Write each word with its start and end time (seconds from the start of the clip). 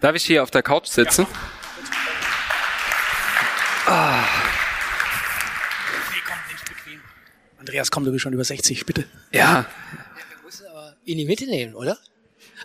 Darf 0.00 0.14
ich 0.14 0.24
hier 0.24 0.42
auf 0.42 0.50
der 0.50 0.62
Couch 0.62 0.86
sitzen? 0.86 1.26
Ah. 3.86 4.22
Andreas, 7.58 7.90
komm, 7.90 8.04
du 8.04 8.12
bist 8.12 8.22
schon 8.22 8.32
über 8.32 8.44
60, 8.44 8.86
bitte. 8.86 9.04
Ja. 9.32 9.66
Wir 10.36 10.44
müssen 10.44 10.66
aber 10.70 10.94
in 11.04 11.18
die 11.18 11.24
Mitte 11.24 11.46
nehmen, 11.46 11.74
oder? 11.74 11.98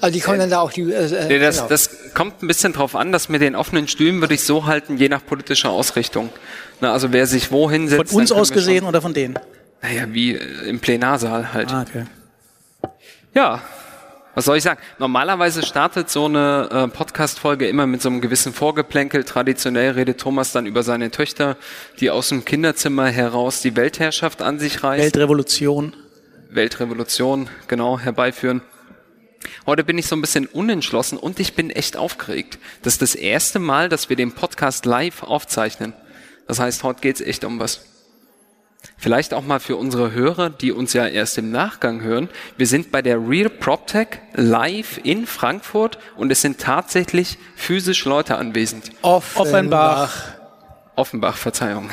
Also 0.01 0.13
die 0.13 0.21
kommen 0.21 0.39
dann 0.39 0.49
da 0.49 0.59
auch 0.59 0.71
die. 0.71 0.81
Äh, 0.91 1.27
Nee, 1.27 1.39
das, 1.39 1.57
genau. 1.57 1.69
das 1.69 1.89
kommt 2.13 2.41
ein 2.41 2.47
bisschen 2.47 2.73
drauf 2.73 2.95
an, 2.95 3.11
dass 3.11 3.29
mit 3.29 3.41
den 3.41 3.55
offenen 3.55 3.87
Stühlen 3.87 4.21
würde 4.21 4.33
ich 4.33 4.43
so 4.43 4.65
halten, 4.65 4.97
je 4.97 5.09
nach 5.09 5.25
politischer 5.25 5.69
Ausrichtung. 5.69 6.29
Na, 6.81 6.93
also 6.93 7.11
wer 7.13 7.27
sich 7.27 7.51
wo 7.51 7.63
Von 7.65 7.71
hinsetzt. 7.73 8.13
uns 8.13 8.31
aus 8.31 8.51
gesehen 8.51 8.85
oder 8.85 9.01
von 9.01 9.13
denen? 9.13 9.37
naja, 9.81 10.05
wie 10.09 10.35
äh, 10.35 10.67
im 10.69 10.79
Plenarsaal 10.79 11.53
halt. 11.53 11.71
Ah, 11.71 11.85
okay. 11.87 12.05
Ja, 13.33 13.61
was 14.35 14.45
soll 14.45 14.57
ich 14.57 14.63
sagen? 14.63 14.79
Normalerweise 14.97 15.63
startet 15.63 16.09
so 16.09 16.25
eine 16.25 16.69
äh, 16.71 16.87
Podcast-Folge 16.87 17.67
immer 17.67 17.85
mit 17.85 18.01
so 18.01 18.09
einem 18.09 18.19
gewissen 18.19 18.51
Vorgeplänkel. 18.51 19.23
Traditionell 19.23 19.91
redet 19.91 20.19
Thomas 20.19 20.51
dann 20.51 20.65
über 20.65 20.81
seine 20.81 21.11
Töchter, 21.11 21.55
die 21.99 22.09
aus 22.09 22.29
dem 22.29 22.43
Kinderzimmer 22.43 23.07
heraus 23.07 23.61
die 23.61 23.75
Weltherrschaft 23.75 24.41
an 24.41 24.57
sich 24.57 24.83
reißt. 24.83 25.03
Weltrevolution. 25.03 25.95
Weltrevolution, 26.49 27.49
genau, 27.67 27.99
herbeiführen. 27.99 28.61
Heute 29.65 29.83
bin 29.83 29.97
ich 29.97 30.07
so 30.07 30.15
ein 30.15 30.21
bisschen 30.21 30.47
unentschlossen 30.47 31.17
und 31.17 31.39
ich 31.39 31.53
bin 31.53 31.69
echt 31.69 31.97
aufgeregt. 31.97 32.59
Das 32.81 32.93
ist 32.93 33.01
das 33.01 33.15
erste 33.15 33.59
Mal, 33.59 33.89
dass 33.89 34.09
wir 34.09 34.15
den 34.15 34.31
Podcast 34.31 34.85
live 34.85 35.23
aufzeichnen. 35.23 35.93
Das 36.47 36.59
heißt, 36.59 36.83
heute 36.83 37.01
geht's 37.01 37.21
echt 37.21 37.43
um 37.43 37.59
was. 37.59 37.92
Vielleicht 38.97 39.33
auch 39.33 39.43
mal 39.43 39.59
für 39.59 39.75
unsere 39.75 40.11
Hörer, 40.11 40.49
die 40.49 40.71
uns 40.71 40.93
ja 40.93 41.07
erst 41.07 41.37
im 41.37 41.51
Nachgang 41.51 42.01
hören. 42.01 42.29
Wir 42.57 42.67
sind 42.67 42.91
bei 42.91 43.01
der 43.01 43.17
Real 43.17 43.49
PropTech 43.49 44.07
live 44.33 44.99
in 45.03 45.25
Frankfurt 45.25 45.97
und 46.15 46.31
es 46.31 46.41
sind 46.41 46.59
tatsächlich 46.59 47.37
physisch 47.55 48.05
Leute 48.05 48.37
anwesend. 48.37 48.91
Offenbach. 49.01 50.33
Offenbach, 50.95 51.37
Verzeihung. 51.37 51.89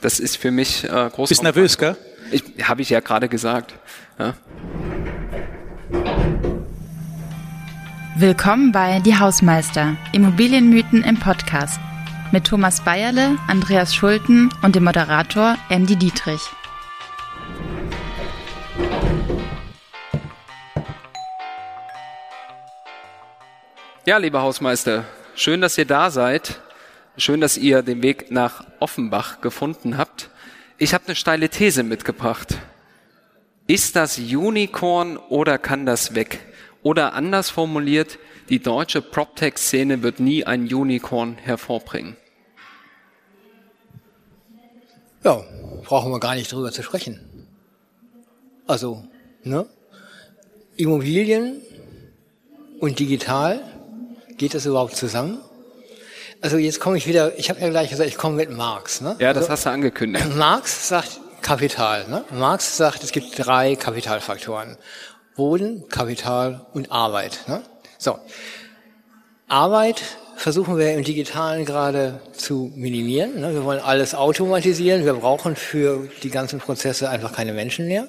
Das 0.00 0.18
ist 0.18 0.36
für 0.36 0.50
mich 0.50 0.84
äh, 0.84 1.10
groß. 1.12 1.28
Bist 1.28 1.42
nervös, 1.42 1.78
gell? 1.78 1.96
Ich, 2.30 2.42
Habe 2.62 2.82
ich 2.82 2.90
ja 2.90 3.00
gerade 3.00 3.28
gesagt. 3.28 3.74
Ja. 4.18 4.34
Willkommen 8.16 8.72
bei 8.72 9.00
Die 9.00 9.18
Hausmeister, 9.18 9.96
Immobilienmythen 10.12 11.02
im 11.04 11.18
Podcast. 11.18 11.80
Mit 12.34 12.48
Thomas 12.48 12.82
Bayerle, 12.82 13.38
Andreas 13.46 13.94
Schulten 13.94 14.50
und 14.60 14.74
dem 14.74 14.82
Moderator 14.82 15.56
Andy 15.68 15.94
Dietrich. 15.94 16.40
Ja, 24.04 24.16
lieber 24.16 24.42
Hausmeister, 24.42 25.04
schön, 25.36 25.60
dass 25.60 25.78
ihr 25.78 25.84
da 25.84 26.10
seid. 26.10 26.60
Schön, 27.16 27.40
dass 27.40 27.56
ihr 27.56 27.82
den 27.82 28.02
Weg 28.02 28.32
nach 28.32 28.64
Offenbach 28.80 29.40
gefunden 29.40 29.96
habt. 29.96 30.28
Ich 30.76 30.92
habe 30.92 31.04
eine 31.06 31.14
steile 31.14 31.48
These 31.48 31.84
mitgebracht. 31.84 32.58
Ist 33.68 33.94
das 33.94 34.18
Unicorn 34.18 35.18
oder 35.18 35.56
kann 35.58 35.86
das 35.86 36.16
weg? 36.16 36.40
Oder 36.82 37.12
anders 37.12 37.50
formuliert, 37.50 38.18
die 38.48 38.58
deutsche 38.58 39.02
PropTech-Szene 39.02 40.02
wird 40.02 40.18
nie 40.18 40.44
ein 40.44 40.62
Unicorn 40.62 41.38
hervorbringen. 41.40 42.16
Ja, 45.24 45.42
brauchen 45.84 46.12
wir 46.12 46.20
gar 46.20 46.34
nicht 46.34 46.52
drüber 46.52 46.70
zu 46.70 46.82
sprechen. 46.82 47.48
Also, 48.66 49.04
ne? 49.42 49.66
Immobilien 50.76 51.62
und 52.80 52.98
digital, 52.98 53.60
geht 54.36 54.54
das 54.54 54.66
überhaupt 54.66 54.96
zusammen? 54.96 55.38
Also 56.40 56.58
jetzt 56.58 56.78
komme 56.78 56.98
ich 56.98 57.06
wieder, 57.06 57.38
ich 57.38 57.48
habe 57.48 57.60
ja 57.60 57.70
gleich 57.70 57.88
gesagt, 57.88 58.08
ich 58.08 58.18
komme 58.18 58.36
mit 58.36 58.50
Marx. 58.50 59.00
Ne? 59.00 59.16
Ja, 59.18 59.32
das 59.32 59.44
also, 59.44 59.52
hast 59.52 59.66
du 59.66 59.70
angekündigt. 59.70 60.26
Marx 60.36 60.88
sagt 60.88 61.20
Kapital. 61.40 62.06
Ne? 62.08 62.24
Marx 62.32 62.76
sagt, 62.76 63.02
es 63.02 63.12
gibt 63.12 63.38
drei 63.38 63.76
Kapitalfaktoren. 63.76 64.76
Boden, 65.36 65.88
Kapital 65.88 66.66
und 66.74 66.92
Arbeit. 66.92 67.40
Ne? 67.46 67.62
So. 67.98 68.18
Arbeit 69.48 70.02
versuchen 70.36 70.78
wir 70.78 70.92
im 70.94 71.04
Digitalen 71.04 71.64
gerade 71.64 72.20
zu 72.32 72.72
minimieren. 72.74 73.40
Ne? 73.40 73.54
Wir 73.54 73.64
wollen 73.64 73.80
alles 73.80 74.14
automatisieren. 74.14 75.04
Wir 75.04 75.14
brauchen 75.14 75.54
für 75.54 76.08
die 76.22 76.30
ganzen 76.30 76.58
Prozesse 76.58 77.08
einfach 77.08 77.32
keine 77.32 77.52
Menschen 77.52 77.86
mehr. 77.86 78.08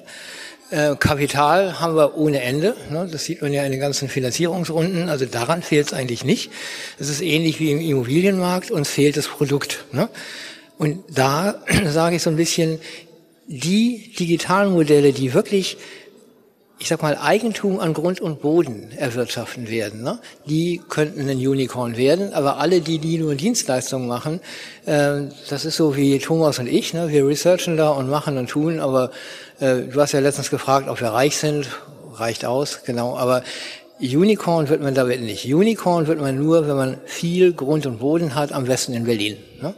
Äh, 0.70 0.96
Kapital 0.96 1.78
haben 1.78 1.94
wir 1.94 2.16
ohne 2.16 2.40
Ende. 2.42 2.74
Ne? 2.90 3.08
Das 3.10 3.24
sieht 3.24 3.42
man 3.42 3.52
ja 3.52 3.64
in 3.64 3.70
den 3.70 3.80
ganzen 3.80 4.08
Finanzierungsrunden. 4.08 5.08
Also 5.08 5.26
daran 5.26 5.62
fehlt 5.62 5.88
es 5.88 5.92
eigentlich 5.92 6.24
nicht. 6.24 6.50
Es 6.98 7.08
ist 7.08 7.20
ähnlich 7.20 7.60
wie 7.60 7.70
im 7.70 7.80
Immobilienmarkt. 7.80 8.70
Uns 8.70 8.88
fehlt 8.88 9.16
das 9.16 9.28
Produkt. 9.28 9.84
Ne? 9.92 10.08
Und 10.78 11.04
da 11.08 11.62
sage 11.86 12.16
ich 12.16 12.22
so 12.22 12.30
ein 12.30 12.36
bisschen, 12.36 12.80
die 13.46 14.12
digitalen 14.18 14.72
Modelle, 14.72 15.12
die 15.12 15.32
wirklich 15.32 15.76
ich 16.78 16.88
sag 16.88 17.02
mal, 17.02 17.16
Eigentum 17.16 17.80
an 17.80 17.94
Grund 17.94 18.20
und 18.20 18.42
Boden 18.42 18.92
erwirtschaften 18.96 19.68
werden, 19.70 20.02
ne? 20.02 20.18
die 20.44 20.82
könnten 20.88 21.28
ein 21.28 21.38
Unicorn 21.38 21.96
werden, 21.96 22.34
aber 22.34 22.58
alle, 22.58 22.80
die, 22.80 22.98
die 22.98 23.18
nur 23.18 23.34
Dienstleistungen 23.34 24.06
machen, 24.06 24.40
äh, 24.84 25.22
das 25.48 25.64
ist 25.64 25.76
so 25.76 25.96
wie 25.96 26.18
Thomas 26.18 26.58
und 26.58 26.66
ich, 26.66 26.92
ne? 26.92 27.08
wir 27.08 27.26
researchen 27.26 27.76
da 27.76 27.90
und 27.90 28.10
machen 28.10 28.36
und 28.36 28.50
tun, 28.50 28.80
aber 28.80 29.10
äh, 29.58 29.82
du 29.82 30.00
hast 30.00 30.12
ja 30.12 30.20
letztens 30.20 30.50
gefragt, 30.50 30.88
ob 30.88 31.00
wir 31.00 31.08
reich 31.08 31.38
sind, 31.38 31.68
reicht 32.12 32.44
aus, 32.44 32.80
genau, 32.84 33.16
aber 33.16 33.42
Unicorn 33.98 34.68
wird 34.68 34.82
man 34.82 34.94
damit 34.94 35.22
nicht. 35.22 35.46
Unicorn 35.46 36.06
wird 36.06 36.20
man 36.20 36.36
nur, 36.36 36.68
wenn 36.68 36.76
man 36.76 36.98
viel 37.06 37.54
Grund 37.54 37.86
und 37.86 37.98
Boden 37.98 38.34
hat, 38.34 38.52
am 38.52 38.64
besten 38.64 38.92
in 38.92 39.04
Berlin. 39.04 39.38
Ne? 39.62 39.74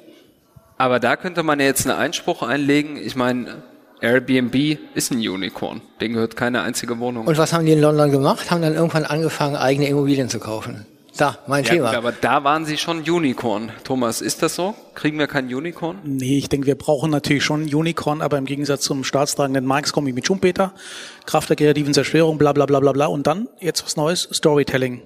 Aber 0.76 0.98
da 0.98 1.14
könnte 1.16 1.44
man 1.44 1.60
ja 1.60 1.66
jetzt 1.66 1.86
einen 1.86 1.96
Einspruch 1.96 2.42
einlegen. 2.42 2.96
Ich 2.96 3.14
meine, 3.14 3.62
Airbnb 4.00 4.78
ist 4.94 5.10
ein 5.10 5.18
Unicorn. 5.18 5.80
Den 6.00 6.12
gehört 6.12 6.36
keine 6.36 6.62
einzige 6.62 6.98
Wohnung. 6.98 7.26
Und 7.26 7.38
was 7.38 7.52
haben 7.52 7.66
die 7.66 7.72
in 7.72 7.80
London 7.80 8.10
gemacht? 8.10 8.50
Haben 8.50 8.62
dann 8.62 8.74
irgendwann 8.74 9.04
angefangen, 9.04 9.56
eigene 9.56 9.88
Immobilien 9.88 10.28
zu 10.28 10.38
kaufen. 10.38 10.86
Da, 11.16 11.36
mein 11.48 11.64
ja, 11.64 11.70
Thema. 11.70 11.96
Aber 11.96 12.12
da 12.12 12.44
waren 12.44 12.64
sie 12.64 12.76
schon 12.76 13.00
Unicorn. 13.00 13.72
Thomas, 13.82 14.20
ist 14.20 14.40
das 14.42 14.54
so? 14.54 14.76
Kriegen 14.94 15.18
wir 15.18 15.26
kein 15.26 15.52
Unicorn? 15.52 15.98
Nee, 16.04 16.38
ich 16.38 16.48
denke, 16.48 16.68
wir 16.68 16.76
brauchen 16.76 17.10
natürlich 17.10 17.42
schon 17.42 17.62
Unicorn, 17.62 18.22
aber 18.22 18.38
im 18.38 18.44
Gegensatz 18.44 18.82
zum 18.82 19.02
staatstragenden 19.02 19.64
Marx 19.64 19.92
komme 19.92 20.10
ich 20.10 20.14
mit 20.14 20.26
Schumpeter, 20.26 20.74
Kraft 21.26 21.48
der 21.48 21.56
kreativen 21.56 21.92
Zerstörung, 21.92 22.38
bla 22.38 22.52
bla 22.52 22.66
bla 22.66 22.78
bla 22.78 22.92
bla. 22.92 23.06
Und 23.06 23.26
dann, 23.26 23.48
jetzt 23.58 23.84
was 23.84 23.96
Neues, 23.96 24.28
Storytelling. 24.32 25.02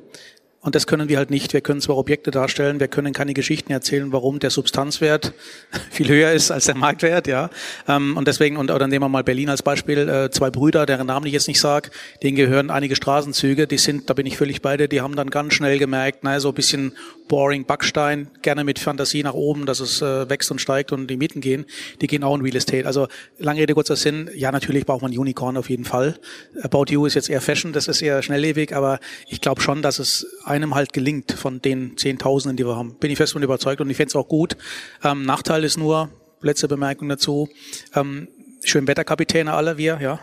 Und 0.65 0.77
das 0.77 0.87
können 0.87 1.09
wir 1.09 1.19
halt 1.19 1.31
nicht. 1.31 1.53
Wir 1.55 1.61
können 1.61 1.81
zwar 1.81 1.97
Objekte 1.97 2.31
darstellen, 2.31 2.78
wir 2.78 2.87
können 2.87 3.12
keine 3.12 3.34
Geschichten 3.34 3.73
erzählen, 3.73 4.12
warum 4.12 4.39
der 4.39 4.50
Substanzwert 4.50 5.34
viel 5.91 6.09
höher 6.09 6.31
ist 6.31 6.53
als 6.53 6.67
der 6.67 6.77
Marktwert, 6.77 7.27
ja. 7.27 7.50
Ähm, 7.89 8.17
Und 8.17 8.28
deswegen, 8.28 8.56
und 8.56 8.71
oder 8.71 8.87
nehmen 8.87 9.03
wir 9.03 9.09
mal 9.09 9.25
Berlin 9.25 9.49
als 9.49 9.62
Beispiel, 9.62 10.09
äh, 10.09 10.31
zwei 10.31 10.50
Brüder, 10.50 10.87
deren 10.87 11.09
Namen 11.09 11.27
ich 11.27 11.33
jetzt 11.33 11.49
nicht 11.49 11.59
sage, 11.59 11.91
denen 12.23 12.37
gehören 12.37 12.71
einige 12.71 12.95
Straßenzüge, 12.95 13.67
die 13.67 13.77
sind, 13.77 14.09
da 14.09 14.15
bin 14.15 14.25
ich 14.25 14.37
völlig 14.37 14.62
bei 14.62 14.77
dir, 14.77 14.87
die 14.87 15.00
haben 15.00 15.17
dann 15.17 15.31
ganz 15.31 15.55
schnell 15.55 15.81
gemerkt, 15.81 16.23
naja, 16.23 16.39
so 16.39 16.50
ein 16.50 16.55
bisschen 16.55 16.93
boring 17.27 17.65
Backstein, 17.65 18.31
gerne 18.43 18.62
mit 18.62 18.79
Fantasie 18.79 19.25
nach 19.25 19.34
oben, 19.34 19.67
dass 19.67 19.81
es 19.81 20.00
äh, 20.00 20.31
wächst 20.31 20.50
und 20.53 20.61
steigt 20.61 20.93
und 20.93 21.09
die 21.09 21.17
Mieten 21.17 21.41
gehen, 21.41 21.65
die 22.00 22.06
gehen 22.06 22.23
auch 22.23 22.37
in 22.37 22.43
Real 22.43 22.55
Estate. 22.55 22.87
Also 22.87 23.09
lange 23.39 23.61
Rede, 23.61 23.75
kurzer 23.75 23.97
Sinn, 23.97 24.31
ja, 24.37 24.53
natürlich 24.53 24.87
braucht 24.87 25.03
man 25.03 25.17
Unicorn 25.17 25.56
auf 25.56 25.71
jeden 25.71 25.84
Fall. 25.84 26.21
About 26.62 26.84
You 26.91 27.06
ist 27.06 27.15
jetzt 27.15 27.31
eher 27.31 27.41
Fashion, 27.41 27.73
das 27.73 27.89
ist 27.89 28.00
eher 28.00 28.23
schnelllebig, 28.23 28.77
aber 28.77 29.00
ich 29.29 29.41
glaube 29.41 29.61
schon, 29.61 29.83
dass 29.83 29.99
es 29.99 30.27
einem 30.53 30.75
halt 30.75 30.93
gelingt 30.93 31.33
von 31.33 31.63
den 31.63 31.97
Zehntausenden, 31.97 32.57
die 32.57 32.67
wir 32.67 32.77
haben. 32.77 32.95
Bin 32.95 33.11
ich 33.11 33.17
fest 33.17 33.33
von 33.33 33.43
überzeugt 33.43 33.81
und 33.81 33.89
ich 33.89 33.97
fände 33.97 34.11
es 34.11 34.17
auch 34.17 34.29
gut. 34.29 34.57
Ähm, 35.03 35.25
Nachteil 35.25 35.65
ist 35.65 35.79
nur, 35.79 36.11
letzte 36.43 36.69
Bemerkung 36.69 37.09
dazu, 37.09 37.49
ähm, 37.95 38.29
Schönwetterkapitäne 38.62 39.53
alle 39.53 39.79
wir, 39.79 39.99
ja. 40.01 40.21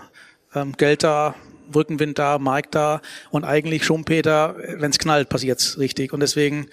Ähm, 0.53 0.73
Geld 0.77 1.03
da, 1.03 1.35
Rückenwind 1.73 2.19
da, 2.19 2.39
Markt 2.39 2.75
da 2.75 3.01
und 3.31 3.43
eigentlich 3.43 3.83
Schumpeter, 3.85 4.55
wenn 4.77 4.91
es 4.91 4.99
knallt, 4.99 5.29
passiert's 5.29 5.77
richtig. 5.77 6.13
Und 6.13 6.19
deswegen, 6.21 6.67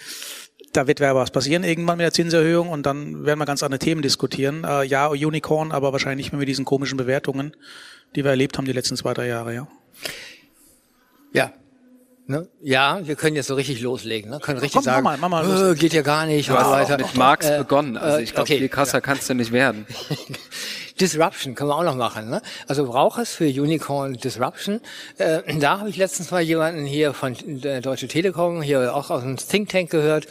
da 0.72 0.86
wird 0.86 1.00
was 1.00 1.30
passieren 1.30 1.64
irgendwann 1.64 1.98
mit 1.98 2.04
der 2.04 2.12
Zinserhöhung 2.12 2.68
und 2.68 2.84
dann 2.84 3.24
werden 3.24 3.38
wir 3.38 3.46
ganz 3.46 3.62
andere 3.62 3.78
Themen 3.78 4.02
diskutieren. 4.02 4.64
Äh, 4.64 4.84
ja, 4.84 5.08
Unicorn, 5.08 5.72
aber 5.72 5.92
wahrscheinlich 5.92 6.26
nicht 6.26 6.38
mit 6.38 6.48
diesen 6.48 6.64
komischen 6.64 6.96
Bewertungen, 6.98 7.56
die 8.14 8.24
wir 8.24 8.30
erlebt 8.30 8.58
haben 8.58 8.66
die 8.66 8.72
letzten 8.72 8.96
zwei, 8.96 9.14
drei 9.14 9.28
Jahre, 9.28 9.54
ja. 9.54 9.68
Ja. 11.32 11.52
Ne? 12.28 12.48
Ja, 12.60 12.98
wir 13.04 13.14
können 13.14 13.36
jetzt 13.36 13.46
so 13.46 13.54
richtig 13.54 13.80
loslegen, 13.82 14.30
ne? 14.32 14.40
können 14.40 14.58
richtig 14.58 14.74
Komm, 14.74 14.84
mach 14.84 14.92
sagen, 14.94 15.04
mal, 15.04 15.16
mach 15.16 15.28
mal 15.28 15.46
los. 15.46 15.76
äh, 15.76 15.78
geht 15.78 15.92
ja 15.92 16.02
gar 16.02 16.26
nicht 16.26 16.48
Du 16.48 16.54
und 16.54 16.58
hast 16.58 16.66
so 16.66 16.72
auch 16.72 16.78
weiter. 16.78 16.98
mit 16.98 17.14
Marx 17.14 17.46
Äh, 17.48 17.58
begonnen. 17.58 17.96
Also 17.96 18.18
ich 18.18 18.30
glaube, 18.32 18.42
okay, 18.42 18.58
viel 18.58 18.68
krasser 18.68 19.00
kannst 19.00 19.30
du 19.30 19.34
nicht 19.34 19.52
werden. 19.52 19.86
Disruption 21.00 21.54
können 21.54 21.70
wir 21.70 21.76
auch 21.76 21.84
noch 21.84 21.94
machen. 21.94 22.28
Ne? 22.30 22.42
Also 22.66 22.86
braucht 22.86 23.20
es 23.20 23.32
für 23.34 23.44
Unicorn 23.44 24.14
Disruption. 24.14 24.80
Äh, 25.18 25.42
da 25.58 25.78
habe 25.78 25.88
ich 25.90 25.96
letztens 25.98 26.30
mal 26.30 26.40
jemanden 26.40 26.84
hier 26.84 27.12
von 27.12 27.36
der 27.44 27.80
Deutsche 27.80 28.08
Telekom, 28.08 28.60
hier 28.62 28.94
auch 28.94 29.10
aus 29.10 29.22
dem 29.22 29.36
Think 29.36 29.68
Tank 29.68 29.90
gehört. 29.90 30.26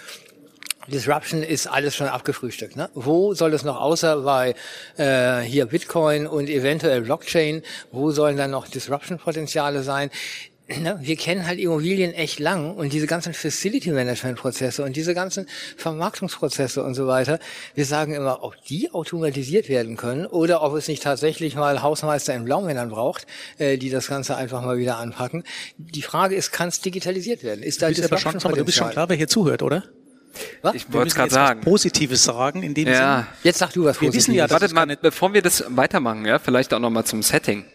Disruption 0.87 1.43
ist 1.43 1.65
alles 1.67 1.95
schon 1.95 2.07
abgefrühstückt. 2.07 2.75
Ne? 2.75 2.89
Wo 2.93 3.33
soll 3.33 3.53
es 3.53 3.63
noch 3.63 3.79
außer 3.79 4.17
bei 4.21 4.53
äh, 4.97 5.39
hier 5.41 5.65
Bitcoin 5.65 6.27
und 6.27 6.47
eventuell 6.49 7.01
Blockchain, 7.01 7.63
wo 7.91 8.11
sollen 8.11 8.37
dann 8.37 8.51
noch 8.51 8.67
Disruption-Potenziale 8.67 9.81
sein? 9.81 10.09
ne, 10.81 10.97
wir 11.01 11.15
kennen 11.15 11.45
halt 11.45 11.59
Immobilien 11.59 12.13
echt 12.13 12.39
lang 12.39 12.75
und 12.75 12.91
diese 12.93 13.07
ganzen 13.07 13.33
Facility 13.33 13.91
Management 13.91 14.37
Prozesse 14.37 14.83
und 14.83 14.95
diese 14.95 15.13
ganzen 15.13 15.47
Vermarktungsprozesse 15.77 16.83
und 16.83 16.95
so 16.95 17.07
weiter. 17.07 17.39
Wir 17.75 17.85
sagen 17.85 18.13
immer, 18.13 18.43
ob 18.43 18.55
die 18.65 18.91
automatisiert 18.91 19.69
werden 19.69 19.95
können 19.97 20.25
oder 20.25 20.61
ob 20.63 20.75
es 20.75 20.87
nicht 20.87 21.03
tatsächlich 21.03 21.55
mal 21.55 21.81
Hausmeister 21.81 22.33
in 22.33 22.45
Blaumännern 22.45 22.89
braucht, 22.89 23.27
äh, 23.57 23.77
die 23.77 23.89
das 23.89 24.07
Ganze 24.07 24.35
einfach 24.35 24.61
mal 24.63 24.77
wieder 24.77 24.97
anpacken. 24.97 25.43
Die 25.77 26.01
Frage 26.01 26.35
ist, 26.35 26.51
kann 26.51 26.69
es 26.69 26.81
digitalisiert 26.81 27.43
werden? 27.43 27.63
Ist 27.63 27.81
da 27.81 27.89
Du 27.89 27.95
bist, 27.95 28.11
aber 28.11 28.17
schon, 28.17 28.35
aber 28.35 28.57
du 28.57 28.65
bist 28.65 28.77
schon 28.77 28.89
klar, 28.89 29.07
wer 29.09 29.15
hier 29.15 29.27
zuhört, 29.27 29.61
oder? 29.61 29.83
Was? 30.63 30.75
Ich 30.75 30.91
wollte 30.91 31.15
gerade 31.15 31.31
sagen. 31.31 31.61
Positives 31.61 32.23
sagen, 32.23 32.61
in 32.63 32.73
dem 32.73 32.87
Ja. 32.87 32.93
Sinne. 32.93 33.27
Jetzt 33.43 33.59
sag 33.59 33.71
du 33.71 33.85
was 33.85 34.01
Wir 34.01 34.13
wissen 34.13 34.33
ja, 34.33 34.47
Positives. 34.47 34.71
das 34.71 34.75
Wartet 34.75 34.99
mal, 35.01 35.09
bevor 35.09 35.33
wir 35.33 35.41
das 35.41 35.63
weitermachen, 35.69 36.25
ja, 36.25 36.39
vielleicht 36.39 36.73
auch 36.73 36.79
nochmal 36.79 37.05
zum 37.05 37.23
Setting. 37.23 37.65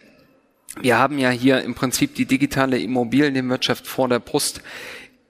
Wir 0.79 0.97
haben 0.97 1.19
ja 1.19 1.29
hier 1.29 1.61
im 1.61 1.75
Prinzip 1.75 2.15
die 2.15 2.25
digitale 2.25 2.79
Immobilienwirtschaft 2.79 3.85
vor 3.85 4.07
der 4.07 4.19
Brust. 4.19 4.61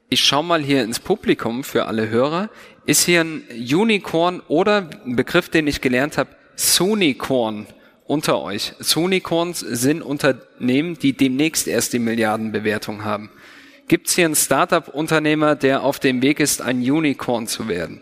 Ich 0.09 0.21
schau 0.21 0.43
mal 0.43 0.61
hier 0.61 0.83
ins 0.83 0.99
Publikum 0.99 1.63
für 1.63 1.85
alle 1.85 2.09
Hörer. 2.09 2.49
Ist 2.85 3.05
hier 3.05 3.21
ein 3.21 3.43
Unicorn 3.51 4.41
oder 4.47 4.89
ein 5.05 5.15
Begriff, 5.15 5.49
den 5.49 5.67
ich 5.67 5.81
gelernt 5.81 6.17
habe, 6.17 6.29
Sunicorn 6.55 7.65
unter 8.05 8.41
euch? 8.41 8.73
Sunicorns 8.79 9.61
sind 9.61 10.01
Unternehmen, 10.03 10.99
die 10.99 11.13
demnächst 11.13 11.67
erst 11.67 11.93
die 11.93 11.99
Milliardenbewertung 11.99 13.03
haben. 13.03 13.31
Gibt 13.87 14.07
es 14.07 14.15
hier 14.15 14.25
einen 14.25 14.35
Startup-Unternehmer, 14.35 15.55
der 15.55 15.83
auf 15.83 15.99
dem 15.99 16.21
Weg 16.21 16.39
ist, 16.39 16.61
ein 16.61 16.79
Unicorn 16.79 17.47
zu 17.47 17.67
werden? 17.67 18.01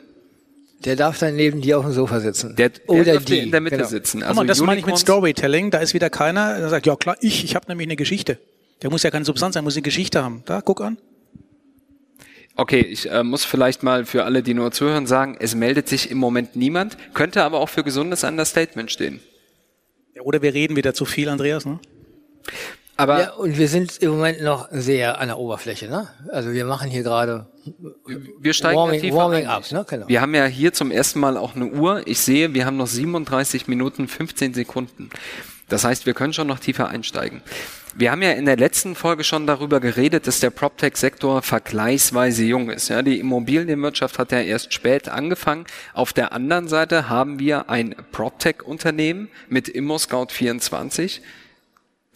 Der 0.86 0.96
darf 0.96 1.20
dann 1.20 1.36
neben 1.36 1.60
dir 1.62 1.78
auf 1.78 1.86
dem 1.86 1.94
Sofa 1.94 2.22
sitzen. 2.22 2.56
Der, 2.56 2.70
der 2.70 2.90
Oder 2.90 3.04
dürfte 3.14 3.34
die. 3.34 3.40
in 3.40 3.52
der 3.52 3.60
Mitte 3.60 3.78
genau. 3.78 3.90
sitzen. 3.90 4.24
Guck 4.26 4.36
mal, 4.36 4.48
das 4.48 4.62
meine 4.62 4.80
ich 4.80 4.86
mit 4.86 4.98
Storytelling. 4.98 5.72
Da 5.72 5.80
ist 5.80 5.94
wieder 5.94 6.10
keiner, 6.10 6.58
der 6.58 6.70
sagt, 6.70 6.86
ja 6.86 6.96
klar, 6.96 7.18
ich, 7.20 7.44
ich 7.44 7.56
habe 7.56 7.66
nämlich 7.68 7.88
eine 7.88 7.98
Geschichte. 7.98 8.40
Der 8.82 8.90
muss 8.90 9.04
ja 9.04 9.12
keine 9.12 9.26
Substanz 9.26 9.56
sein, 9.56 9.66
muss 9.66 9.76
eine 9.76 9.82
Geschichte 9.82 10.24
haben. 10.24 10.44
Da, 10.46 10.62
guck 10.62 10.80
an. 10.82 10.98
Okay, 12.56 12.82
ich 12.82 13.10
äh, 13.10 13.24
muss 13.24 13.46
vielleicht 13.46 13.84
mal 13.84 14.06
für 14.06 14.24
alle, 14.24 14.44
die 14.44 14.54
nur 14.54 14.72
zuhören, 14.72 15.06
sagen, 15.06 15.38
es 15.40 15.56
meldet 15.56 15.88
sich 15.88 16.12
im 16.12 16.18
Moment 16.18 16.56
niemand, 16.56 16.98
könnte 17.14 17.44
aber 17.44 17.60
auch 17.60 17.70
für 17.70 17.84
gesundes 17.84 18.24
Understatement 18.24 18.92
stehen. 18.92 19.22
Ja, 20.14 20.24
oder 20.24 20.42
wir 20.42 20.54
reden 20.54 20.76
wieder 20.76 20.94
zu 20.94 21.06
viel, 21.06 21.30
Andreas. 21.30 21.66
Ne? 21.66 21.80
Aber 23.00 23.22
Ja, 23.22 23.30
und 23.32 23.58
wir 23.58 23.70
sind 23.70 23.98
im 24.00 24.12
Moment 24.12 24.42
noch 24.42 24.68
sehr 24.72 25.20
an 25.22 25.30
der 25.30 25.38
Oberfläche, 25.38 25.88
ne? 25.88 26.08
Also 26.32 26.52
wir 26.52 26.66
machen 26.66 26.90
hier 26.90 27.02
gerade 27.04 27.48
wir 28.42 28.54
steigen 28.54 28.78
Warming- 28.78 29.14
Warming 29.14 29.46
up, 29.48 29.72
ne? 29.72 29.86
Genau. 29.88 30.08
Wir 30.10 30.20
haben 30.22 30.36
ja 30.36 30.46
hier 30.46 30.74
zum 30.74 30.92
ersten 30.92 31.20
Mal 31.20 31.38
auch 31.38 31.56
eine 31.56 31.68
Uhr. 31.68 32.02
Ich 32.08 32.20
sehe, 32.20 32.54
wir 32.54 32.66
haben 32.66 32.76
noch 32.78 32.88
37 32.88 33.68
Minuten 33.68 34.08
15 34.10 34.54
Sekunden. 34.54 35.10
Das 35.70 35.86
heißt, 35.86 36.06
wir 36.08 36.14
können 36.14 36.34
schon 36.34 36.48
noch 36.48 36.60
tiefer 36.60 36.90
einsteigen. 36.90 37.42
Wir 37.96 38.12
haben 38.12 38.22
ja 38.22 38.32
in 38.32 38.46
der 38.46 38.58
letzten 38.58 38.96
Folge 38.96 39.24
schon 39.24 39.48
darüber 39.48 39.80
geredet, 39.80 40.28
dass 40.28 40.40
der 40.40 40.50
PropTech-Sektor 40.50 41.42
vergleichsweise 41.42 42.44
jung 42.44 42.70
ist. 42.70 42.90
Ja, 42.90 43.02
die 43.02 43.20
Immobilienwirtschaft 43.20 44.20
hat 44.20 44.32
ja 44.32 44.42
erst 44.42 44.74
spät 44.74 45.08
angefangen. 45.10 45.66
Auf 45.94 46.12
der 46.12 46.34
anderen 46.34 46.68
Seite 46.68 47.08
haben 47.10 47.40
wir 47.40 47.70
ein 47.70 47.96
PropTech-Unternehmen 48.12 49.30
mit 49.48 49.70
ImmoScout24, 49.70 51.20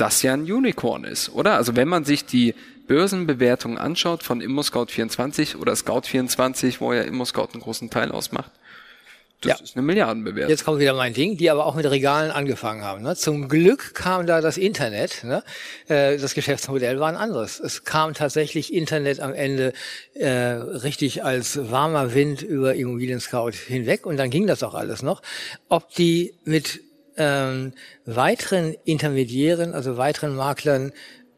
das 0.03 0.21
ja 0.21 0.33
ein 0.33 0.41
Unicorn 0.43 1.05
ist, 1.05 1.29
oder? 1.29 1.55
Also 1.55 1.77
wenn 1.77 1.87
man 1.87 2.03
sich 2.03 2.25
die 2.25 2.55
Börsenbewertung 2.87 3.77
anschaut 3.77 4.21
von 4.21 4.41
ImmoScout24 4.41 5.55
oder 5.57 5.71
Scout24, 5.73 6.81
wo 6.81 6.91
ja 6.91 7.03
ImmoScout 7.03 7.49
einen 7.53 7.61
großen 7.61 7.89
Teil 7.89 8.11
ausmacht, 8.11 8.51
das 9.39 9.59
Ja. 9.59 9.63
ist 9.63 9.75
eine 9.77 9.85
Milliardenbewertung. 9.85 10.49
Jetzt 10.49 10.65
kommt 10.65 10.79
wieder 10.79 10.93
mein 10.93 11.13
Ding, 11.13 11.37
die 11.37 11.49
aber 11.49 11.65
auch 11.65 11.75
mit 11.75 11.89
Regalen 11.89 12.31
angefangen 12.31 12.83
haben. 12.83 13.01
Ne? 13.01 13.15
Zum 13.15 13.47
Glück 13.47 13.93
kam 13.93 14.25
da 14.27 14.41
das 14.41 14.57
Internet. 14.57 15.23
Ne? 15.23 15.41
Äh, 15.87 16.17
das 16.17 16.33
Geschäftsmodell 16.33 16.99
war 16.99 17.07
ein 17.09 17.15
anderes. 17.17 17.61
Es 17.61 17.85
kam 17.85 18.13
tatsächlich 18.13 18.73
Internet 18.73 19.21
am 19.21 19.33
Ende 19.33 19.71
äh, 20.15 20.27
richtig 20.29 21.23
als 21.23 21.71
warmer 21.71 22.13
Wind 22.13 22.41
über 22.41 22.75
Immobilien 22.75 23.19
Scout 23.21 23.51
hinweg 23.67 24.05
und 24.05 24.17
dann 24.17 24.29
ging 24.29 24.47
das 24.47 24.63
auch 24.63 24.73
alles 24.73 25.01
noch. 25.01 25.21
Ob 25.69 25.93
die 25.95 26.33
mit 26.45 26.81
ähm, 27.17 27.73
weiteren 28.05 28.75
Intermediären, 28.85 29.73
also 29.73 29.97
weiteren 29.97 30.35
Maklern, 30.35 30.91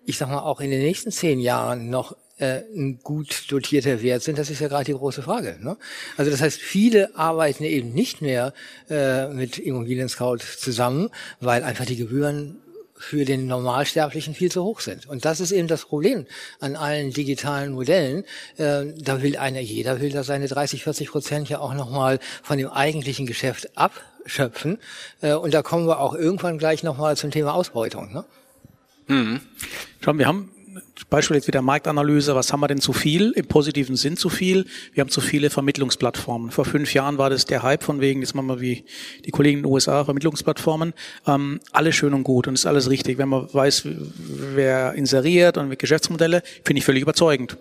ich 0.06 0.18
sag 0.18 0.30
mal 0.30 0.40
auch 0.40 0.62
in 0.62 0.70
den 0.70 0.82
nächsten 0.82 1.12
zehn 1.12 1.40
Jahren 1.40 1.90
noch 1.90 2.16
äh, 2.38 2.62
ein 2.76 3.00
gut 3.02 3.46
dotierter 3.50 4.02
Wert 4.02 4.24
sind, 4.24 4.38
das 4.38 4.50
ist 4.50 4.60
ja 4.60 4.68
gerade 4.68 4.86
die 4.86 4.94
große 4.94 5.22
Frage. 5.22 5.58
Ne? 5.62 5.78
Also 6.18 6.32
das 6.32 6.42
heißt, 6.42 6.60
viele 6.60 7.16
arbeiten 7.16 7.64
eben 7.64 7.94
nicht 7.94 8.22
mehr 8.22 8.54
äh, 8.90 9.28
mit 9.28 9.58
Immobilien 9.58 10.10
Scout 10.10 10.40
zusammen, 10.58 11.10
weil 11.40 11.64
einfach 11.64 11.86
die 11.86 11.96
Gebühren 11.96 12.58
für 12.98 13.26
den 13.26 13.48
Normalsterblichen 13.48 14.34
viel 14.34 14.52
zu 14.52 14.64
hoch 14.64 14.80
sind. 14.80 15.06
Und 15.08 15.26
das 15.26 15.40
ist 15.42 15.52
eben 15.52 15.68
das 15.68 15.86
Problem 15.86 16.26
an 16.60 16.76
allen 16.76 17.12
digitalen 17.12 17.74
Modellen. 17.74 18.24
Äh, 18.58 18.86
da 18.98 19.22
will 19.22 19.38
einer, 19.38 19.60
jeder 19.60 20.00
will 20.00 20.12
da 20.12 20.24
seine 20.24 20.48
30, 20.48 20.84
40 20.84 21.12
Prozent 21.12 21.50
ja 21.50 21.60
auch 21.60 21.74
nochmal 21.74 22.20
von 22.42 22.58
dem 22.58 22.70
eigentlichen 22.70 23.26
Geschäft 23.26 23.78
abschöpfen. 23.78 24.15
Äh, 25.22 25.34
und 25.34 25.54
da 25.54 25.62
kommen 25.62 25.88
wir 25.88 26.00
auch 26.00 26.14
irgendwann 26.14 26.58
gleich 26.58 26.84
nochmal 26.84 27.18
zum 27.18 27.32
Thema 27.32 27.54
Ausbeutung. 27.54 28.14
Ne? 28.14 28.26
Schauen, 30.02 30.18
wir 30.18 30.28
haben 30.28 30.50
Beispiel 31.10 31.38
jetzt 31.38 31.48
wieder 31.48 31.62
Marktanalyse, 31.62 32.36
was 32.36 32.52
haben 32.52 32.60
wir 32.60 32.68
denn 32.68 32.82
zu 32.82 32.94
viel? 32.94 33.32
Im 33.32 33.48
positiven 33.48 33.96
Sinn 33.96 34.18
zu 34.18 34.30
viel. 34.30 34.66
Wir 34.94 35.02
haben 35.02 35.10
zu 35.10 35.22
viele 35.22 35.50
Vermittlungsplattformen. 35.50 36.52
Vor 36.52 36.66
fünf 36.66 36.94
Jahren 36.94 37.18
war 37.18 37.30
das 37.30 37.46
der 37.46 37.64
Hype 37.64 37.84
von 37.84 38.02
wegen, 38.02 38.22
jetzt 38.22 38.36
machen 38.36 38.48
wir 38.48 38.60
wie 38.60 38.84
die 39.26 39.32
Kollegen 39.32 39.60
in 39.60 39.64
den 39.64 39.72
USA, 39.72 40.04
Vermittlungsplattformen. 40.04 40.94
Ähm, 41.28 41.60
alles 41.72 41.96
schön 41.96 42.14
und 42.14 42.24
gut 42.24 42.48
und 42.48 42.56
ist 42.56 42.66
alles 42.66 42.90
richtig. 42.90 43.18
Wenn 43.18 43.30
man 43.30 43.48
weiß, 43.54 43.88
wer 44.56 44.94
inseriert 44.94 45.58
und 45.58 45.70
mit 45.70 45.80
Geschäftsmodelle, 45.80 46.44
finde 46.64 46.80
ich 46.80 46.86
völlig 46.86 47.04
überzeugend. 47.04 47.58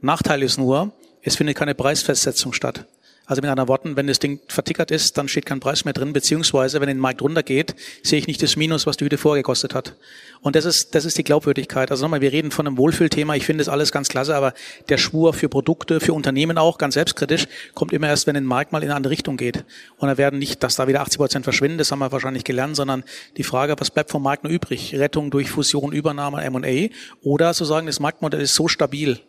Nachteil 0.00 0.42
ist 0.42 0.58
nur, 0.58 0.92
es 1.22 1.36
findet 1.36 1.56
keine 1.56 1.74
Preisfestsetzung 1.74 2.52
statt. 2.52 2.86
Also 3.30 3.42
mit 3.42 3.48
anderen 3.48 3.68
Worten, 3.68 3.94
wenn 3.94 4.08
das 4.08 4.18
Ding 4.18 4.40
vertickert 4.48 4.90
ist, 4.90 5.16
dann 5.16 5.28
steht 5.28 5.46
kein 5.46 5.60
Preis 5.60 5.84
mehr 5.84 5.94
drin, 5.94 6.12
beziehungsweise 6.12 6.80
wenn 6.80 6.88
den 6.88 6.98
Markt 6.98 7.22
runtergeht, 7.22 7.76
sehe 8.02 8.18
ich 8.18 8.26
nicht 8.26 8.42
das 8.42 8.56
Minus, 8.56 8.88
was 8.88 8.96
die 8.96 9.04
Hütte 9.04 9.18
vorgekostet 9.18 9.72
hat. 9.72 9.94
Und 10.40 10.56
das 10.56 10.64
ist, 10.64 10.96
das 10.96 11.04
ist 11.04 11.16
die 11.16 11.22
Glaubwürdigkeit. 11.22 11.92
Also 11.92 12.04
nochmal, 12.04 12.22
wir 12.22 12.32
reden 12.32 12.50
von 12.50 12.66
einem 12.66 12.76
Wohlfühlthema. 12.76 13.36
Ich 13.36 13.46
finde 13.46 13.62
das 13.62 13.68
alles 13.68 13.92
ganz 13.92 14.08
klasse, 14.08 14.34
aber 14.34 14.52
der 14.88 14.98
Schwur 14.98 15.32
für 15.32 15.48
Produkte, 15.48 16.00
für 16.00 16.12
Unternehmen 16.12 16.58
auch, 16.58 16.76
ganz 16.76 16.94
selbstkritisch, 16.94 17.46
kommt 17.74 17.92
immer 17.92 18.08
erst, 18.08 18.26
wenn 18.26 18.34
der 18.34 18.42
Markt 18.42 18.72
mal 18.72 18.82
in 18.82 18.88
eine 18.88 18.96
andere 18.96 19.12
Richtung 19.12 19.36
geht. 19.36 19.64
Und 19.98 20.08
da 20.08 20.18
werden 20.18 20.40
nicht, 20.40 20.64
dass 20.64 20.74
da 20.74 20.88
wieder 20.88 21.00
80 21.02 21.18
Prozent 21.18 21.44
verschwinden, 21.44 21.78
das 21.78 21.92
haben 21.92 22.00
wir 22.00 22.10
wahrscheinlich 22.10 22.42
gelernt, 22.42 22.74
sondern 22.74 23.04
die 23.36 23.44
Frage, 23.44 23.76
was 23.78 23.92
bleibt 23.92 24.10
vom 24.10 24.24
Markt 24.24 24.42
noch 24.42 24.50
übrig? 24.50 24.92
Rettung 24.96 25.30
durch 25.30 25.50
Fusion, 25.50 25.92
Übernahme, 25.92 26.42
M&A 26.42 26.92
oder 27.22 27.54
zu 27.54 27.64
sagen, 27.64 27.86
das 27.86 28.00
Marktmodell 28.00 28.40
ist 28.40 28.56
so 28.56 28.66
stabil, 28.66 29.20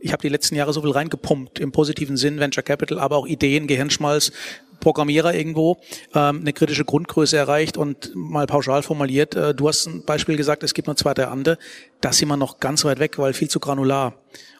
ich 0.00 0.12
habe 0.12 0.22
die 0.22 0.28
letzten 0.28 0.54
Jahre 0.54 0.72
so 0.72 0.82
viel 0.82 0.90
reingepumpt, 0.90 1.58
im 1.58 1.72
positiven 1.72 2.16
Sinn, 2.16 2.38
Venture 2.38 2.62
Capital, 2.62 2.98
aber 2.98 3.16
auch 3.16 3.26
Ideen, 3.26 3.66
Gehirnschmalz, 3.66 4.32
Programmierer 4.80 5.34
irgendwo, 5.34 5.78
ähm, 6.14 6.40
eine 6.40 6.52
kritische 6.52 6.84
Grundgröße 6.84 7.36
erreicht 7.36 7.76
und 7.76 8.12
mal 8.14 8.46
pauschal 8.46 8.82
formuliert, 8.82 9.34
äh, 9.34 9.54
du 9.54 9.68
hast 9.68 9.86
ein 9.86 10.04
Beispiel 10.04 10.36
gesagt, 10.36 10.62
es 10.62 10.72
gibt 10.72 10.86
nur 10.86 10.96
zwei, 10.96 11.14
drei 11.14 11.26
andere, 11.26 11.58
da 12.00 12.12
sind 12.12 12.28
wir 12.28 12.36
noch 12.36 12.60
ganz 12.60 12.84
weit 12.84 13.00
weg, 13.00 13.18
weil 13.18 13.32
viel 13.32 13.48
zu 13.48 13.58
granular. 13.60 14.14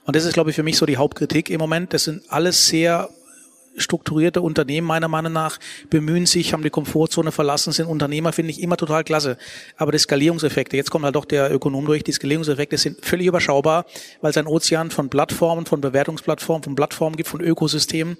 Und 0.05 0.17
das 0.17 0.25
ist, 0.25 0.33
glaube 0.33 0.51
ich, 0.51 0.57
für 0.57 0.63
mich 0.63 0.79
so 0.79 0.87
die 0.87 0.97
Hauptkritik 0.97 1.51
im 1.51 1.59
Moment. 1.59 1.93
Das 1.93 2.05
sind 2.05 2.23
alles 2.29 2.67
sehr 2.67 3.11
strukturierte 3.79 4.41
Unternehmen 4.41 4.87
meiner 4.87 5.09
Meinung 5.09 5.33
nach 5.33 5.59
bemühen 5.91 6.27
sich, 6.27 6.53
haben 6.53 6.63
die 6.63 6.71
Komfortzone 6.71 7.33
verlassen, 7.33 7.73
sind 7.73 7.87
Unternehmer, 7.87 8.33
finde 8.33 8.51
ich 8.51 8.63
immer 8.63 8.77
total 8.77 9.05
klasse. 9.05 9.39
Aber 9.77 9.93
die 9.93 9.99
Skalierungseffekte, 9.99 10.77
jetzt 10.77 10.91
kommt 10.91 11.05
halt 11.05 11.17
doch 11.17 11.25
der 11.25 11.53
Ökonom 11.53 11.87
durch, 11.87 12.03
die 12.05 12.13
Skalierungseffekte 12.13 12.77
sind 12.77 13.05
völlig 13.05 13.27
überschaubar, 13.27 13.87
weil 14.21 14.31
es 14.31 14.37
ein 14.37 14.47
Ozean 14.47 14.91
von 14.91 15.09
Plattformen, 15.09 15.67
von 15.67 15.81
Bewertungsplattformen, 15.81 16.63
von 16.63 16.75
Plattformen 16.75 17.17
gibt, 17.17 17.29
von 17.29 17.41
Ökosystemen. 17.41 18.17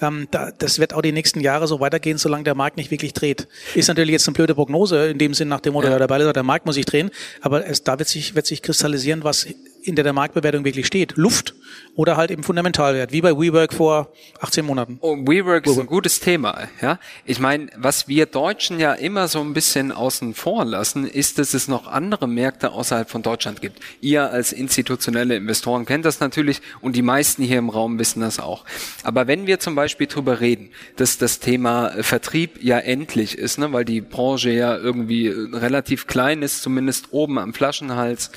Ähm, 0.00 0.28
da, 0.30 0.50
das 0.50 0.78
wird 0.78 0.94
auch 0.94 1.02
die 1.02 1.12
nächsten 1.12 1.40
Jahre 1.40 1.66
so 1.66 1.80
weitergehen, 1.80 2.18
solange 2.18 2.44
der 2.44 2.54
Markt 2.54 2.76
nicht 2.76 2.90
wirklich 2.90 3.12
dreht. 3.12 3.48
Ist 3.74 3.88
natürlich 3.88 4.12
jetzt 4.12 4.26
eine 4.28 4.34
blöde 4.34 4.54
Prognose, 4.54 5.10
in 5.10 5.18
dem 5.18 5.34
Sinn 5.34 5.48
nach 5.48 5.60
dem 5.60 5.74
Motto, 5.74 5.88
ja. 5.88 5.98
der 5.98 6.24
sagt, 6.24 6.36
der 6.36 6.42
Markt 6.42 6.66
muss 6.66 6.74
sich 6.74 6.86
drehen, 6.86 7.10
aber 7.40 7.66
es, 7.66 7.82
da 7.82 7.98
wird 7.98 8.08
sich, 8.08 8.34
wird 8.34 8.46
sich 8.46 8.62
kristallisieren, 8.62 9.24
was 9.24 9.46
in 9.82 9.96
der, 9.96 10.04
der 10.04 10.12
Marktbewertung 10.12 10.64
wirklich 10.64 10.86
steht. 10.86 11.16
Luft 11.16 11.54
oder 11.94 12.16
halt 12.16 12.30
eben 12.30 12.42
Fundamentalwert, 12.42 13.12
wie 13.12 13.20
bei 13.20 13.32
WeWork 13.32 13.72
vor 13.72 14.12
18 14.40 14.64
Monaten. 14.64 14.98
Oh, 15.00 15.16
WeWork 15.16 15.66
ist 15.66 15.78
ein 15.78 15.86
gutes 15.86 16.20
Thema. 16.20 16.68
Ja, 16.80 16.98
ich 17.24 17.38
meine, 17.38 17.68
was 17.76 18.08
wir 18.08 18.26
Deutschen 18.26 18.78
ja 18.78 18.92
immer 18.92 19.28
so 19.28 19.40
ein 19.40 19.52
bisschen 19.52 19.92
außen 19.92 20.34
vor 20.34 20.64
lassen, 20.64 21.06
ist, 21.06 21.38
dass 21.38 21.54
es 21.54 21.68
noch 21.68 21.86
andere 21.86 22.28
Märkte 22.28 22.72
außerhalb 22.72 23.10
von 23.10 23.22
Deutschland 23.22 23.60
gibt. 23.60 23.80
Ihr 24.00 24.30
als 24.30 24.52
institutionelle 24.52 25.36
Investoren 25.36 25.84
kennt 25.84 26.04
das 26.04 26.20
natürlich 26.20 26.62
und 26.80 26.96
die 26.96 27.02
meisten 27.02 27.42
hier 27.42 27.58
im 27.58 27.68
Raum 27.68 27.98
wissen 27.98 28.20
das 28.20 28.40
auch. 28.40 28.64
Aber 29.02 29.26
wenn 29.26 29.46
wir 29.46 29.58
zum 29.58 29.74
Beispiel 29.74 30.06
drüber 30.06 30.40
reden, 30.40 30.70
dass 30.96 31.18
das 31.18 31.40
Thema 31.40 31.90
Vertrieb 32.02 32.62
ja 32.62 32.78
endlich 32.78 33.36
ist, 33.36 33.58
ne, 33.58 33.72
weil 33.72 33.84
die 33.84 34.00
Branche 34.00 34.50
ja 34.50 34.76
irgendwie 34.76 35.28
relativ 35.28 36.06
klein 36.06 36.42
ist, 36.42 36.62
zumindest 36.62 37.12
oben 37.12 37.38
am 37.38 37.54
Flaschenhals, 37.54 38.30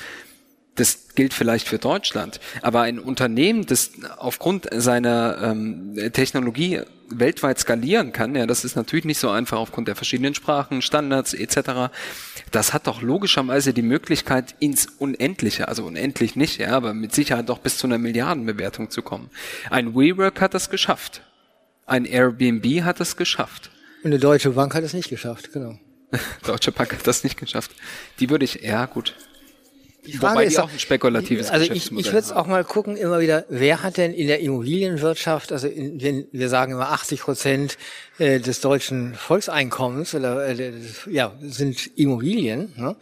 Das 0.76 1.08
gilt 1.14 1.34
vielleicht 1.34 1.68
für 1.68 1.78
Deutschland, 1.78 2.40
aber 2.62 2.82
ein 2.82 2.98
Unternehmen, 2.98 3.66
das 3.66 3.92
aufgrund 4.18 4.68
seiner 4.72 5.38
ähm, 5.42 5.94
Technologie 6.12 6.82
weltweit 7.08 7.58
skalieren 7.58 8.12
kann, 8.12 8.34
ja, 8.34 8.46
das 8.46 8.64
ist 8.64 8.76
natürlich 8.76 9.04
nicht 9.04 9.18
so 9.18 9.30
einfach 9.30 9.58
aufgrund 9.58 9.88
der 9.88 9.96
verschiedenen 9.96 10.34
Sprachen, 10.34 10.82
Standards 10.82 11.34
etc. 11.34 11.92
Das 12.50 12.72
hat 12.72 12.86
doch 12.86 13.02
logischerweise 13.02 13.72
die 13.72 13.82
Möglichkeit 13.82 14.54
ins 14.58 14.86
Unendliche, 14.98 15.68
also 15.68 15.84
unendlich 15.84 16.36
nicht, 16.36 16.58
ja, 16.58 16.76
aber 16.76 16.94
mit 16.94 17.14
Sicherheit 17.14 17.48
doch 17.48 17.58
bis 17.58 17.78
zu 17.78 17.86
einer 17.86 17.98
Milliardenbewertung 17.98 18.90
zu 18.90 19.02
kommen. 19.02 19.30
Ein 19.70 19.94
WeWork 19.94 20.40
hat 20.40 20.54
das 20.54 20.70
geschafft. 20.70 21.22
Ein 21.86 22.04
Airbnb 22.04 22.82
hat 22.82 23.00
es 23.00 23.16
geschafft. 23.16 23.70
Und 24.02 24.10
eine 24.10 24.18
Deutsche 24.18 24.50
Bank 24.50 24.74
hat 24.74 24.84
es 24.84 24.92
nicht 24.92 25.08
geschafft, 25.08 25.52
genau. 25.52 25.78
Deutsche 26.44 26.72
Bank 26.72 26.92
hat 26.92 27.06
das 27.06 27.24
nicht 27.24 27.38
geschafft. 27.38 27.72
Die 28.20 28.30
würde 28.30 28.44
ich, 28.44 28.62
ja 28.62 28.86
gut. 28.86 29.14
Die 30.06 30.12
Frage 30.12 30.34
Wobei 30.34 30.44
ist 30.44 30.56
die 30.56 30.60
auch 30.60 30.72
ein 30.72 30.78
spekulatives 30.78 31.50
Also 31.50 31.70
ich, 31.72 31.92
ich 31.92 32.06
würde 32.06 32.18
es 32.18 32.32
auch 32.32 32.46
mal 32.46 32.64
gucken, 32.64 32.96
immer 32.96 33.20
wieder, 33.20 33.44
wer 33.48 33.82
hat 33.82 33.96
denn 33.96 34.12
in 34.12 34.26
der 34.26 34.40
Immobilienwirtschaft, 34.40 35.52
also 35.52 35.66
in, 35.66 36.00
wenn 36.00 36.26
wir 36.32 36.48
sagen 36.48 36.72
immer 36.72 36.90
80 36.90 37.20
Prozent 37.20 37.78
äh, 38.18 38.40
des 38.40 38.60
deutschen 38.60 39.14
Volkseinkommens 39.14 40.14
oder 40.14 40.46
äh, 40.48 40.72
ja 41.10 41.34
sind 41.42 41.90
Immobilien. 41.96 42.72
Ne? 42.76 42.96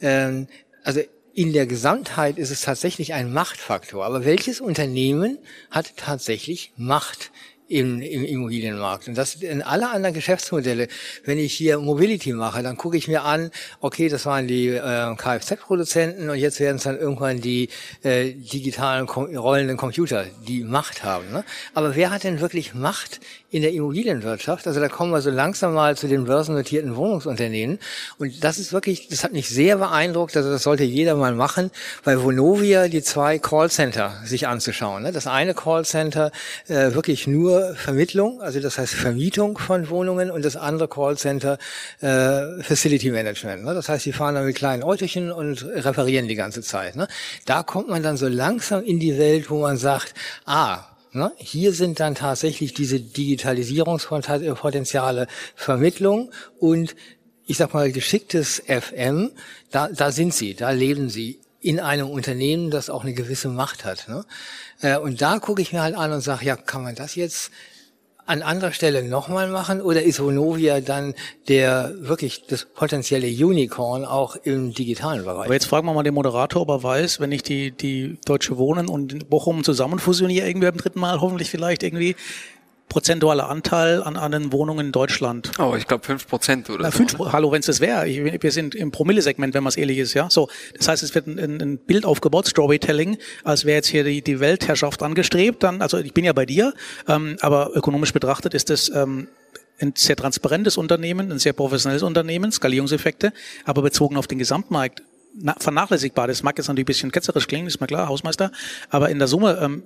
Ähm, 0.00 0.48
also 0.82 1.00
in 1.34 1.52
der 1.52 1.66
Gesamtheit 1.66 2.36
ist 2.36 2.50
es 2.50 2.62
tatsächlich 2.62 3.14
ein 3.14 3.32
Machtfaktor. 3.32 4.04
Aber 4.04 4.24
welches 4.24 4.60
Unternehmen 4.60 5.38
hat 5.70 5.96
tatsächlich 5.96 6.72
Macht? 6.76 7.30
Im, 7.70 8.00
im 8.00 8.24
Immobilienmarkt. 8.24 9.08
Und 9.08 9.18
das 9.18 9.34
in 9.34 9.60
alle 9.60 9.90
anderen 9.90 10.14
Geschäftsmodelle. 10.14 10.88
Wenn 11.24 11.38
ich 11.38 11.52
hier 11.52 11.78
Mobility 11.78 12.32
mache, 12.32 12.62
dann 12.62 12.78
gucke 12.78 12.96
ich 12.96 13.08
mir 13.08 13.24
an, 13.24 13.50
okay, 13.80 14.08
das 14.08 14.24
waren 14.24 14.48
die 14.48 14.68
äh, 14.68 15.14
Kfz-Produzenten 15.14 16.30
und 16.30 16.38
jetzt 16.38 16.60
werden 16.60 16.76
es 16.76 16.84
dann 16.84 16.98
irgendwann 16.98 17.42
die 17.42 17.68
äh, 18.02 18.32
digitalen 18.32 19.06
kom 19.06 19.36
rollenden 19.36 19.76
Computer, 19.76 20.24
die 20.46 20.64
Macht 20.64 21.04
haben. 21.04 21.30
Ne? 21.30 21.44
Aber 21.74 21.94
wer 21.94 22.10
hat 22.10 22.24
denn 22.24 22.40
wirklich 22.40 22.72
Macht 22.72 23.20
in 23.50 23.60
der 23.60 23.72
Immobilienwirtschaft? 23.72 24.66
Also 24.66 24.80
da 24.80 24.88
kommen 24.88 25.12
wir 25.12 25.20
so 25.20 25.30
langsam 25.30 25.74
mal 25.74 25.96
zu 25.96 26.08
den 26.08 26.24
börsennotierten 26.24 26.96
Wohnungsunternehmen. 26.96 27.78
Und 28.18 28.42
das 28.42 28.58
ist 28.58 28.72
wirklich, 28.72 29.08
das 29.08 29.24
hat 29.24 29.32
mich 29.32 29.48
sehr 29.48 29.76
beeindruckt, 29.76 30.36
also 30.36 30.50
das 30.50 30.62
sollte 30.62 30.84
jeder 30.84 31.16
mal 31.16 31.34
machen, 31.34 31.70
bei 32.04 32.22
Vonovia 32.22 32.88
die 32.88 33.02
zwei 33.02 33.38
Callcenter 33.38 34.22
sich 34.24 34.46
anzuschauen. 34.46 35.02
Ne? 35.02 35.12
Das 35.12 35.26
eine 35.26 35.52
Callcenter 35.52 36.32
äh, 36.68 36.94
wirklich 36.94 37.26
nur 37.26 37.57
Vermittlung, 37.74 38.40
also 38.40 38.60
das 38.60 38.78
heißt 38.78 38.94
Vermietung 38.94 39.58
von 39.58 39.90
Wohnungen 39.90 40.30
und 40.30 40.44
das 40.44 40.56
andere 40.56 40.88
Callcenter 40.88 41.58
äh, 42.00 42.62
Facility 42.62 43.10
Management. 43.10 43.64
Ne? 43.64 43.74
Das 43.74 43.88
heißt, 43.88 44.06
die 44.06 44.12
fahren 44.12 44.34
dann 44.34 44.46
mit 44.46 44.56
kleinen 44.56 44.82
Autochen 44.82 45.32
und 45.32 45.64
reparieren 45.64 46.28
die 46.28 46.34
ganze 46.34 46.62
Zeit. 46.62 46.96
Ne? 46.96 47.08
Da 47.46 47.62
kommt 47.62 47.88
man 47.88 48.02
dann 48.02 48.16
so 48.16 48.28
langsam 48.28 48.82
in 48.82 49.00
die 49.00 49.18
Welt, 49.18 49.50
wo 49.50 49.60
man 49.60 49.76
sagt, 49.76 50.14
ah, 50.46 50.84
Ne? 51.12 51.32
Hier 51.36 51.72
sind 51.72 52.00
dann 52.00 52.14
tatsächlich 52.14 52.74
diese 52.74 53.00
Digitalisierungspotenziale 53.00 55.26
Vermittlung 55.56 56.30
und 56.58 56.94
ich 57.46 57.56
sag 57.56 57.72
mal 57.72 57.90
geschicktes 57.90 58.62
FM, 58.66 59.30
da, 59.70 59.88
da 59.88 60.12
sind 60.12 60.34
sie, 60.34 60.52
da 60.54 60.70
leben 60.70 61.08
sie 61.08 61.40
in 61.60 61.80
einem 61.80 62.08
Unternehmen, 62.08 62.70
das 62.70 62.90
auch 62.90 63.02
eine 63.02 63.14
gewisse 63.14 63.48
Macht 63.48 63.84
hat. 63.84 64.08
Ne? 64.08 64.24
Äh, 64.80 64.98
Und 64.98 65.20
da 65.20 65.38
gucke 65.38 65.60
ich 65.62 65.72
mir 65.72 65.82
halt 65.82 65.96
an 65.96 66.12
und 66.12 66.20
sage, 66.20 66.44
ja, 66.44 66.56
kann 66.56 66.82
man 66.82 66.94
das 66.94 67.14
jetzt 67.14 67.50
an 68.28 68.42
anderer 68.42 68.72
Stelle 68.72 69.02
nochmal 69.02 69.48
machen 69.48 69.80
oder 69.80 70.02
ist 70.02 70.20
Vonovia 70.20 70.80
dann 70.80 71.14
der 71.48 71.94
wirklich 71.98 72.44
das 72.46 72.66
potenzielle 72.66 73.26
Unicorn 73.26 74.04
auch 74.04 74.36
im 74.36 74.74
digitalen 74.74 75.24
Bereich? 75.24 75.46
Aber 75.46 75.54
jetzt 75.54 75.64
fragen 75.64 75.86
wir 75.86 75.94
mal 75.94 76.02
den 76.02 76.12
Moderator, 76.12 76.62
ob 76.62 76.68
er 76.68 76.82
weiß, 76.82 77.20
wenn 77.20 77.32
ich 77.32 77.42
die, 77.42 77.70
die 77.70 78.18
Deutsche 78.26 78.58
Wohnen 78.58 78.88
und 78.88 79.30
Bochum 79.30 79.64
zusammen 79.64 79.98
fusioniere, 79.98 80.46
irgendwie 80.46 80.66
beim 80.66 80.76
dritten 80.76 81.00
Mal, 81.00 81.22
hoffentlich 81.22 81.48
vielleicht 81.48 81.82
irgendwie, 81.82 82.16
prozentualer 82.88 83.48
Anteil 83.48 84.02
an, 84.02 84.16
an 84.16 84.32
den 84.32 84.52
Wohnungen 84.52 84.86
in 84.86 84.92
Deutschland. 84.92 85.52
Oh, 85.58 85.74
ich 85.76 85.86
glaube 85.86 86.04
fünf 86.04 86.26
Prozent 86.26 86.70
oder 86.70 86.84
Na, 86.84 86.90
so. 86.90 86.98
fünf, 86.98 87.18
ne? 87.18 87.32
hallo, 87.32 87.52
wenn 87.52 87.60
es 87.60 87.66
das 87.66 87.80
wäre. 87.80 88.06
Wir 88.06 88.52
sind 88.52 88.74
im 88.74 88.90
Promillesegment, 88.90 89.54
wenn 89.54 89.62
man 89.62 89.68
es 89.68 89.76
ehrlich 89.76 89.98
ist, 89.98 90.14
ja. 90.14 90.28
So, 90.30 90.48
das 90.76 90.88
heißt, 90.88 91.02
es 91.02 91.14
wird 91.14 91.26
ein, 91.26 91.38
ein, 91.38 91.78
Bild 91.78 92.04
aufgebaut, 92.04 92.46
Storytelling, 92.46 93.18
als 93.44 93.64
wäre 93.64 93.76
jetzt 93.76 93.88
hier 93.88 94.04
die, 94.04 94.22
die 94.22 94.40
Weltherrschaft 94.40 95.02
angestrebt. 95.02 95.62
Dann, 95.62 95.82
also 95.82 95.98
ich 95.98 96.14
bin 96.14 96.24
ja 96.24 96.32
bei 96.32 96.46
dir, 96.46 96.74
ähm, 97.06 97.36
aber 97.40 97.70
ökonomisch 97.74 98.12
betrachtet 98.12 98.54
ist 98.54 98.70
das 98.70 98.90
ähm, 98.94 99.28
ein 99.80 99.92
sehr 99.96 100.16
transparentes 100.16 100.76
Unternehmen, 100.76 101.30
ein 101.30 101.38
sehr 101.38 101.52
professionelles 101.52 102.02
Unternehmen, 102.02 102.50
Skalierungseffekte, 102.50 103.32
aber 103.64 103.82
bezogen 103.82 104.16
auf 104.16 104.26
den 104.26 104.38
Gesamtmarkt 104.38 105.02
na, 105.40 105.54
vernachlässigbar. 105.58 106.26
Das 106.26 106.42
mag 106.42 106.58
jetzt 106.58 106.68
natürlich 106.68 106.84
ein 106.84 106.86
bisschen 106.86 107.12
ketzerisch 107.12 107.46
klingen, 107.46 107.66
ist 107.66 107.80
mir 107.80 107.86
klar, 107.86 108.08
Hausmeister, 108.08 108.50
aber 108.90 109.08
in 109.10 109.18
der 109.18 109.28
Summe 109.28 109.58
ähm, 109.62 109.82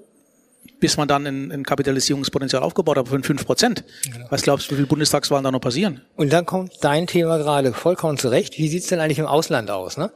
bis 0.80 0.96
man 0.96 1.06
dann 1.06 1.26
ein, 1.26 1.62
Kapitalisierungspotenzial 1.62 2.62
aufgebaut 2.62 2.98
hat 2.98 3.08
von 3.08 3.22
5 3.22 3.46
Prozent. 3.46 3.84
Was 4.30 4.42
glaubst 4.42 4.66
du, 4.66 4.72
wie 4.72 4.76
viele 4.76 4.88
Bundestagswahlen 4.88 5.44
da 5.44 5.52
noch 5.52 5.60
passieren? 5.60 6.00
Und 6.16 6.32
dann 6.32 6.44
kommt 6.44 6.72
dein 6.82 7.06
Thema 7.06 7.38
gerade 7.38 7.72
vollkommen 7.72 8.18
zurecht. 8.18 8.58
Wie 8.58 8.68
sieht's 8.68 8.88
denn 8.88 9.00
eigentlich 9.00 9.20
im 9.20 9.26
Ausland 9.26 9.70
aus? 9.70 9.96
Ne? 9.96 10.10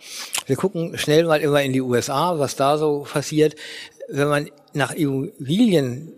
Wir 0.47 0.57
gucken 0.57 0.99
schnell 0.99 1.25
mal 1.25 1.41
immer 1.41 1.63
in 1.63 1.73
die 1.73 1.81
USA, 1.81 2.39
was 2.39 2.57
da 2.57 2.79
so 2.79 3.07
passiert. 3.11 3.55
Wenn 4.09 4.29
man 4.29 4.51
nach 4.73 4.93
Immobilien 4.93 6.13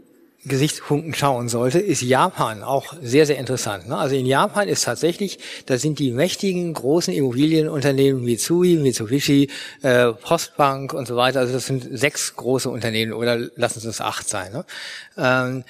Gesichtspunkten 0.49 1.15
schauen 1.15 1.49
sollte, 1.49 1.79
ist 1.79 2.03
Japan 2.03 2.63
auch 2.63 2.95
sehr, 3.03 3.27
sehr 3.27 3.39
interessant. 3.39 3.89
Ne? 3.89 3.97
Also 3.97 4.17
in 4.17 4.27
Japan 4.27 4.69
ist 4.69 4.85
tatsächlich, 4.85 5.39
da 5.67 5.79
sind 5.79 5.99
die 5.99 6.11
mächtigen 6.11 6.73
großen 6.73 7.13
Immobilienunternehmen 7.15 8.25
Mitsui, 8.25 8.77
Mitsubishi, 8.77 9.51
äh, 9.83 10.13
Postbank 10.13 10.95
und 10.95 11.07
so 11.07 11.17
weiter. 11.17 11.41
Also 11.41 11.53
das 11.53 11.67
sind 11.67 11.87
sechs 11.91 12.35
große 12.37 12.69
Unternehmen 12.71 13.13
oder 13.13 13.37
lassen 13.57 13.87
es 13.87 14.01
acht 14.01 14.29
sein. 14.29 14.53
Ne? 14.53 14.65
Ähm, 15.17 15.65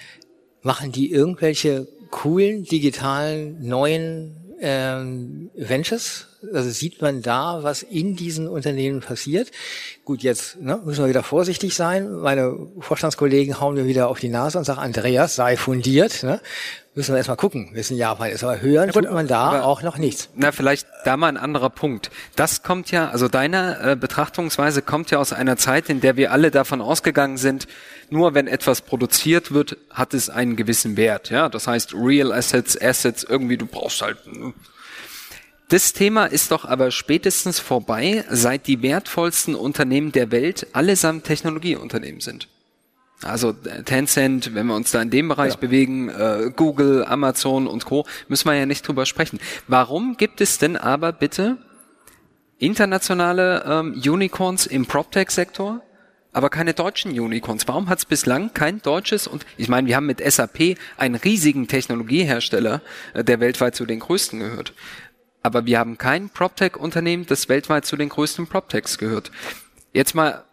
machen 0.63 0.93
die 0.93 1.11
irgendwelche 1.11 1.87
coolen, 2.11 2.65
digitalen, 2.65 3.67
neuen 3.67 4.37
ähm, 4.61 5.51
Ventures? 5.55 6.28
Also 6.55 6.71
sieht 6.71 7.03
man 7.03 7.21
da, 7.23 7.63
was 7.63 7.83
in 7.83 8.15
diesen 8.15 8.47
Unternehmen 8.49 9.01
passiert? 9.01 9.51
Gut, 10.05 10.23
jetzt 10.23 10.61
ne, 10.61 10.81
müssen 10.85 11.03
wir 11.03 11.09
wieder 11.09 11.23
vorsichtig 11.25 11.75
sein. 11.75 12.13
Meine 12.13 12.57
Vorstandskollegen 12.79 13.61
hauen 13.61 13.75
mir 13.75 13.87
wieder 13.87 14.09
auf 14.09 14.21
die 14.21 14.29
Nase 14.29 14.57
und 14.59 14.65
sagen, 14.65 14.79
Andreas, 14.81 15.35
sei 15.35 15.57
fundiert. 15.57 16.23
Ne? 16.23 16.41
Müssen 16.95 17.13
wir 17.13 17.17
erstmal 17.19 17.37
gucken, 17.37 17.71
wie 17.75 17.81
es 17.81 17.91
in 17.91 17.97
Japan 17.97 18.31
ist. 18.31 18.45
Aber 18.45 18.61
hören 18.61 18.91
tut 18.91 19.11
man 19.11 19.27
da 19.27 19.41
aber- 19.51 19.65
auch 19.65 19.83
noch 19.83 19.99
nichts. 19.99 20.29
Na, 20.37 20.53
vielleicht 20.53 20.87
da 21.05 21.17
mal 21.17 21.29
ein 21.29 21.37
anderer 21.37 21.71
Punkt. 21.71 22.11
Das 22.37 22.63
kommt 22.63 22.91
ja, 22.91 23.09
also 23.11 23.29
deine 23.29 23.79
äh, 23.93 23.97
Betrachtungsweise 23.97 24.81
kommt 24.83 25.11
ja 25.11 25.19
aus 25.19 25.33
einer 25.33 25.57
Zeit, 25.57 25.89
in 25.89 26.01
der 26.01 26.17
wir 26.17 26.33
alle 26.33 26.51
davon 26.51 26.81
ausgegangen 26.81 27.37
sind, 27.37 27.67
nur 28.11 28.35
wenn 28.35 28.47
etwas 28.47 28.81
produziert 28.81 29.53
wird, 29.53 29.77
hat 29.91 30.15
es 30.15 30.31
einen 30.31 30.57
gewissen 30.57 30.97
Wert. 30.97 31.31
Ja, 31.31 31.49
das 31.49 31.67
heißt 31.67 31.95
Real 31.95 32.33
Assets, 32.33 32.81
Assets, 32.81 33.25
irgendwie 33.25 33.57
du 33.57 33.67
brauchst 33.67 34.03
halt. 34.03 34.19
ne? 34.27 34.53
Das 35.69 35.93
Thema 35.93 36.25
ist 36.25 36.51
doch 36.51 36.65
aber 36.65 36.91
spätestens 36.91 37.61
vorbei, 37.61 38.25
seit 38.31 38.67
die 38.67 38.81
wertvollsten 38.81 39.55
Unternehmen 39.55 40.13
der 40.13 40.31
Welt 40.31 40.67
allesamt 40.73 41.25
Technologieunternehmen 41.25 42.23
sind. 42.23 42.49
Also 43.23 43.51
äh, 43.65 43.83
Tencent, 43.83 44.55
wenn 44.55 44.67
wir 44.67 44.75
uns 44.75 44.93
da 44.93 45.03
in 45.03 45.11
dem 45.11 45.29
Bereich 45.29 45.57
bewegen, 45.57 46.09
äh, 46.09 46.51
Google, 46.57 47.05
Amazon 47.05 47.67
und 47.67 47.85
Co., 47.85 48.07
müssen 48.29 48.49
wir 48.49 48.55
ja 48.55 48.65
nicht 48.65 48.87
drüber 48.87 49.05
sprechen. 49.05 49.41
Warum 49.67 50.17
gibt 50.17 50.41
es 50.41 50.57
denn 50.57 50.77
aber 50.77 51.13
bitte 51.13 51.59
internationale 52.59 53.65
ähm, 53.67 53.93
Unicorns 53.95 54.67
im 54.67 54.87
PropTech-Sektor, 54.87 55.83
aber 56.33 56.49
keine 56.49 56.75
deutschen 56.75 57.11
Unicorns? 57.11 57.69
Warum 57.69 57.89
hat 57.89 57.99
es 57.99 58.05
bislang 58.05 58.55
kein 58.55 58.81
deutsches 58.81 59.27
und 59.27 59.45
ich 59.57 59.69
meine, 59.69 59.89
wir 59.89 59.97
haben 59.97 60.07
mit 60.07 60.21
SAP 60.21 60.79
einen 60.97 61.17
riesigen 61.17 61.67
Technologiehersteller, 61.67 62.81
äh, 63.15 63.25
der 63.25 63.41
weltweit 63.41 63.75
zu 63.75 63.85
den 63.85 63.99
größten 63.99 64.39
gehört. 64.39 64.73
Aber 65.49 65.65
wir 65.65 65.79
haben 65.79 65.97
kein 65.97 66.29
PropTech-Unternehmen, 66.29 67.25
das 67.25 67.49
weltweit 67.49 67.87
zu 67.87 67.97
den 67.97 68.11
größten 68.11 68.49
PropTechs 68.49 68.99
gehört. 68.99 69.31
Jetzt 69.95 70.15
mal 70.15 70.45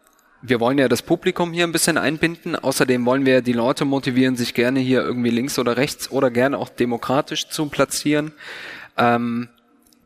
wir 0.42 0.60
wollen 0.60 0.78
ja 0.78 0.88
das 0.88 1.02
Publikum 1.02 1.52
hier 1.54 1.66
ein 1.66 1.72
bisschen 1.72 1.98
einbinden. 1.98 2.56
Außerdem 2.56 3.06
wollen 3.06 3.26
wir 3.26 3.42
die 3.42 3.52
Leute 3.52 3.84
motivieren, 3.84 4.36
sich 4.36 4.54
gerne 4.54 4.80
hier 4.80 5.02
irgendwie 5.02 5.32
links 5.32 5.58
oder 5.60 5.76
rechts 5.76 6.12
oder 6.12 6.30
gerne 6.30 6.58
auch 6.58 6.70
demokratisch 6.70 7.50
zu 7.50 7.66
platzieren. 7.66 8.32
Ähm, 8.96 9.50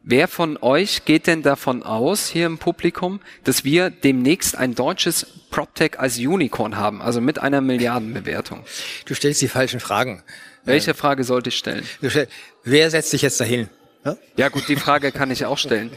wer 0.02 0.28
von 0.28 0.58
euch 0.62 1.06
geht 1.06 1.28
denn 1.28 1.42
davon 1.42 1.84
aus, 1.84 2.30
hier 2.30 2.46
im 2.46 2.58
Publikum, 2.58 3.20
dass 3.44 3.64
wir 3.64 3.90
demnächst 3.90 4.58
ein 4.58 4.76
deutsches 4.76 5.28
PropTech 5.52 6.00
als 6.00 6.18
Unicorn 6.18 6.78
haben, 6.78 7.02
also 7.02 7.20
mit 7.22 7.40
einer 7.40 7.62
Milliardenbewertung? 7.62 8.64
Du 9.06 9.14
stellst 9.14 9.42
die 9.42 9.50
falschen 9.50 9.82
Fragen. 9.82 10.24
Welche 10.64 10.94
Frage 10.94 11.24
sollte 11.24 11.50
ich 11.50 11.58
stellen? 11.58 11.86
Du 12.02 12.10
stell, 12.10 12.28
wer 12.64 12.90
setzt 12.90 13.10
sich 13.10 13.24
jetzt 13.24 13.42
dahin? 13.42 13.70
Ne? 14.06 14.18
Ja 14.38 14.50
gut, 14.50 14.68
die 14.70 14.78
Frage 14.78 15.12
kann 15.12 15.30
ich 15.30 15.46
auch 15.46 15.58
stellen. 15.58 15.92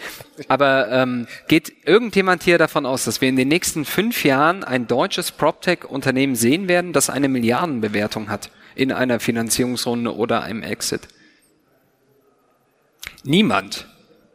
Aber 0.48 0.90
ähm, 0.90 1.28
geht 1.46 1.72
irgendjemand 1.84 2.42
hier 2.42 2.58
davon 2.58 2.84
aus, 2.84 3.04
dass 3.04 3.20
wir 3.20 3.28
in 3.28 3.36
den 3.36 3.48
nächsten 3.48 3.84
fünf 3.84 4.24
Jahren 4.24 4.64
ein 4.64 4.86
deutsches 4.88 5.30
PropTech-Unternehmen 5.30 6.34
sehen 6.34 6.68
werden, 6.68 6.92
das 6.92 7.10
eine 7.10 7.28
Milliardenbewertung 7.28 8.28
hat 8.28 8.50
in 8.74 8.90
einer 8.90 9.20
Finanzierungsrunde 9.20 10.14
oder 10.16 10.42
einem 10.42 10.62
Exit? 10.62 11.08
Niemand. 13.24 13.86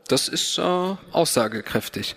Das 0.08 0.30
ist 0.30 0.58
äh, 0.58 0.62
aussagekräftig. 0.62 2.16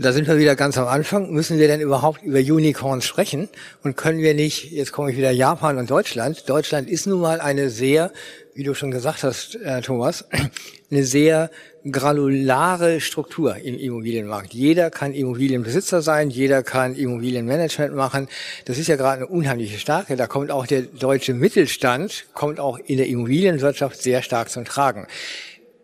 Da 0.00 0.12
sind 0.12 0.28
wir 0.28 0.38
wieder 0.38 0.54
ganz 0.54 0.78
am 0.78 0.86
Anfang. 0.86 1.32
Müssen 1.32 1.58
wir 1.58 1.66
denn 1.66 1.80
überhaupt 1.80 2.22
über 2.22 2.38
Unicorns 2.38 3.04
sprechen? 3.04 3.48
Und 3.82 3.96
können 3.96 4.20
wir 4.20 4.34
nicht, 4.34 4.70
jetzt 4.70 4.92
komme 4.92 5.10
ich 5.10 5.16
wieder 5.16 5.30
Japan 5.30 5.78
und 5.78 5.90
Deutschland. 5.90 6.48
Deutschland 6.48 6.88
ist 6.88 7.06
nun 7.06 7.20
mal 7.20 7.40
eine 7.40 7.68
sehr, 7.70 8.12
wie 8.54 8.62
du 8.62 8.74
schon 8.74 8.90
gesagt 8.90 9.22
hast, 9.24 9.56
äh, 9.56 9.80
Thomas, 9.80 10.26
eine 10.90 11.04
sehr 11.04 11.50
granulare 11.90 13.00
Struktur 13.00 13.56
im 13.56 13.78
Immobilienmarkt. 13.78 14.52
Jeder 14.54 14.90
kann 14.90 15.14
Immobilienbesitzer 15.14 16.02
sein, 16.02 16.30
jeder 16.30 16.62
kann 16.62 16.94
Immobilienmanagement 16.94 17.94
machen. 17.94 18.28
Das 18.66 18.78
ist 18.78 18.88
ja 18.88 18.96
gerade 18.96 19.18
eine 19.18 19.26
unheimliche 19.26 19.78
Stärke. 19.78 20.16
Da 20.16 20.26
kommt 20.26 20.50
auch 20.50 20.66
der 20.66 20.82
deutsche 20.82 21.34
Mittelstand, 21.34 22.26
kommt 22.34 22.60
auch 22.60 22.78
in 22.78 22.98
der 22.98 23.08
Immobilienwirtschaft 23.08 24.00
sehr 24.00 24.22
stark 24.22 24.50
zum 24.50 24.64
Tragen. 24.64 25.06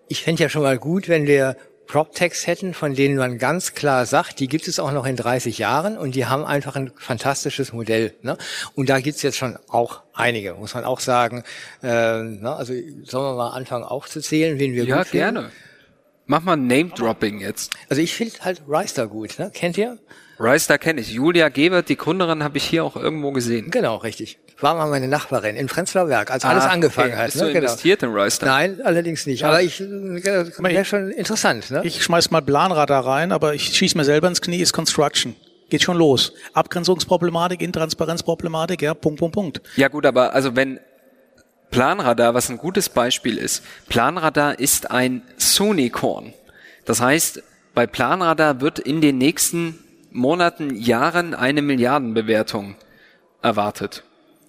Ich 0.08 0.22
fände 0.22 0.42
ja 0.42 0.48
schon 0.48 0.62
mal 0.62 0.78
gut, 0.78 1.08
wenn 1.08 1.26
wir 1.26 1.56
PropTechs 1.86 2.46
hätten, 2.46 2.74
von 2.74 2.94
denen 2.94 3.16
man 3.16 3.38
ganz 3.38 3.74
klar 3.74 4.06
sagt, 4.06 4.40
die 4.40 4.48
gibt 4.48 4.68
es 4.68 4.78
auch 4.78 4.92
noch 4.92 5.06
in 5.06 5.16
30 5.16 5.58
Jahren 5.58 5.98
und 5.98 6.14
die 6.14 6.26
haben 6.26 6.44
einfach 6.44 6.76
ein 6.76 6.92
fantastisches 6.96 7.72
Modell. 7.72 8.14
Ne? 8.22 8.36
Und 8.74 8.88
da 8.88 9.00
gibt 9.00 9.16
es 9.16 9.22
jetzt 9.22 9.36
schon 9.36 9.58
auch 9.68 10.02
einige, 10.12 10.54
muss 10.54 10.74
man 10.74 10.84
auch 10.84 11.00
sagen. 11.00 11.44
Äh, 11.82 11.86
ne? 12.22 12.54
Also 12.56 12.72
sollen 13.04 13.24
wir 13.24 13.36
mal 13.36 13.50
anfangen 13.50 13.84
aufzuzählen, 13.84 14.58
wen 14.58 14.74
wir 14.74 14.84
ja, 14.84 14.98
gut 14.98 15.08
finden? 15.08 15.24
Ja, 15.24 15.30
gerne. 15.30 15.50
Mach 16.26 16.42
mal 16.42 16.56
Name-Dropping 16.56 17.40
jetzt. 17.40 17.72
Also 17.90 18.00
ich 18.00 18.14
finde 18.14 18.32
halt 18.40 18.62
Reister 18.66 19.06
gut, 19.06 19.38
ne? 19.38 19.50
Kennt 19.52 19.76
ihr? 19.76 19.98
Reister 20.38 20.78
kenne 20.78 21.02
ich. 21.02 21.12
Julia 21.12 21.48
Gebert, 21.48 21.88
die 21.88 21.96
Gründerin, 21.96 22.42
habe 22.42 22.56
ich 22.56 22.64
hier 22.64 22.84
auch 22.84 22.96
irgendwo 22.96 23.30
gesehen. 23.32 23.70
Genau, 23.70 23.96
richtig. 23.96 24.38
War 24.60 24.74
mal 24.74 24.88
meine 24.88 25.08
Nachbarin 25.08 25.56
in 25.56 25.66
Prenzlauer 25.66 26.06
Berg, 26.06 26.30
als 26.30 26.44
alles 26.44 26.64
ah, 26.64 26.68
angefangen 26.68 27.12
okay. 27.12 27.18
hat. 27.18 27.26
Bist 27.26 27.36
ne? 27.36 27.42
du 27.42 27.52
genau. 27.52 27.64
investiert 27.64 28.02
in 28.02 28.12
Reister? 28.12 28.46
Nein, 28.46 28.80
allerdings 28.82 29.26
nicht. 29.26 29.40
Ja. 29.40 29.48
Aber 29.48 29.62
ich, 29.62 29.80
äh, 29.80 29.84
wäre 30.24 30.84
schon 30.84 31.10
interessant. 31.10 31.70
Ne? 31.70 31.82
Ich 31.84 32.02
schmeiß 32.02 32.30
mal 32.30 32.40
Planradar 32.40 33.04
rein, 33.04 33.32
aber 33.32 33.54
ich 33.54 33.76
schieß 33.76 33.94
mir 33.96 34.04
selber 34.04 34.28
ins 34.28 34.40
Knie, 34.40 34.60
ist 34.60 34.72
Construction 34.72 35.34
geht 35.70 35.82
schon 35.82 35.96
los. 35.96 36.32
Abgrenzungsproblematik, 36.52 37.60
Intransparenzproblematik, 37.60 38.82
ja, 38.82 38.94
Punkt, 38.94 39.18
Punkt, 39.18 39.34
Punkt. 39.34 39.62
Ja 39.74 39.88
gut, 39.88 40.06
aber 40.06 40.32
also 40.32 40.54
wenn 40.54 40.78
Planradar, 41.74 42.34
was 42.34 42.50
ein 42.50 42.58
gutes 42.58 42.88
Beispiel 42.88 43.36
ist. 43.36 43.64
Planradar 43.88 44.60
ist 44.60 44.92
ein 44.92 45.22
Sonicorn. 45.36 46.32
Das 46.84 47.00
heißt, 47.00 47.42
bei 47.74 47.88
Planradar 47.88 48.60
wird 48.60 48.78
in 48.78 49.00
den 49.00 49.18
nächsten 49.18 49.80
Monaten, 50.12 50.76
Jahren 50.76 51.34
eine 51.34 51.62
Milliardenbewertung 51.62 52.76
erwartet. 53.42 54.04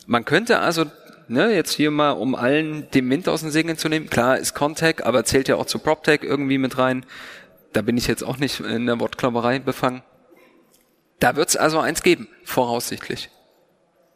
Man 0.05 0.25
könnte 0.25 0.59
also, 0.59 0.85
ne, 1.27 1.53
jetzt 1.53 1.73
hier 1.73 1.91
mal, 1.91 2.11
um 2.11 2.35
allen 2.35 2.89
den 2.91 3.09
Wind 3.09 3.27
aus 3.27 3.41
den 3.41 3.51
Segeln 3.51 3.77
zu 3.77 3.89
nehmen, 3.89 4.09
klar 4.09 4.37
ist 4.37 4.53
Contech, 4.53 5.05
aber 5.05 5.25
zählt 5.25 5.47
ja 5.47 5.55
auch 5.55 5.65
zu 5.65 5.79
PropTech 5.79 6.21
irgendwie 6.23 6.57
mit 6.57 6.77
rein. 6.77 7.05
Da 7.73 7.81
bin 7.81 7.97
ich 7.97 8.07
jetzt 8.07 8.23
auch 8.23 8.37
nicht 8.37 8.59
in 8.59 8.85
der 8.85 8.99
Wortklauberei 8.99 9.59
befangen. 9.59 10.03
Da 11.19 11.35
wird 11.35 11.49
es 11.49 11.57
also 11.57 11.79
eins 11.79 12.03
geben, 12.03 12.27
voraussichtlich. 12.43 13.29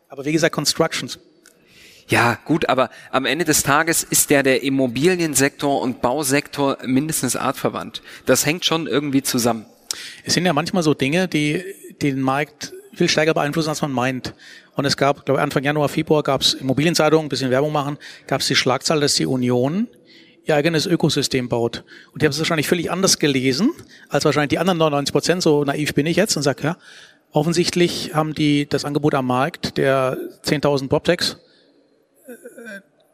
Aber 0.10 0.26
wie 0.26 0.32
gesagt, 0.32 0.54
Constructions. 0.54 1.20
Ja, 2.08 2.40
gut, 2.44 2.68
aber 2.70 2.90
am 3.12 3.26
Ende 3.26 3.46
des 3.46 3.62
Tages 3.62 4.04
ist 4.04 4.32
der 4.32 4.42
der 4.42 4.64
Immobiliensektor 4.64 5.80
und 5.82 6.02
Bausektor 6.02 6.78
mindestens 6.84 7.36
artverwandt. 7.36 8.02
Das 8.26 8.46
hängt 8.46 8.66
schon 8.66 8.88
irgendwie 8.88 9.22
zusammen. 9.22 9.66
Es 10.24 10.34
sind 10.34 10.46
ja 10.46 10.54
manchmal 10.54 10.82
so 10.82 10.96
Dinge, 10.96 11.28
die 11.28 11.64
den 12.02 12.22
Markt 12.22 12.74
viel 13.00 13.10
stärker 13.10 13.34
beeinflussen, 13.34 13.70
als 13.70 13.82
man 13.82 13.92
meint. 13.92 14.34
Und 14.76 14.86
es 14.86 14.96
gab, 14.96 15.26
glaube 15.26 15.40
ich, 15.40 15.44
Anfang 15.44 15.64
Januar, 15.64 15.90
Februar 15.90 16.22
gab 16.22 16.42
es 16.42 16.54
Immobilienzeitungen, 16.54 17.26
ein 17.26 17.30
bisschen 17.30 17.50
Werbung 17.50 17.72
machen, 17.72 17.98
gab 18.28 18.42
es 18.42 18.48
die 18.48 18.56
Schlagzahl, 18.56 19.00
dass 19.00 19.16
die 19.16 19.26
Union 19.26 19.88
ihr 20.46 20.56
eigenes 20.56 20.86
Ökosystem 20.86 21.50
baut. 21.50 21.84
Und 22.12 22.22
die 22.22 22.26
haben 22.26 22.32
es 22.32 22.40
wahrscheinlich 22.40 22.68
völlig 22.68 22.92
anders 22.92 23.18
gelesen, 23.18 23.72
als 24.10 24.26
wahrscheinlich 24.26 24.50
die 24.50 24.60
anderen 24.60 24.78
99 24.78 25.14
Prozent, 25.14 25.42
so 25.42 25.64
naiv 25.64 25.94
bin 25.94 26.06
ich 26.06 26.18
jetzt 26.18 26.36
und 26.36 26.44
sage, 26.44 26.64
ja, 26.64 26.78
offensichtlich 27.32 28.14
haben 28.14 28.34
die 28.34 28.68
das 28.68 28.86
Angebot 28.86 29.16
am 29.16 29.28
Markt 29.28 29.78
der 29.78 30.18
10.000 30.46 30.90
PropTechs 30.90 31.38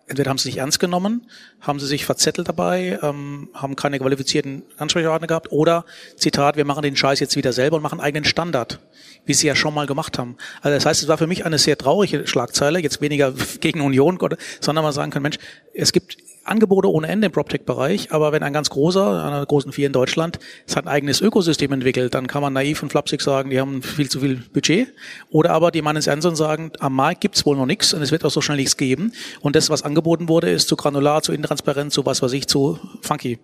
entweder 0.07 0.29
haben 0.29 0.37
sie 0.37 0.49
nicht 0.49 0.57
ernst 0.57 0.79
genommen, 0.79 1.29
haben 1.61 1.79
sie 1.79 1.87
sich 1.87 2.05
verzettelt 2.05 2.47
dabei, 2.47 2.99
ähm, 3.01 3.49
haben 3.53 3.75
keine 3.75 3.99
qualifizierten 3.99 4.63
Ansprechpartner 4.77 5.27
gehabt 5.27 5.51
oder, 5.51 5.85
Zitat, 6.15 6.57
wir 6.57 6.65
machen 6.65 6.83
den 6.83 6.95
Scheiß 6.95 7.19
jetzt 7.19 7.35
wieder 7.35 7.53
selber 7.53 7.77
und 7.77 7.83
machen 7.83 7.99
eigenen 7.99 8.23
Standard, 8.23 8.79
wie 9.25 9.33
sie 9.33 9.47
ja 9.47 9.55
schon 9.55 9.73
mal 9.73 9.87
gemacht 9.87 10.17
haben. 10.19 10.37
Also 10.61 10.75
das 10.75 10.85
heißt, 10.85 11.03
es 11.03 11.07
war 11.07 11.17
für 11.17 11.27
mich 11.27 11.45
eine 11.45 11.57
sehr 11.57 11.77
traurige 11.77 12.27
Schlagzeile, 12.27 12.79
jetzt 12.79 13.01
weniger 13.01 13.33
gegen 13.59 13.81
Union, 13.81 14.19
sondern 14.59 14.83
mal 14.83 14.93
sagen 14.93 15.11
können, 15.11 15.23
Mensch, 15.23 15.39
es 15.73 15.91
gibt 15.91 16.17
Angebote 16.45 16.91
ohne 16.91 17.07
Ende 17.07 17.27
im 17.27 17.31
PropTech-Bereich, 17.31 18.11
aber 18.11 18.31
wenn 18.31 18.43
ein 18.43 18.53
ganz 18.53 18.69
großer, 18.69 19.23
einer 19.23 19.45
großen 19.45 19.71
Vier 19.71 19.87
in 19.87 19.93
Deutschland, 19.93 20.39
es 20.67 20.75
hat 20.75 20.85
ein 20.85 20.89
eigenes 20.89 21.21
Ökosystem 21.21 21.71
entwickelt, 21.71 22.13
dann 22.13 22.27
kann 22.27 22.41
man 22.41 22.53
naiv 22.53 22.83
und 22.83 22.89
flapsig 22.89 23.21
sagen, 23.21 23.49
die 23.49 23.59
haben 23.59 23.81
viel 23.81 24.09
zu 24.09 24.19
viel 24.19 24.43
Budget. 24.53 24.93
Oder 25.31 25.51
aber 25.51 25.71
die 25.71 25.81
meinen 25.81 25.97
es 25.97 26.07
ernst 26.07 26.27
und 26.27 26.35
sagen, 26.35 26.71
am 26.79 26.95
Markt 26.95 27.21
gibt's 27.21 27.45
wohl 27.45 27.57
noch 27.57 27.65
nichts 27.65 27.93
und 27.93 28.01
es 28.01 28.11
wird 28.11 28.23
auch 28.25 28.31
so 28.31 28.41
schnell 28.41 28.57
nichts 28.57 28.77
geben. 28.77 29.11
Und 29.41 29.55
das, 29.55 29.69
was 29.69 29.83
angeboten 29.83 30.29
wurde, 30.29 30.51
ist 30.51 30.67
zu 30.67 30.75
granular, 30.75 31.21
zu 31.23 31.33
intransparent, 31.33 31.91
zu 31.91 32.05
was 32.05 32.21
weiß 32.21 32.33
ich, 32.33 32.47
zu 32.47 32.79
funky. 33.01 33.39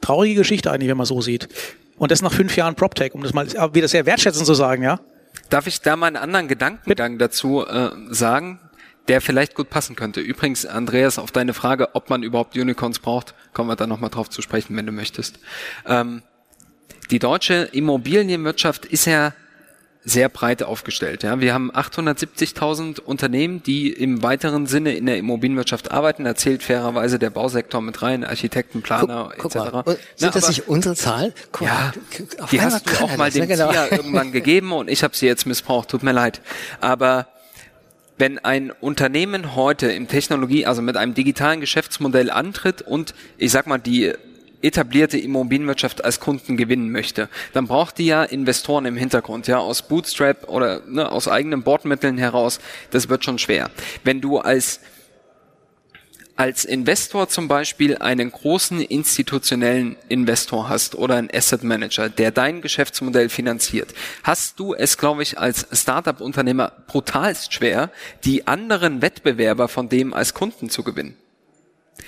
Traurige 0.00 0.36
Geschichte 0.36 0.70
eigentlich, 0.70 0.88
wenn 0.88 0.96
man 0.96 1.06
so 1.06 1.20
sieht. 1.20 1.48
Und 1.98 2.10
das 2.10 2.22
nach 2.22 2.32
fünf 2.32 2.56
Jahren 2.56 2.74
PropTech, 2.74 3.14
um 3.14 3.22
das 3.22 3.34
mal 3.34 3.46
wieder 3.74 3.88
sehr 3.88 4.06
wertschätzend 4.06 4.46
zu 4.46 4.54
sagen, 4.54 4.82
ja? 4.82 5.00
Darf 5.50 5.66
ich 5.66 5.80
da 5.80 5.96
mal 5.96 6.06
einen 6.06 6.16
anderen 6.16 6.48
Gedankengang 6.48 7.18
dazu 7.18 7.64
äh, 7.66 7.90
sagen? 8.10 8.60
Der 9.08 9.20
vielleicht 9.20 9.54
gut 9.54 9.70
passen 9.70 9.96
könnte. 9.96 10.20
Übrigens, 10.20 10.66
Andreas, 10.66 11.18
auf 11.18 11.30
deine 11.30 11.54
Frage, 11.54 11.94
ob 11.94 12.10
man 12.10 12.22
überhaupt 12.22 12.56
Unicorns 12.56 12.98
braucht, 12.98 13.34
kommen 13.52 13.68
wir 13.68 13.76
da 13.76 13.86
nochmal 13.86 14.10
drauf 14.10 14.30
zu 14.30 14.42
sprechen, 14.42 14.76
wenn 14.76 14.86
du 14.86 14.92
möchtest. 14.92 15.38
Ähm, 15.86 16.22
die 17.10 17.18
deutsche 17.18 17.68
Immobilienwirtschaft 17.72 18.84
ist 18.86 19.06
ja 19.06 19.32
sehr 20.06 20.28
breit 20.28 20.62
aufgestellt. 20.62 21.24
Ja. 21.24 21.40
Wir 21.40 21.52
haben 21.52 21.72
870.000 21.72 23.00
Unternehmen, 23.00 23.62
die 23.64 23.90
im 23.90 24.22
weiteren 24.22 24.66
Sinne 24.66 24.94
in 24.94 25.04
der 25.04 25.18
Immobilienwirtschaft 25.18 25.90
arbeiten. 25.90 26.22
Da 26.22 26.36
zählt 26.36 26.62
fairerweise 26.62 27.18
der 27.18 27.30
Bausektor 27.30 27.82
mit 27.82 28.02
rein, 28.02 28.22
Architekten, 28.22 28.82
Planer 28.82 29.32
guck, 29.36 29.52
guck 29.52 29.56
etc. 29.56 29.72
Mal. 29.72 29.84
Sind 29.84 29.98
Na, 30.20 30.30
das 30.30 30.48
nicht 30.48 30.68
unsere 30.68 30.94
Zahlen? 30.94 31.32
Guck 31.50 31.66
ja, 31.66 31.92
die 32.52 32.60
hast 32.60 32.88
du 32.88 33.04
auch 33.04 33.16
mal 33.16 33.32
dem 33.32 33.48
genau. 33.48 33.72
irgendwann 33.72 34.30
gegeben 34.32 34.70
und 34.70 34.88
ich 34.88 35.02
habe 35.02 35.16
sie 35.16 35.26
jetzt 35.26 35.44
missbraucht. 35.44 35.88
Tut 35.88 36.04
mir 36.04 36.12
leid. 36.12 36.40
Aber 36.80 37.26
wenn 38.18 38.38
ein 38.38 38.70
Unternehmen 38.70 39.54
heute 39.54 39.90
im 39.92 40.08
Technologie, 40.08 40.66
also 40.66 40.82
mit 40.82 40.96
einem 40.96 41.14
digitalen 41.14 41.60
Geschäftsmodell 41.60 42.30
antritt 42.30 42.82
und 42.82 43.14
ich 43.38 43.50
sag 43.50 43.66
mal 43.66 43.78
die 43.78 44.12
etablierte 44.62 45.18
Immobilienwirtschaft 45.18 46.04
als 46.04 46.18
Kunden 46.18 46.56
gewinnen 46.56 46.90
möchte, 46.90 47.28
dann 47.52 47.66
braucht 47.66 47.98
die 47.98 48.06
ja 48.06 48.24
Investoren 48.24 48.86
im 48.86 48.96
Hintergrund, 48.96 49.46
ja, 49.46 49.58
aus 49.58 49.82
Bootstrap 49.82 50.48
oder 50.48 50.80
ne, 50.86 51.10
aus 51.10 51.28
eigenen 51.28 51.62
Bordmitteln 51.62 52.18
heraus. 52.18 52.58
Das 52.90 53.08
wird 53.08 53.24
schon 53.24 53.38
schwer. 53.38 53.70
Wenn 54.02 54.20
du 54.20 54.38
als 54.38 54.80
als 56.36 56.64
Investor 56.64 57.28
zum 57.28 57.48
Beispiel 57.48 57.96
einen 57.96 58.30
großen 58.30 58.80
institutionellen 58.80 59.96
Investor 60.08 60.68
hast 60.68 60.94
oder 60.94 61.16
einen 61.16 61.30
Asset 61.32 61.64
Manager, 61.64 62.08
der 62.08 62.30
dein 62.30 62.60
Geschäftsmodell 62.60 63.28
finanziert, 63.28 63.94
hast 64.22 64.60
du 64.60 64.74
es, 64.74 64.98
glaube 64.98 65.22
ich, 65.22 65.38
als 65.38 65.66
Startup-Unternehmer 65.72 66.72
brutalst 66.86 67.52
schwer, 67.52 67.90
die 68.24 68.46
anderen 68.46 69.02
Wettbewerber 69.02 69.68
von 69.68 69.88
dem 69.88 70.12
als 70.12 70.34
Kunden 70.34 70.70
zu 70.70 70.82
gewinnen. 70.82 71.16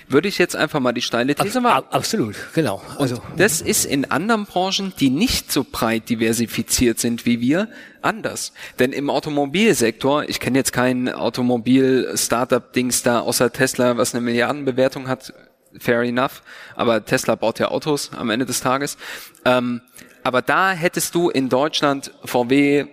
Würde 0.09 0.29
ich 0.29 0.39
jetzt 0.39 0.57
einfach 0.57 0.81
mal 0.81 0.93
die 0.93 1.03
steile 1.03 1.35
These 1.35 1.61
machen. 1.61 1.85
Absolut, 1.91 2.35
genau. 2.55 2.83
Also 2.99 3.17
Und 3.17 3.39
das 3.39 3.61
ist 3.61 3.85
in 3.85 4.11
anderen 4.11 4.47
Branchen, 4.47 4.93
die 4.99 5.11
nicht 5.11 5.53
so 5.53 5.67
breit 5.71 6.09
diversifiziert 6.09 6.99
sind 6.99 7.27
wie 7.27 7.41
wir, 7.41 7.69
anders. 8.01 8.53
Denn 8.79 8.93
im 8.93 9.11
Automobilsektor, 9.11 10.29
ich 10.29 10.41
kenne 10.41 10.59
jetzt 10.59 10.73
kein 10.73 11.09
Automobil-Startup-Dings 11.09 13.03
da 13.03 13.21
außer 13.21 13.53
Tesla, 13.53 13.97
was 13.97 14.15
eine 14.15 14.23
Milliardenbewertung 14.23 15.09
hat, 15.09 15.35
fair 15.79 16.01
enough, 16.03 16.43
aber 16.75 17.05
Tesla 17.05 17.35
baut 17.35 17.59
ja 17.59 17.69
Autos 17.69 18.11
am 18.17 18.31
Ende 18.31 18.47
des 18.47 18.61
Tages. 18.61 18.97
Ähm, 19.45 19.83
aber 20.23 20.43
da 20.43 20.73
hättest 20.73 21.15
du 21.15 21.31
in 21.31 21.49
Deutschland 21.49 22.13
VW, 22.25 22.87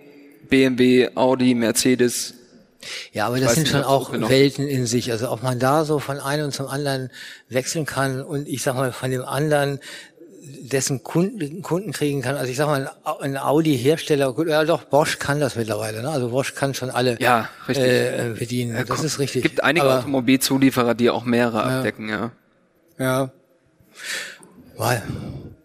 BMW, 0.50 1.10
Audi, 1.16 1.56
Mercedes, 1.56 2.34
ja, 3.14 3.28
aber 3.28 3.40
das 3.40 3.56
sind 3.56 3.68
schon 3.68 3.84
auch 3.84 4.12
Welten 4.12 4.68
in 4.68 4.86
sich. 4.86 5.12
Also 5.12 5.32
ob 5.32 5.44
man 5.44 5.60
da 5.60 5.86
so 5.86 6.00
von 6.00 6.20
einem 6.20 6.52
zum 6.52 6.68
anderen 6.68 7.10
wechseln 7.50 7.86
kann 7.86 8.22
und 8.22 8.48
ich 8.48 8.64
sag 8.64 8.76
mal 8.76 8.92
von 8.92 9.12
dem 9.12 9.24
anderen 9.24 9.80
dessen 10.62 11.04
Kunden, 11.04 11.62
Kunden 11.62 11.92
kriegen 11.92 12.22
kann. 12.22 12.36
Also 12.36 12.52
ich 12.52 12.58
sag 12.58 12.68
mal, 12.68 12.92
ein 13.22 13.38
Audi-Hersteller, 13.38 14.36
ja 14.48 14.64
doch, 14.64 14.84
Bosch 14.84 15.20
kann 15.20 15.40
das 15.40 15.56
mittlerweile. 15.56 16.02
Ne? 16.02 16.10
Also 16.10 16.30
Bosch 16.30 16.56
kann 16.56 16.74
schon 16.74 16.90
alle 16.90 17.20
ja, 17.20 17.50
richtig. 17.68 17.86
Äh, 17.86 18.34
bedienen. 18.38 18.86
Das 18.88 19.04
ist 19.04 19.20
richtig. 19.20 19.46
Es 19.46 19.52
gibt 19.52 19.64
einige 19.64 19.86
Aber, 19.86 20.00
Automobilzulieferer, 20.00 20.94
die 20.94 21.10
auch 21.10 21.26
mehrere 21.26 21.58
ja. 21.58 21.78
abdecken, 21.78 22.10
ja. 22.10 22.32
Ja. 22.98 23.32
Weil, 24.78 25.04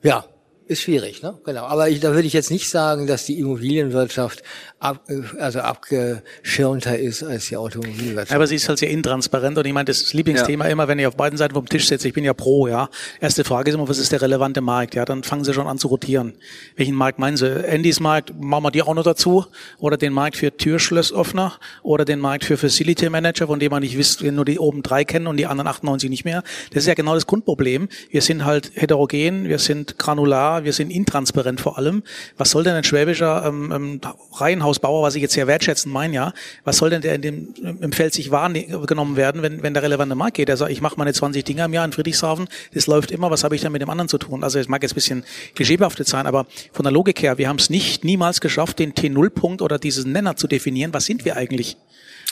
ja, 0.02 0.24
ist 0.70 0.82
schwierig, 0.82 1.20
ne? 1.20 1.36
Genau. 1.44 1.64
Aber 1.64 1.88
ich, 1.88 1.98
da 1.98 2.14
würde 2.14 2.28
ich 2.28 2.32
jetzt 2.32 2.52
nicht 2.52 2.70
sagen, 2.70 3.08
dass 3.08 3.26
die 3.26 3.40
Immobilienwirtschaft 3.40 4.44
ab, 4.78 5.02
äh, 5.08 5.20
also 5.40 5.58
abgeschirmter 5.58 6.96
ist 6.96 7.24
als 7.24 7.48
die 7.48 7.56
Automobilwirtschaft. 7.56 8.32
Aber 8.32 8.46
sie 8.46 8.54
ist 8.54 8.68
halt 8.68 8.78
sehr 8.78 8.90
intransparent 8.90 9.58
und 9.58 9.66
ich 9.66 9.72
meine, 9.72 9.86
das 9.86 10.12
Lieblingsthema 10.12 10.66
ja. 10.66 10.70
immer, 10.70 10.86
wenn 10.86 11.00
ich 11.00 11.08
auf 11.08 11.16
beiden 11.16 11.36
Seiten 11.36 11.54
vom 11.54 11.68
Tisch 11.68 11.88
sitze, 11.88 12.06
ich 12.06 12.14
bin 12.14 12.22
ja 12.22 12.34
pro, 12.34 12.68
ja. 12.68 12.88
Erste 13.20 13.42
Frage 13.42 13.70
ist 13.70 13.74
immer, 13.74 13.88
was 13.88 13.98
ist 13.98 14.12
der 14.12 14.22
relevante 14.22 14.60
Markt? 14.60 14.94
Ja, 14.94 15.04
dann 15.04 15.24
fangen 15.24 15.42
sie 15.42 15.52
schon 15.52 15.66
an 15.66 15.76
zu 15.76 15.88
rotieren. 15.88 16.34
Welchen 16.76 16.94
Markt 16.94 17.18
meinen 17.18 17.36
sie? 17.36 17.68
Andys 17.68 17.98
Markt, 17.98 18.32
machen 18.40 18.62
wir 18.62 18.70
die 18.70 18.82
auch 18.82 18.94
noch 18.94 19.02
dazu? 19.02 19.46
Oder 19.78 19.96
den 19.96 20.12
Markt 20.12 20.36
für 20.36 20.56
Türschlossöffner? 20.56 21.54
Oder 21.82 22.04
den 22.04 22.20
Markt 22.20 22.44
für 22.44 22.56
Facility 22.56 23.10
Manager, 23.10 23.48
von 23.48 23.58
dem 23.58 23.70
man 23.70 23.82
nicht 23.82 23.98
wisst, 23.98 24.22
wir 24.22 24.30
nur 24.30 24.44
die 24.44 24.60
oben 24.60 24.84
drei 24.84 25.04
kennen 25.04 25.26
und 25.26 25.36
die 25.36 25.46
anderen 25.46 25.66
98 25.66 26.08
nicht 26.08 26.24
mehr? 26.24 26.44
Das 26.72 26.84
ist 26.84 26.86
ja 26.86 26.94
genau 26.94 27.14
das 27.14 27.26
Grundproblem. 27.26 27.88
Wir 28.10 28.22
sind 28.22 28.44
halt 28.44 28.70
heterogen, 28.74 29.48
wir 29.48 29.58
sind 29.58 29.98
granular, 29.98 30.59
wir 30.64 30.72
sind 30.72 30.90
intransparent 30.90 31.60
vor 31.60 31.78
allem. 31.78 32.02
Was 32.36 32.50
soll 32.50 32.64
denn 32.64 32.74
ein 32.74 32.84
schwäbischer 32.84 33.44
ähm, 33.46 33.72
ähm, 33.72 34.00
Reihenhausbauer, 34.32 35.02
was 35.02 35.14
ich 35.14 35.22
jetzt 35.22 35.34
sehr 35.34 35.46
wertschätzen 35.46 35.90
meine, 35.90 36.14
ja, 36.14 36.32
was 36.64 36.78
soll 36.78 36.90
denn 36.90 37.02
der 37.02 37.14
in 37.14 37.22
dem, 37.22 37.54
im 37.80 37.92
Feld 37.92 38.14
sich 38.14 38.30
wahrgenommen 38.30 39.16
werden, 39.16 39.42
wenn, 39.42 39.62
wenn 39.62 39.74
der 39.74 39.82
relevante 39.82 40.14
Markt 40.14 40.36
geht? 40.36 40.48
Er 40.48 40.56
sagt, 40.56 40.72
ich 40.72 40.80
mache 40.80 40.94
meine 40.96 41.12
20 41.12 41.44
Dinger 41.44 41.64
im 41.66 41.72
Jahr 41.72 41.84
in 41.84 41.92
Friedrichshafen, 41.92 42.48
das 42.74 42.86
läuft 42.86 43.10
immer, 43.10 43.30
was 43.30 43.44
habe 43.44 43.54
ich 43.54 43.62
dann 43.62 43.72
mit 43.72 43.82
dem 43.82 43.90
anderen 43.90 44.08
zu 44.08 44.18
tun? 44.18 44.44
Also 44.44 44.58
es 44.58 44.68
mag 44.68 44.82
jetzt 44.82 44.92
ein 44.92 44.94
bisschen 44.94 45.24
klischeebehaftet 45.54 46.08
sein, 46.08 46.26
aber 46.26 46.46
von 46.72 46.82
der 46.82 46.92
Logik 46.92 47.22
her, 47.22 47.38
wir 47.38 47.48
haben 47.48 47.58
es 47.58 47.70
nicht 47.70 48.04
niemals 48.04 48.40
geschafft, 48.40 48.78
den 48.78 48.94
T0-Punkt 48.94 49.62
oder 49.62 49.78
diesen 49.78 50.12
Nenner 50.12 50.36
zu 50.36 50.46
definieren. 50.46 50.92
Was 50.92 51.06
sind 51.06 51.24
wir 51.24 51.36
eigentlich? 51.36 51.76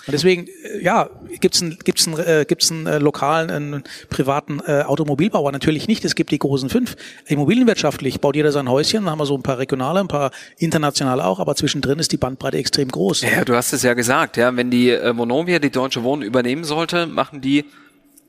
Und 0.07 0.12
deswegen, 0.12 0.46
äh, 0.46 0.83
ja, 0.83 1.11
gibt's 1.40 1.61
einen, 1.61 1.79
gibt's 1.85 2.07
einen, 2.07 2.18
äh, 2.18 2.44
gibt's 2.48 2.70
einen 2.70 2.87
äh, 2.87 2.98
lokalen, 2.98 3.51
einen 3.51 3.85
privaten 4.09 4.61
äh, 4.66 4.83
Automobilbauer? 4.83 5.53
Natürlich 5.53 5.88
nicht. 5.88 6.05
Es 6.05 6.14
gibt 6.14 6.31
die 6.31 6.38
großen 6.38 6.70
fünf. 6.70 6.96
Immobilienwirtschaftlich 7.27 8.20
baut 8.20 8.37
jeder 8.37 8.53
sein 8.53 8.68
Häuschen. 8.68 9.05
Dann 9.05 9.11
haben 9.11 9.18
wir 9.18 9.27
so 9.27 9.37
ein 9.37 9.42
paar 9.42 9.59
regionale, 9.59 10.01
ein 10.01 10.09
paar 10.09 10.31
internationale 10.57 11.24
auch. 11.24 11.40
Aber 11.40 11.55
zwischendrin 11.57 11.98
ist 11.98 12.12
die 12.12 12.16
Bandbreite 12.16 12.57
extrem 12.57 12.88
groß. 12.88 13.22
Ja, 13.22 13.44
du 13.44 13.55
hast 13.55 13.72
es 13.72 13.83
ja 13.83 13.94
gesagt. 13.94 14.37
Ja, 14.37 14.57
wenn 14.57 14.70
die 14.70 14.90
äh, 14.90 15.16
Vonovia 15.16 15.59
die 15.59 15.70
Deutsche 15.70 16.03
Wohnen 16.03 16.22
übernehmen 16.22 16.64
sollte, 16.64 17.07
machen 17.07 17.40
die 17.40 17.66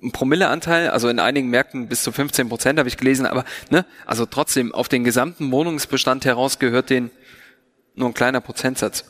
ein 0.01 0.11
Promilleanteil, 0.11 0.89
also 0.89 1.09
in 1.09 1.19
einigen 1.19 1.49
Märkten 1.49 1.87
bis 1.87 2.03
zu 2.03 2.11
15 2.11 2.47
Prozent 2.47 2.79
habe 2.79 2.87
ich 2.87 2.97
gelesen, 2.97 3.25
aber 3.25 3.43
ne, 3.69 3.85
also 4.05 4.25
trotzdem 4.25 4.73
auf 4.73 4.87
den 4.87 5.03
gesamten 5.03 5.51
Wohnungsbestand 5.51 6.25
heraus 6.25 6.59
gehört 6.59 6.89
den 6.89 7.11
nur 7.95 8.07
ein 8.07 8.13
kleiner 8.13 8.39
Prozentsatz. 8.39 9.03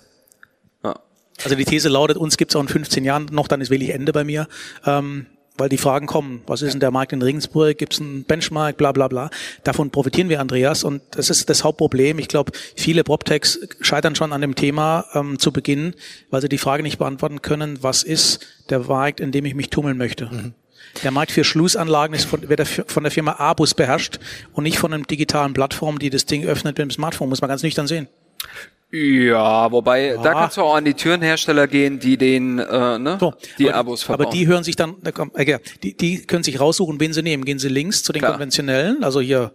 Also 1.44 1.56
die 1.56 1.66
These 1.66 1.90
lautet, 1.90 2.18
uns 2.18 2.38
gibt 2.38 2.52
es 2.52 2.56
auch 2.56 2.62
in 2.62 2.68
15 2.68 3.04
Jahren 3.04 3.28
noch, 3.32 3.48
dann 3.48 3.62
ist 3.62 3.70
wirklich 3.70 3.92
Ende 3.92 4.14
bei 4.14 4.24
mir. 4.24 4.48
Ähm, 4.86 5.28
weil 5.60 5.70
die 5.70 5.78
Fragen 5.78 6.08
kommen, 6.08 6.42
was 6.48 6.62
ist 6.62 6.72
denn 6.72 6.80
der 6.80 6.92
Markt 6.92 7.12
in 7.12 7.22
Regensburg, 7.22 7.78
gibt 7.78 7.94
es 7.94 8.00
einen 8.00 8.24
Benchmark, 8.24 8.78
bla 8.78 8.92
bla 8.92 9.08
bla. 9.08 9.30
Davon 9.64 9.92
profitieren 9.92 10.30
wir, 10.30 10.40
Andreas, 10.40 10.84
und 10.84 11.02
das 11.12 11.30
ist 11.30 11.50
das 11.50 11.64
Hauptproblem. 11.64 12.18
Ich 12.18 12.30
glaube, 12.30 12.54
viele 12.76 13.04
PropTechs 13.04 13.60
scheitern 13.82 14.16
schon 14.16 14.32
an 14.32 14.42
dem 14.42 14.56
Thema 14.56 15.06
ähm, 15.14 15.38
zu 15.38 15.52
Beginn, 15.52 15.94
weil 16.30 16.42
sie 16.42 16.50
die 16.50 16.58
Frage 16.58 16.82
nicht 16.82 16.98
beantworten 16.98 17.42
können, 17.42 17.80
was 17.82 18.04
ist 18.04 18.40
der 18.70 18.80
Markt, 18.80 19.20
in 19.20 19.32
dem 19.32 19.46
ich 19.46 19.54
mich 19.54 19.70
tummeln 19.70 19.98
möchte. 19.98 20.28
Mhm. 20.28 20.54
Der 21.04 21.12
Markt 21.12 21.32
für 21.32 21.44
Schlussanlagen 21.44 22.16
ist 22.16 22.26
von, 22.26 22.48
wird 22.48 22.66
von 22.66 23.04
der 23.04 23.12
Firma 23.12 23.34
Abus 23.34 23.74
beherrscht 23.74 24.20
und 24.54 24.64
nicht 24.64 24.80
von 24.80 24.94
einem 24.94 25.06
digitalen 25.06 25.54
Plattform, 25.54 26.00
die 26.00 26.10
das 26.10 26.26
Ding 26.26 26.46
öffnet 26.46 26.78
mit 26.78 26.86
dem 26.86 26.92
Smartphone, 26.92 27.30
muss 27.30 27.42
man 27.42 27.50
ganz 27.50 27.64
nüchtern 27.64 27.86
sehen. 27.86 28.08
Ja, 28.92 29.72
wobei, 29.72 30.08
ja. 30.08 30.22
da 30.22 30.34
kannst 30.34 30.58
du 30.58 30.62
auch 30.62 30.74
an 30.74 30.84
die 30.84 30.96
Türenhersteller 30.96 31.68
gehen, 31.68 32.00
die 32.00 32.18
den, 32.18 32.58
äh, 32.58 32.98
ne, 32.98 33.18
so, 33.20 33.36
die 33.60 33.70
aber, 33.70 33.78
Abos 33.78 34.02
verbauen. 34.02 34.26
Aber 34.26 34.36
die 34.36 34.48
hören 34.48 34.64
sich 34.64 34.76
dann, 34.76 34.96
äh, 35.04 35.60
die, 35.84 35.96
die 35.96 36.24
können 36.24 36.44
sich 36.44 36.60
raussuchen, 36.60 37.00
wen 37.00 37.14
sie 37.14 37.22
nehmen. 37.22 37.46
Gehen 37.46 37.60
sie 37.60 37.70
links 37.70 38.02
zu 38.02 38.14
den 38.14 38.22
Klar. 38.22 38.32
konventionellen, 38.32 39.04
also 39.04 39.22
hier 39.22 39.52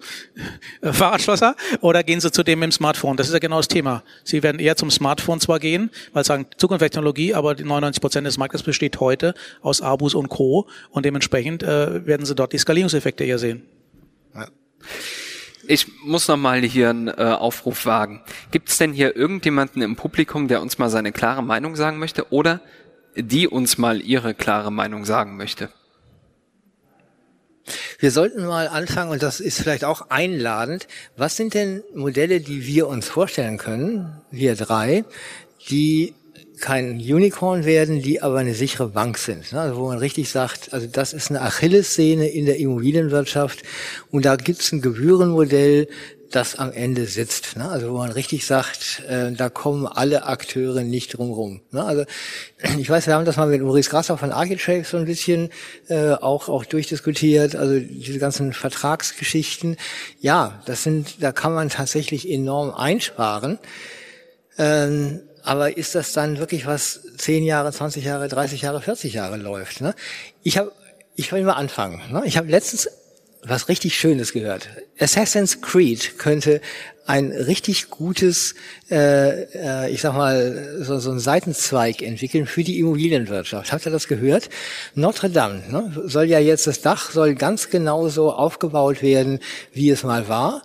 äh, 0.83 0.93
Fahrradschlosser, 0.93 1.57
oder 1.81 2.05
gehen 2.05 2.21
sie 2.21 2.31
zu 2.31 2.45
dem 2.45 2.63
im 2.63 2.71
Smartphone? 2.71 3.17
Das 3.17 3.27
ist 3.27 3.33
ja 3.33 3.41
genau 3.41 3.57
das 3.57 3.67
Thema. 3.67 4.05
Sie 4.23 4.45
werden 4.45 4.61
eher 4.61 4.77
zum 4.77 4.93
Smartphone 4.93 5.41
zwar 5.41 5.59
gehen, 5.59 5.91
weil 6.13 6.23
sie 6.23 6.29
sagen 6.29 6.47
Zukunftstechnologie, 6.57 7.35
aber 7.35 7.57
die 7.57 7.65
99 7.65 8.01
Prozent 8.01 8.29
des 8.29 8.39
Marktes 8.39 8.63
besteht 8.63 9.01
heute 9.01 9.35
aus 9.63 9.81
Abus 9.81 10.15
und 10.15 10.29
Co. 10.29 10.69
Und 10.91 11.05
dementsprechend 11.05 11.65
äh, 11.65 12.07
werden 12.07 12.25
sie 12.25 12.37
dort 12.37 12.53
die 12.53 12.59
Skalierungseffekte 12.59 13.25
eher 13.25 13.41
sehen. 13.41 13.63
Ja. 14.33 14.47
Ich 15.67 15.87
muss 16.03 16.29
noch 16.29 16.37
mal 16.37 16.61
hier 16.63 16.91
einen 16.91 17.09
äh, 17.09 17.13
Aufruf 17.13 17.87
wagen. 17.87 18.23
Gibt 18.51 18.69
es 18.69 18.79
denn 18.79 18.93
hier 18.93 19.17
irgendjemanden 19.17 19.83
im 19.83 19.97
Publikum, 19.97 20.49
der 20.49 20.61
uns 20.61 20.79
mal 20.79 20.91
seine 20.91 21.13
klare 21.13 21.43
Meinung 21.43 21.77
sagen 21.77 21.99
möchte 21.99 22.33
oder 22.33 22.61
die 23.17 23.49
uns 23.49 23.79
mal 23.79 24.01
ihre 24.01 24.35
klare 24.35 24.73
Meinung 24.73 25.05
sagen 25.05 25.37
möchte? 25.37 25.71
Wir 27.99 28.11
sollten 28.11 28.45
mal 28.45 28.69
anfangen, 28.69 29.11
und 29.11 29.23
das 29.23 29.41
ist 29.41 29.59
vielleicht 29.61 29.85
auch 29.85 30.11
einladend, 30.11 30.87
was 31.17 31.37
sind 31.37 31.55
denn 31.55 31.83
Modelle, 31.95 32.41
die 32.41 32.67
wir 32.67 32.87
uns 32.89 33.09
vorstellen 33.09 33.57
können, 33.57 34.21
wir 34.31 34.57
drei, 34.57 35.05
die 35.71 36.15
kein 36.61 36.93
Unicorn 36.99 37.65
werden, 37.65 38.01
die 38.03 38.23
aber 38.23 38.39
eine 38.39 38.55
sichere 38.55 38.89
Bank 38.89 39.19
sind. 39.19 39.53
Ne? 39.53 39.61
Also 39.61 39.77
wo 39.77 39.89
man 39.89 39.99
richtig 39.99 40.31
sagt, 40.31 40.73
also 40.73 40.87
das 40.87 41.13
ist 41.13 41.31
eine 41.31 41.43
Achillessehne 41.43 42.29
in 42.29 42.47
der 42.47 42.59
Immobilienwirtschaft 42.59 43.63
und 44.11 44.25
da 44.25 44.37
gibt 44.37 44.61
es 44.61 44.73
ein 44.73 44.81
Gebührenmodell, 44.81 45.89
das 46.35 46.57
am 46.57 46.73
Ende 46.73 47.07
sitzt. 47.07 47.57
Ne? 47.57 47.69
Also 47.69 47.93
wo 47.93 47.99
man 47.99 48.11
richtig 48.11 48.45
sagt, 48.47 49.03
äh, 49.09 49.33
da 49.33 49.49
kommen 49.49 49.87
alle 49.87 50.25
Akteure 50.25 50.83
nicht 50.83 51.17
drumherum. 51.17 51.61
Ne? 51.71 51.85
Also 51.85 52.05
ich 52.79 52.91
weiß, 52.91 53.07
wir 53.07 53.15
haben 53.15 53.25
das 53.25 53.37
mal 53.37 53.47
mit 53.47 53.63
Maurice 53.63 53.91
Grasser 53.91 54.19
von 54.19 54.33
Architrace 54.33 54.91
so 54.91 54.97
ein 54.97 55.05
bisschen 55.05 55.51
äh, 55.89 56.13
auch 56.13 56.49
auch 56.49 56.65
durchdiskutiert. 56.65 57.55
Also 57.55 57.79
diese 57.79 58.19
ganzen 58.19 58.53
Vertragsgeschichten. 58.53 59.77
Ja, 60.21 60.61
das 60.67 60.83
sind, 60.83 61.23
da 61.23 61.31
kann 61.31 61.55
man 61.55 61.69
tatsächlich 61.69 62.29
enorm 62.29 62.73
einsparen. 62.73 63.59
Ähm, 64.59 65.21
aber 65.45 65.77
ist 65.77 65.95
das 65.95 66.13
dann 66.13 66.39
wirklich 66.39 66.67
was 66.67 67.01
10 67.19 67.45
Jahre, 67.45 67.71
20 67.71 68.05
Jahre, 68.05 68.29
30 68.29 68.63
Jahre, 68.63 68.81
40 68.81 69.13
Jahre 69.13 69.37
läuft? 69.37 69.81
Ne? 69.81 69.95
Ich 70.43 70.59
habe, 70.59 70.73
ich 71.15 71.31
will 71.31 71.43
mal 71.45 71.53
anfangen. 71.53 72.01
Ne? 72.11 72.23
Ich 72.25 72.37
habe 72.37 72.49
letztens 72.49 72.89
was 73.47 73.69
richtig 73.69 73.97
Schönes 73.97 74.33
gehört. 74.33 74.69
Assassin's 74.99 75.61
Creed 75.61 76.19
könnte 76.19 76.63
ein 77.07 77.31
richtig 77.31 77.91
gutes, 77.91 78.55
äh, 78.91 79.43
äh, 79.53 79.91
ich 79.91 80.01
sag 80.01 80.15
mal, 80.15 80.83
so, 80.83 80.99
so 80.99 81.11
ein 81.11 81.19
Seitenzweig 81.19 82.01
entwickeln 82.01 82.47
für 82.47 82.65
die 82.65 82.79
Immobilienwirtschaft. 82.79 83.73
Habt 83.73 83.85
ihr 83.85 83.93
das 83.93 84.09
gehört? 84.09 84.49
Notre 84.95 85.29
Dame 85.29 85.63
ne, 85.69 85.93
soll 86.07 86.25
ja 86.25 86.39
jetzt, 86.39 86.67
das 86.67 86.81
Dach 86.81 87.11
soll 87.11 87.35
ganz 87.35 87.69
genau 87.69 88.09
so 88.09 88.33
aufgebaut 88.33 89.03
werden, 89.03 89.41
wie 89.73 89.91
es 89.91 90.03
mal 90.03 90.29
war. 90.29 90.63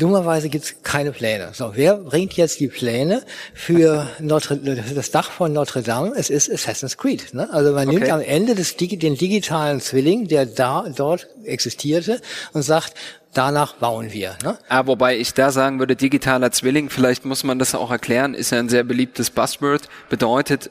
Dummerweise 0.00 0.48
gibt 0.48 0.64
es 0.64 0.82
keine 0.82 1.12
Pläne. 1.12 1.50
So, 1.52 1.72
wer 1.74 1.96
bringt 1.96 2.32
jetzt 2.32 2.58
die 2.58 2.68
Pläne 2.68 3.22
für 3.52 4.08
Notre, 4.18 4.56
das 4.56 5.10
Dach 5.10 5.30
von 5.30 5.52
Notre 5.52 5.82
Dame? 5.82 6.14
Es 6.16 6.30
ist 6.30 6.50
Assassin's 6.50 6.96
Creed. 6.96 7.34
Ne? 7.34 7.52
Also 7.52 7.72
man 7.72 7.86
okay. 7.86 7.98
nimmt 7.98 8.10
am 8.10 8.20
Ende 8.20 8.54
des, 8.54 8.76
den 8.76 9.16
digitalen 9.16 9.80
Zwilling, 9.80 10.26
der 10.26 10.46
da 10.46 10.86
dort 10.96 11.28
existierte, 11.44 12.20
und 12.54 12.62
sagt, 12.62 12.94
danach 13.34 13.74
bauen 13.74 14.10
wir. 14.10 14.36
Ne? 14.42 14.56
Ah, 14.68 14.86
wobei 14.86 15.18
ich 15.18 15.34
da 15.34 15.52
sagen 15.52 15.78
würde, 15.78 15.96
digitaler 15.96 16.50
Zwilling, 16.50 16.88
vielleicht 16.88 17.26
muss 17.26 17.44
man 17.44 17.58
das 17.58 17.74
auch 17.74 17.90
erklären, 17.90 18.32
ist 18.32 18.52
ja 18.52 18.58
ein 18.58 18.70
sehr 18.70 18.84
beliebtes 18.84 19.30
Buzzword, 19.30 19.82
bedeutet 20.08 20.70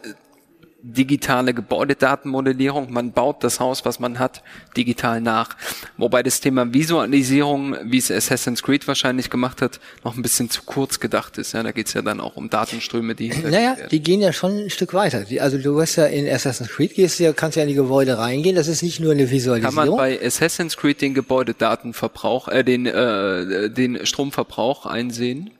digitale 0.81 1.53
Gebäudedatenmodellierung. 1.53 2.91
Man 2.91 3.11
baut 3.11 3.43
das 3.43 3.59
Haus, 3.59 3.85
was 3.85 3.99
man 3.99 4.19
hat, 4.19 4.43
digital 4.77 5.21
nach. 5.21 5.57
Wobei 5.97 6.23
das 6.23 6.39
Thema 6.39 6.73
Visualisierung, 6.73 7.75
wie 7.83 7.97
es 7.97 8.09
Assassin's 8.09 8.63
Creed 8.63 8.87
wahrscheinlich 8.87 9.29
gemacht 9.29 9.61
hat, 9.61 9.79
noch 10.03 10.15
ein 10.15 10.21
bisschen 10.21 10.49
zu 10.49 10.63
kurz 10.63 10.99
gedacht 10.99 11.37
ist. 11.37 11.53
Ja, 11.53 11.63
da 11.63 11.71
geht's 11.71 11.93
ja 11.93 12.01
dann 12.01 12.21
auch 12.21 12.37
um 12.37 12.49
Datenströme, 12.49 13.15
die. 13.15 13.29
Naja, 13.29 13.75
die 13.91 14.01
gehen 14.01 14.21
ja 14.21 14.31
schon 14.31 14.65
ein 14.65 14.69
Stück 14.69 14.93
weiter. 14.93 15.25
also 15.41 15.57
du 15.57 15.81
hast 15.81 15.97
ja 15.97 16.05
in 16.05 16.27
Assassin's 16.27 16.69
Creed 16.69 16.95
gehst 16.95 17.19
ja, 17.19 17.33
kannst 17.33 17.57
ja 17.57 17.63
in 17.63 17.69
die 17.69 17.75
Gebäude 17.75 18.17
reingehen. 18.17 18.55
Das 18.55 18.67
ist 18.67 18.81
nicht 18.81 18.99
nur 18.99 19.11
eine 19.11 19.29
Visualisierung. 19.29 19.75
Kann 19.75 19.89
man 19.89 19.97
bei 19.97 20.19
Assassin's 20.23 20.77
Creed 20.77 21.01
den 21.01 21.13
Gebäudedatenverbrauch, 21.13 22.47
äh, 22.47 22.63
den, 22.63 22.85
äh, 22.85 23.69
den 23.69 24.05
Stromverbrauch 24.05 24.85
einsehen? 24.85 25.51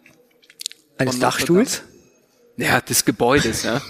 Eines 0.98 1.20
Dachstuhls? 1.20 1.84
Ja, 2.60 2.82
des 2.82 3.06
Gebäudes, 3.06 3.64
ja. 3.64 3.82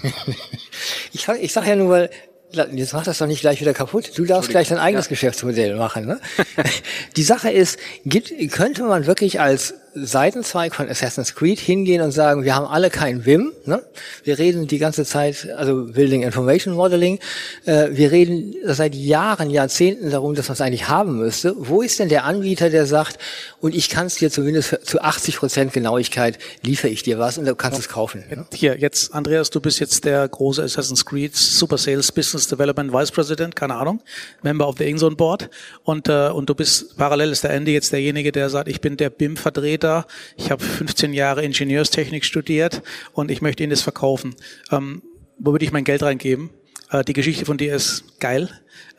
ich, 1.12 1.26
ich 1.28 1.52
sag 1.52 1.66
ja 1.66 1.76
nur, 1.76 1.90
weil 1.90 2.10
Jetzt 2.52 2.94
mach 2.94 3.04
das 3.04 3.18
doch 3.18 3.28
nicht 3.28 3.42
gleich 3.42 3.60
wieder 3.60 3.72
kaputt. 3.72 4.10
Du 4.16 4.24
darfst 4.24 4.50
gleich 4.50 4.68
dein 4.68 4.78
eigenes 4.78 5.06
ja. 5.06 5.10
Geschäftsmodell 5.10 5.76
machen. 5.76 6.04
Ne? 6.04 6.20
Die 7.16 7.22
Sache 7.22 7.48
ist, 7.48 7.78
gibt, 8.04 8.32
könnte 8.50 8.82
man 8.82 9.06
wirklich 9.06 9.40
als 9.40 9.74
Seitenzweig 9.94 10.74
von 10.74 10.88
Assassin's 10.88 11.34
Creed 11.34 11.58
hingehen 11.58 12.00
und 12.00 12.12
sagen, 12.12 12.44
wir 12.44 12.54
haben 12.54 12.66
alle 12.66 12.90
kein 12.90 13.26
Vim. 13.26 13.52
Ne? 13.64 13.82
Wir 14.22 14.38
reden 14.38 14.66
die 14.68 14.78
ganze 14.78 15.04
Zeit, 15.04 15.48
also 15.56 15.86
Building 15.86 16.22
Information 16.22 16.74
Modeling, 16.74 17.18
äh, 17.64 17.88
wir 17.90 18.12
reden 18.12 18.54
seit 18.64 18.94
Jahren, 18.94 19.50
Jahrzehnten 19.50 20.10
darum, 20.10 20.34
dass 20.34 20.48
man 20.48 20.54
es 20.54 20.60
eigentlich 20.60 20.88
haben 20.88 21.18
müsste. 21.18 21.54
Wo 21.56 21.82
ist 21.82 21.98
denn 21.98 22.08
der 22.08 22.24
Anbieter, 22.24 22.70
der 22.70 22.86
sagt, 22.86 23.18
und 23.60 23.74
ich 23.74 23.88
kann 23.88 24.06
es 24.06 24.14
dir 24.14 24.30
zumindest 24.30 24.78
zu 24.84 25.00
80 25.00 25.36
Prozent 25.36 25.72
Genauigkeit 25.72 26.38
liefere 26.62 26.90
ich 26.90 27.02
dir 27.02 27.18
was 27.18 27.36
und 27.36 27.46
du 27.46 27.54
kannst 27.54 27.78
ja. 27.78 27.82
es 27.82 27.88
kaufen. 27.88 28.24
Ne? 28.30 28.46
Hier, 28.54 28.78
jetzt, 28.78 29.12
Andreas, 29.12 29.50
du 29.50 29.60
bist 29.60 29.80
jetzt 29.80 30.04
der 30.04 30.28
große 30.28 30.62
Assassin's 30.62 31.04
Creed 31.04 31.34
Super 31.34 31.78
Sales 31.78 32.12
Business 32.12 32.46
Development 32.46 32.92
Vice 32.92 33.10
President, 33.10 33.56
keine 33.56 33.74
Ahnung, 33.74 34.00
Member 34.42 34.68
of 34.68 34.76
the 34.78 34.84
Ingson 34.84 35.16
Board 35.16 35.50
und, 35.82 36.08
äh, 36.08 36.28
und 36.28 36.48
du 36.48 36.54
bist, 36.54 36.96
parallel 36.96 37.30
ist 37.32 37.42
der 37.42 37.50
Andy 37.50 37.72
jetzt 37.72 37.92
derjenige, 37.92 38.30
der 38.30 38.50
sagt, 38.50 38.68
ich 38.68 38.80
bin 38.80 38.96
der 38.96 39.10
BIM-Vertreter 39.10 39.79
Vertreter, 39.80 40.06
ich 40.36 40.50
habe 40.50 40.62
15 40.62 41.14
Jahre 41.14 41.42
Ingenieurstechnik 41.42 42.24
studiert 42.24 42.82
und 43.12 43.30
ich 43.30 43.40
möchte 43.40 43.62
Ihnen 43.62 43.70
das 43.70 43.82
verkaufen. 43.82 44.34
Ähm, 44.70 45.02
wo 45.38 45.52
würde 45.52 45.64
ich 45.64 45.72
mein 45.72 45.84
Geld 45.84 46.02
reingeben? 46.02 46.50
Äh, 46.90 47.02
die 47.04 47.14
Geschichte 47.14 47.46
von 47.46 47.56
dir 47.56 47.74
ist 47.74 48.20
geil. 48.20 48.50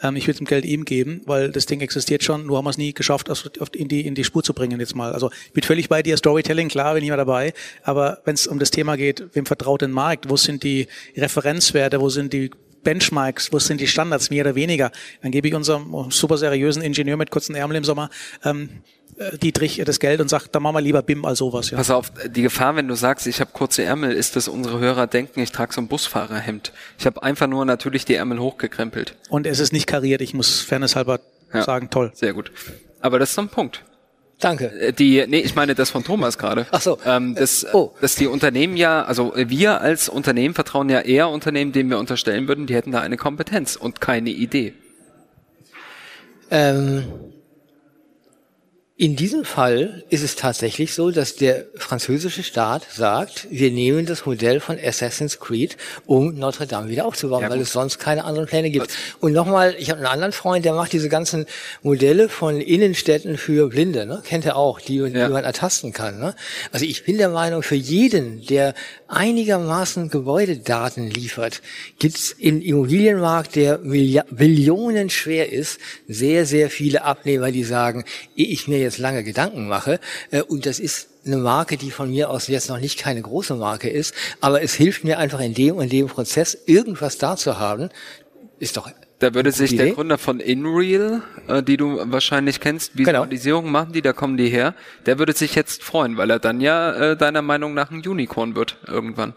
Ähm, 0.02 0.16
ich 0.16 0.28
würde 0.28 0.40
das 0.40 0.48
Geld 0.48 0.66
ihm 0.66 0.86
geben, 0.86 1.22
weil 1.26 1.52
das 1.52 1.68
Ding 1.68 1.82
existiert 1.82 2.24
schon, 2.24 2.48
nur 2.48 2.58
haben 2.58 2.66
wir 2.66 2.72
es 2.72 2.80
nie 2.80 2.94
geschafft, 2.94 3.30
in, 3.76 3.88
die, 3.88 4.08
in 4.08 4.16
die 4.16 4.24
Spur 4.24 4.44
zu 4.44 4.54
bringen 4.54 4.80
jetzt 4.80 4.96
mal. 4.96 5.14
Also 5.14 5.30
ich 5.46 5.54
bin 5.54 5.64
völlig 5.64 5.88
bei 5.88 6.02
dir, 6.02 6.18
Storytelling, 6.18 6.70
klar, 6.70 6.96
bin 6.96 7.04
ich 7.04 7.10
mal 7.12 7.18
dabei, 7.18 7.54
aber 7.84 8.20
wenn 8.26 8.34
es 8.34 8.48
um 8.48 8.58
das 8.58 8.72
Thema 8.72 8.98
geht, 8.98 9.24
wem 9.34 9.46
vertraut 9.46 9.82
den 9.82 9.92
Markt, 9.92 10.30
wo 10.30 10.38
sind 10.38 10.64
die 10.64 10.88
Referenzwerte, 11.16 12.02
wo 12.02 12.10
sind 12.10 12.34
die 12.34 12.50
Benchmarks, 12.84 13.54
wo 13.54 13.60
sind 13.60 13.80
die 13.80 13.88
Standards, 13.88 14.32
mehr 14.32 14.44
oder 14.44 14.56
weniger. 14.56 14.92
Dann 15.22 15.32
gebe 15.32 15.48
ich 15.48 15.54
unserem 15.54 16.10
super 16.10 16.38
seriösen 16.38 16.82
Ingenieur 16.82 17.18
mit 17.18 17.30
kurzen 17.30 17.54
Ärmeln 17.56 17.78
im 17.78 17.84
Sommer 17.84 18.10
ähm, 18.44 18.70
äh, 18.70 18.72
Dietrich 19.42 19.82
das 19.86 20.00
Geld 20.00 20.22
und 20.22 20.30
sagt, 20.30 20.56
dann 20.56 20.64
machen 20.64 20.76
wir 20.76 20.82
lieber 20.82 21.02
BIM 21.02 21.26
als 21.26 21.40
sowas. 21.40 21.70
Ja. 21.70 21.78
Pass 21.78 21.90
auf, 21.90 22.12
die 22.28 22.42
Gefahr, 22.42 22.76
wenn 22.76 22.88
du 22.88 22.96
sagst, 22.96 23.28
ich 23.28 23.40
habe 23.40 23.52
kurze 23.54 23.84
Ärmel, 23.84 24.12
ist, 24.12 24.36
dass 24.36 24.48
unsere 24.48 24.80
Hörer 24.80 25.08
denken, 25.08 25.40
ich 25.42 25.52
trage 25.52 25.74
so 25.74 25.82
ein 25.82 25.88
Busfahrerhemd. 25.88 26.72
Ich 26.98 27.06
habe 27.06 27.22
einfach 27.24 27.48
nur 27.48 27.66
natürlich 27.66 28.06
die 28.06 28.16
Ärmel 28.16 28.40
hochgekrempelt. 28.40 29.16
Und 29.30 29.46
es 29.48 29.60
ist 29.60 29.74
nicht 29.74 29.88
kariert, 29.88 30.22
ich 30.22 30.34
muss 30.34 30.62
fairnesshalber 30.62 31.20
ja. 31.54 31.64
sagen, 31.64 31.90
toll. 31.90 32.12
Sehr 32.14 32.34
gut. 32.34 32.52
Aber 33.00 33.20
das 33.20 33.30
ist 33.30 33.36
so 33.36 33.42
ein 33.42 33.50
Punkt. 33.50 33.84
Danke. 34.40 34.72
Äh, 34.72 34.94
die, 34.94 35.24
nee, 35.28 35.40
ich 35.40 35.56
meine 35.56 35.76
das 35.76 35.90
von 35.92 36.04
Thomas 36.04 36.38
gerade. 36.38 36.66
Ach 36.72 36.82
so. 36.82 36.98
Ähm, 37.06 37.36
das, 37.36 37.66
oh. 37.74 37.94
dass 38.02 38.16
die 38.16 38.28
Unternehmen 38.28 38.76
ja, 38.76 39.04
also 39.04 39.34
wir 39.36 39.82
als 39.82 40.10
Unternehmen 40.10 40.54
vertrauen 40.54 40.90
ja 40.90 41.00
eher 41.00 41.30
Unternehmen, 41.30 41.72
denen 41.72 41.90
wir 41.90 42.00
unterstellen 42.00 42.48
würden, 42.48 42.68
die 42.68 42.76
hätten 42.76 42.92
da 42.92 43.02
eine 43.02 43.18
Kompetenz 43.18 43.76
und 43.76 44.02
keine 44.02 44.32
Idee. 44.32 44.74
Ähm, 46.50 47.04
in 49.02 49.16
diesem 49.16 49.46
Fall 49.46 50.04
ist 50.12 50.22
es 50.22 50.36
tatsächlich 50.36 50.94
so, 50.94 51.10
dass 51.10 51.36
der 51.36 51.66
französische 51.76 52.44
Staat 52.44 52.86
sagt, 52.94 53.48
wir 53.50 53.72
nehmen 53.72 54.06
das 54.06 54.28
Modell 54.28 54.60
von 54.60 54.78
Assassin's 54.80 55.40
Creed, 55.40 55.76
um 56.06 56.36
Notre 56.36 56.68
Dame 56.68 56.88
wieder 56.88 57.08
aufzubauen, 57.08 57.42
ja, 57.42 57.50
weil 57.50 57.62
es 57.62 57.74
sonst 57.74 57.98
keine 57.98 58.26
anderen 58.26 58.46
Pläne 58.48 58.70
gibt. 58.70 58.92
Und 59.20 59.34
nochmal, 59.34 59.74
ich 59.80 59.90
habe 59.90 59.98
einen 59.98 60.06
anderen 60.06 60.34
Freund, 60.34 60.66
der 60.66 60.74
macht 60.74 60.94
diese 60.94 61.10
ganzen 61.10 61.48
Modelle 61.82 62.30
von 62.30 62.62
Innenstädten 62.62 63.40
für 63.40 63.70
Blinde, 63.70 64.06
ne? 64.06 64.22
kennt 64.24 64.46
er 64.46 64.56
auch, 64.56 64.80
die, 64.80 64.98
ja. 64.98 65.08
die 65.08 65.34
man 65.34 65.46
ertasten 65.46 65.94
kann. 65.94 66.20
Ne? 66.20 66.36
Also 66.72 66.86
ich 66.86 67.04
bin 67.04 67.18
der 67.18 67.30
Meinung, 67.30 67.64
für 67.64 67.74
jeden, 67.74 68.46
der 68.46 68.76
einigermaßen 69.08 70.12
Gebäudedaten 70.12 71.10
liefert, 71.10 71.64
gibt 71.98 72.18
es 72.18 72.34
im 72.34 72.62
Immobilienmarkt, 72.62 73.56
der 73.56 73.80
Millionen 73.80 75.10
schwer 75.10 75.52
ist, 75.52 75.80
sehr, 76.08 76.46
sehr 76.46 76.70
viele 76.70 77.04
Abnehmer, 77.04 77.52
die 77.52 77.64
sagen, 77.64 78.06
ich 78.36 78.68
mir 78.68 78.78
jetzt 78.78 78.91
jetzt 78.92 79.00
lange 79.00 79.24
Gedanken 79.24 79.68
mache. 79.68 80.00
Äh, 80.32 80.42
und 80.42 80.66
das 80.66 80.80
ist 80.80 81.08
eine 81.26 81.38
Marke, 81.38 81.78
die 81.78 81.92
von 81.92 82.10
mir 82.10 82.30
aus 82.30 82.48
jetzt 82.48 82.70
noch 82.70 82.80
nicht 82.80 83.00
keine 83.00 83.22
große 83.22 83.56
Marke 83.56 83.90
ist, 83.90 84.14
aber 84.40 84.62
es 84.62 84.74
hilft 84.74 85.04
mir 85.04 85.20
einfach 85.20 85.40
in 85.40 85.54
dem 85.54 85.76
und 85.76 85.92
dem 85.92 86.08
Prozess 86.08 86.58
irgendwas 86.66 87.18
da 87.18 87.38
zu 87.38 87.60
haben. 87.60 87.90
Ist 88.60 88.78
doch 88.78 88.90
da 89.22 89.36
würde 89.36 89.52
sich 89.52 89.76
der 89.78 89.92
Gründer 89.92 90.18
von 90.18 90.40
InReal, 90.40 91.22
äh, 91.48 91.62
die 91.62 91.78
du 91.78 92.00
wahrscheinlich 92.12 92.60
kennst, 92.60 92.94
genau. 92.96 93.12
Visualisierung 93.12 93.66
genau. 93.66 93.80
machen 93.80 93.94
die, 93.94 94.02
da 94.02 94.14
kommen 94.14 94.36
die 94.36 94.50
her. 94.50 94.74
Der 95.06 95.20
würde 95.20 95.34
sich 95.34 95.54
jetzt 95.54 95.84
freuen, 95.84 96.18
weil 96.18 96.32
er 96.32 96.40
dann 96.40 96.60
ja 96.60 97.12
äh, 97.12 97.16
deiner 97.16 97.44
Meinung 97.44 97.76
nach 97.76 97.92
ein 97.92 98.02
Unicorn 98.06 98.56
wird 98.56 98.78
irgendwann. 98.88 99.36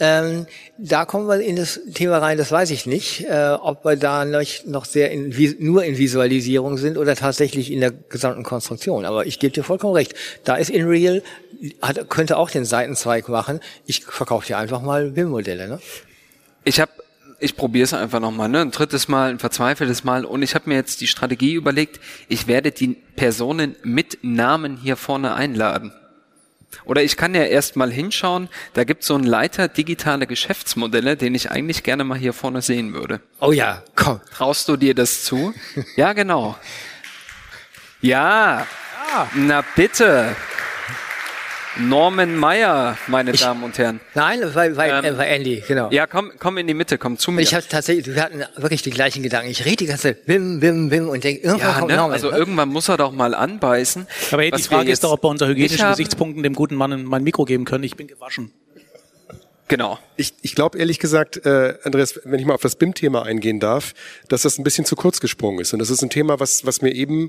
Ähm, 0.00 0.46
da 0.76 1.04
kommen 1.04 1.26
wir 1.26 1.40
in 1.40 1.56
das 1.56 1.80
Thema 1.92 2.18
rein, 2.18 2.38
das 2.38 2.52
weiß 2.52 2.70
ich 2.70 2.86
nicht, 2.86 3.24
äh, 3.24 3.56
ob 3.60 3.84
wir 3.84 3.96
da 3.96 4.24
noch, 4.24 4.84
sehr 4.84 5.10
in, 5.10 5.34
nur 5.58 5.84
in 5.84 5.98
Visualisierung 5.98 6.78
sind 6.78 6.98
oder 6.98 7.16
tatsächlich 7.16 7.72
in 7.72 7.80
der 7.80 7.90
gesamten 7.90 8.44
Konstruktion. 8.44 9.04
Aber 9.04 9.26
ich 9.26 9.38
gebe 9.40 9.52
dir 9.52 9.64
vollkommen 9.64 9.94
recht. 9.94 10.14
Da 10.44 10.56
ist 10.56 10.70
InReal, 10.70 11.22
hat, 11.82 12.08
könnte 12.08 12.36
auch 12.36 12.50
den 12.50 12.64
Seitenzweig 12.64 13.28
machen. 13.28 13.60
Ich 13.86 14.04
verkaufe 14.04 14.46
dir 14.46 14.58
einfach 14.58 14.82
mal 14.82 15.10
BIM-Modelle. 15.10 15.66
Ne? 15.68 15.80
Ich 16.64 16.80
habe 16.80 16.92
ich 17.40 17.56
probiere 17.56 17.84
es 17.84 17.94
einfach 17.94 18.18
nochmal, 18.18 18.48
ne? 18.48 18.60
Ein 18.62 18.72
drittes 18.72 19.06
Mal, 19.06 19.30
ein 19.30 19.38
verzweifeltes 19.38 20.02
Mal. 20.02 20.24
Und 20.24 20.42
ich 20.42 20.56
habe 20.56 20.68
mir 20.68 20.74
jetzt 20.74 21.00
die 21.00 21.06
Strategie 21.06 21.54
überlegt, 21.54 22.00
ich 22.28 22.48
werde 22.48 22.72
die 22.72 22.96
Personen 23.14 23.76
mit 23.84 24.18
Namen 24.22 24.76
hier 24.76 24.96
vorne 24.96 25.34
einladen. 25.34 25.92
Oder 26.84 27.02
ich 27.02 27.16
kann 27.16 27.34
ja 27.34 27.44
erst 27.44 27.76
mal 27.76 27.90
hinschauen, 27.90 28.48
da 28.74 28.84
gibt 28.84 29.02
es 29.02 29.08
so 29.08 29.14
einen 29.14 29.24
Leiter 29.24 29.68
digitale 29.68 30.26
Geschäftsmodelle, 30.26 31.16
den 31.16 31.34
ich 31.34 31.50
eigentlich 31.50 31.82
gerne 31.82 32.04
mal 32.04 32.18
hier 32.18 32.32
vorne 32.32 32.62
sehen 32.62 32.94
würde. 32.94 33.20
Oh 33.40 33.52
ja, 33.52 33.82
komm. 33.94 34.20
Traust 34.32 34.68
du 34.68 34.76
dir 34.76 34.94
das 34.94 35.24
zu? 35.24 35.54
ja, 35.96 36.12
genau. 36.12 36.56
Ja, 38.00 38.66
ja. 39.12 39.30
na 39.34 39.64
bitte. 39.74 40.36
Norman 41.78 42.36
Meyer, 42.36 42.98
meine 43.06 43.30
ich, 43.30 43.40
Damen 43.40 43.62
und 43.62 43.78
Herren. 43.78 44.00
Nein, 44.14 44.40
bei, 44.52 44.70
bei, 44.70 44.88
ähm, 44.88 45.16
bei 45.16 45.28
Andy, 45.28 45.62
genau. 45.66 45.90
Ja, 45.90 46.06
komm, 46.06 46.32
komm 46.38 46.58
in 46.58 46.66
die 46.66 46.74
Mitte, 46.74 46.98
komm 46.98 47.18
zu 47.18 47.30
mir. 47.30 47.40
Ich 47.42 47.54
habe 47.54 47.64
tatsächlich, 47.68 48.14
wir 48.14 48.22
hatten 48.22 48.42
wirklich 48.56 48.82
die 48.82 48.90
gleichen 48.90 49.22
Gedanken. 49.22 49.50
Ich 49.50 49.64
rede 49.64 49.76
die 49.76 49.86
ganze 49.86 50.14
Zeit, 50.14 50.26
bim, 50.26 50.58
bim, 50.58 50.88
bim 50.88 51.08
und 51.08 51.22
denke, 51.22 51.42
irgendwann 51.42 51.68
ja, 51.68 51.78
kommt 51.78 51.90
ne? 51.90 51.96
Norman. 51.96 52.12
Also 52.12 52.30
ne? 52.30 52.36
irgendwann 52.36 52.68
muss 52.68 52.88
er 52.88 52.96
doch 52.96 53.12
mal 53.12 53.34
anbeißen. 53.34 54.06
Aber 54.32 54.50
die 54.50 54.62
Frage 54.62 54.90
ist 54.90 55.04
doch, 55.04 55.12
ob 55.12 55.22
wir 55.22 55.28
unter 55.28 55.46
hygienischen 55.46 55.88
Gesichtspunkten 55.88 56.42
dem 56.42 56.54
guten 56.54 56.74
Mann 56.74 57.04
mein 57.04 57.22
Mikro 57.22 57.44
geben 57.44 57.64
können. 57.64 57.84
Ich 57.84 57.96
bin 57.96 58.08
gewaschen. 58.08 58.52
Genau. 59.68 59.98
Ich, 60.16 60.32
ich 60.40 60.54
glaube 60.54 60.78
ehrlich 60.78 60.98
gesagt, 60.98 61.44
äh, 61.44 61.74
Andreas, 61.84 62.18
wenn 62.24 62.40
ich 62.40 62.46
mal 62.46 62.54
auf 62.54 62.62
das 62.62 62.76
BIM-Thema 62.76 63.24
eingehen 63.24 63.60
darf, 63.60 63.94
dass 64.28 64.42
das 64.42 64.58
ein 64.58 64.64
bisschen 64.64 64.86
zu 64.86 64.96
kurz 64.96 65.20
gesprungen 65.20 65.60
ist. 65.60 65.74
Und 65.74 65.78
das 65.78 65.90
ist 65.90 66.02
ein 66.02 66.10
Thema, 66.10 66.40
was, 66.40 66.64
was 66.64 66.80
mir 66.80 66.92
eben 66.94 67.28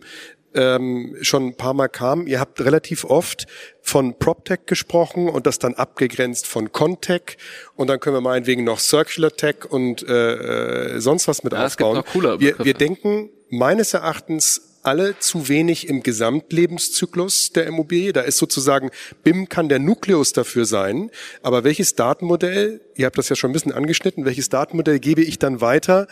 ähm, 0.53 1.15
schon 1.21 1.47
ein 1.47 1.55
paar 1.55 1.73
Mal 1.73 1.87
kam. 1.87 2.27
Ihr 2.27 2.39
habt 2.39 2.61
relativ 2.61 3.05
oft 3.05 3.47
von 3.81 4.17
PropTech 4.17 4.61
gesprochen 4.65 5.29
und 5.29 5.45
das 5.45 5.59
dann 5.59 5.75
abgegrenzt 5.75 6.47
von 6.47 6.71
Contech. 6.71 7.37
Und 7.75 7.87
dann 7.87 7.99
können 7.99 8.15
wir 8.15 8.21
meinetwegen 8.21 8.63
noch 8.63 8.79
Circular 8.79 9.31
Tech 9.31 9.65
und 9.69 10.07
äh, 10.07 10.95
äh, 10.95 10.99
sonst 10.99 11.27
was 11.27 11.43
mit 11.43 11.53
ja, 11.53 11.65
aufbauen. 11.65 11.97
Es 11.97 12.03
gibt 12.03 12.07
noch 12.07 12.13
cooler 12.13 12.39
wir, 12.39 12.59
wir 12.59 12.73
denken 12.73 13.29
meines 13.49 13.93
Erachtens 13.93 14.69
alle 14.83 15.19
zu 15.19 15.49
wenig 15.49 15.87
im 15.87 16.03
Gesamtlebenszyklus 16.03 17.51
der 17.51 17.65
Immobilie. 17.65 18.13
Da 18.13 18.21
ist 18.21 18.37
sozusagen, 18.37 18.91
BIM 19.23 19.49
kann 19.49 19.69
der 19.69 19.79
Nukleus 19.79 20.33
dafür 20.33 20.65
sein. 20.65 21.11
Aber 21.41 21.63
welches 21.63 21.95
Datenmodell, 21.95 22.81
ihr 22.95 23.05
habt 23.05 23.17
das 23.17 23.29
ja 23.29 23.35
schon 23.35 23.51
ein 23.51 23.53
bisschen 23.53 23.73
angeschnitten, 23.73 24.25
welches 24.25 24.49
Datenmodell 24.49 24.99
gebe 24.99 25.21
ich 25.21 25.37
dann 25.37 25.61
weiter? 25.61 26.07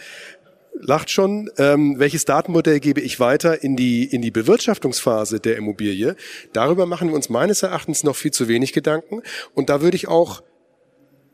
Lacht 0.79 1.09
schon. 1.09 1.49
Ähm, 1.57 1.97
welches 1.97 2.25
Datenmodell 2.25 2.79
gebe 2.79 3.01
ich 3.01 3.19
weiter 3.19 3.63
in 3.63 3.75
die, 3.75 4.05
in 4.05 4.21
die 4.21 4.31
Bewirtschaftungsphase 4.31 5.39
der 5.39 5.57
Immobilie? 5.57 6.15
Darüber 6.53 6.85
machen 6.85 7.09
wir 7.09 7.15
uns 7.15 7.29
meines 7.29 7.63
Erachtens 7.63 8.03
noch 8.03 8.15
viel 8.15 8.31
zu 8.31 8.47
wenig 8.47 8.73
Gedanken. 8.73 9.21
Und 9.53 9.69
da 9.69 9.81
würde 9.81 9.97
ich 9.97 10.07
auch 10.07 10.43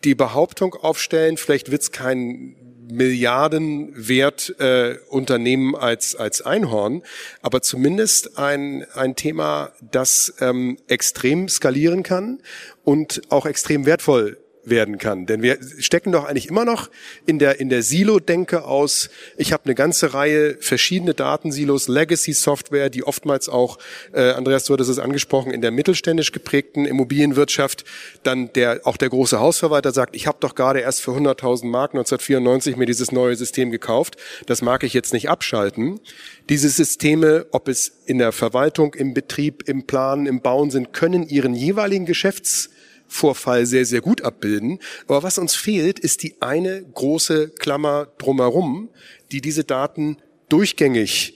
die 0.03 0.15
Behauptung 0.15 0.75
aufstellen, 0.75 1.37
vielleicht 1.37 1.71
wird 1.71 1.81
es 1.81 1.91
kein 1.91 2.55
Milliardenwert 2.91 4.55
äh, 4.59 4.97
Unternehmen 5.09 5.75
als, 5.75 6.15
als 6.15 6.41
Einhorn, 6.41 7.01
aber 7.41 7.61
zumindest 7.61 8.37
ein, 8.37 8.85
ein 8.93 9.15
Thema, 9.15 9.71
das 9.81 10.33
ähm, 10.41 10.77
extrem 10.87 11.47
skalieren 11.47 12.03
kann 12.03 12.41
und 12.83 13.21
auch 13.29 13.45
extrem 13.45 13.85
wertvoll 13.85 14.42
werden 14.65 14.97
kann. 14.97 15.25
Denn 15.25 15.41
wir 15.41 15.57
stecken 15.79 16.11
doch 16.11 16.25
eigentlich 16.25 16.47
immer 16.47 16.65
noch 16.65 16.89
in 17.25 17.39
der, 17.39 17.59
in 17.59 17.69
der 17.69 17.83
Silo-Denke 17.83 18.63
aus. 18.63 19.09
Ich 19.37 19.51
habe 19.51 19.65
eine 19.65 19.75
ganze 19.75 20.13
Reihe 20.13 20.57
verschiedene 20.59 21.13
Datensilos, 21.13 21.87
Legacy-Software, 21.87 22.89
die 22.89 23.03
oftmals 23.03 23.49
auch, 23.49 23.77
äh, 24.13 24.31
Andreas, 24.31 24.65
du 24.65 24.73
hattest 24.73 24.89
es 24.89 24.99
angesprochen, 24.99 25.51
in 25.51 25.61
der 25.61 25.71
mittelständisch 25.71 26.31
geprägten 26.31 26.85
Immobilienwirtschaft 26.85 27.83
dann 28.23 28.51
der, 28.53 28.81
auch 28.85 28.97
der 28.97 29.09
große 29.09 29.39
Hausverwalter 29.39 29.91
sagt, 29.91 30.15
ich 30.15 30.27
habe 30.27 30.37
doch 30.39 30.55
gerade 30.55 30.79
erst 30.79 31.01
für 31.01 31.11
100.000 31.11 31.65
Mark 31.65 31.91
1994 31.91 32.77
mir 32.77 32.85
dieses 32.85 33.11
neue 33.11 33.35
System 33.35 33.71
gekauft. 33.71 34.15
Das 34.45 34.61
mag 34.61 34.83
ich 34.83 34.93
jetzt 34.93 35.13
nicht 35.13 35.29
abschalten. 35.29 35.99
Diese 36.49 36.69
Systeme, 36.69 37.45
ob 37.51 37.67
es 37.67 37.91
in 38.05 38.17
der 38.17 38.31
Verwaltung, 38.31 38.93
im 38.93 39.13
Betrieb, 39.13 39.67
im 39.67 39.85
Planen, 39.85 40.25
im 40.25 40.41
Bauen 40.41 40.71
sind, 40.71 40.93
können 40.93 41.27
ihren 41.27 41.53
jeweiligen 41.53 42.05
Geschäfts 42.05 42.69
Vorfall 43.13 43.65
sehr, 43.65 43.85
sehr 43.85 44.01
gut 44.01 44.23
abbilden. 44.23 44.79
Aber 45.07 45.23
was 45.23 45.37
uns 45.37 45.55
fehlt, 45.55 45.99
ist 45.99 46.23
die 46.23 46.41
eine 46.41 46.83
große 46.83 47.49
Klammer 47.49 48.07
drumherum, 48.17 48.89
die 49.31 49.41
diese 49.41 49.63
Daten 49.63 50.17
durchgängig 50.49 51.35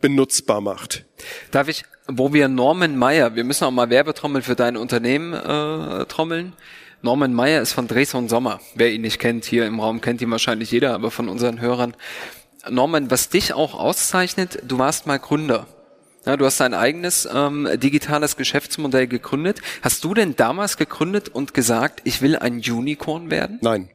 benutzbar 0.00 0.60
macht. 0.60 1.04
Darf 1.50 1.68
ich, 1.68 1.84
wo 2.06 2.32
wir 2.32 2.48
Norman 2.48 2.96
Meyer, 2.96 3.34
wir 3.34 3.44
müssen 3.44 3.64
auch 3.64 3.72
mal 3.72 3.90
Werbetrommel 3.90 4.42
für 4.42 4.54
dein 4.54 4.76
Unternehmen 4.76 5.32
äh, 5.34 6.06
trommeln. 6.06 6.52
Norman 7.02 7.34
Meyer 7.34 7.62
ist 7.62 7.72
von 7.72 7.88
Dresden 7.88 8.28
Sommer. 8.28 8.60
Wer 8.74 8.92
ihn 8.92 9.02
nicht 9.02 9.18
kennt, 9.18 9.44
hier 9.44 9.66
im 9.66 9.80
Raum 9.80 10.00
kennt 10.00 10.20
ihn 10.20 10.30
wahrscheinlich 10.30 10.70
jeder, 10.70 10.94
aber 10.94 11.10
von 11.10 11.28
unseren 11.28 11.60
Hörern. 11.60 11.94
Norman, 12.68 13.10
was 13.10 13.28
dich 13.28 13.52
auch 13.54 13.74
auszeichnet, 13.74 14.62
du 14.66 14.78
warst 14.78 15.06
mal 15.06 15.18
Gründer. 15.18 15.66
Ja, 16.26 16.36
du 16.36 16.44
hast 16.44 16.60
dein 16.60 16.74
eigenes 16.74 17.28
ähm, 17.32 17.68
digitales 17.76 18.36
Geschäftsmodell 18.36 19.06
gegründet. 19.06 19.60
Hast 19.82 20.04
du 20.04 20.14
denn 20.14 20.36
damals 20.36 20.76
gegründet 20.76 21.28
und 21.28 21.54
gesagt, 21.54 22.00
ich 22.04 22.20
will 22.20 22.36
ein 22.36 22.56
Unicorn 22.58 23.30
werden? 23.30 23.58
Nein. 23.62 23.90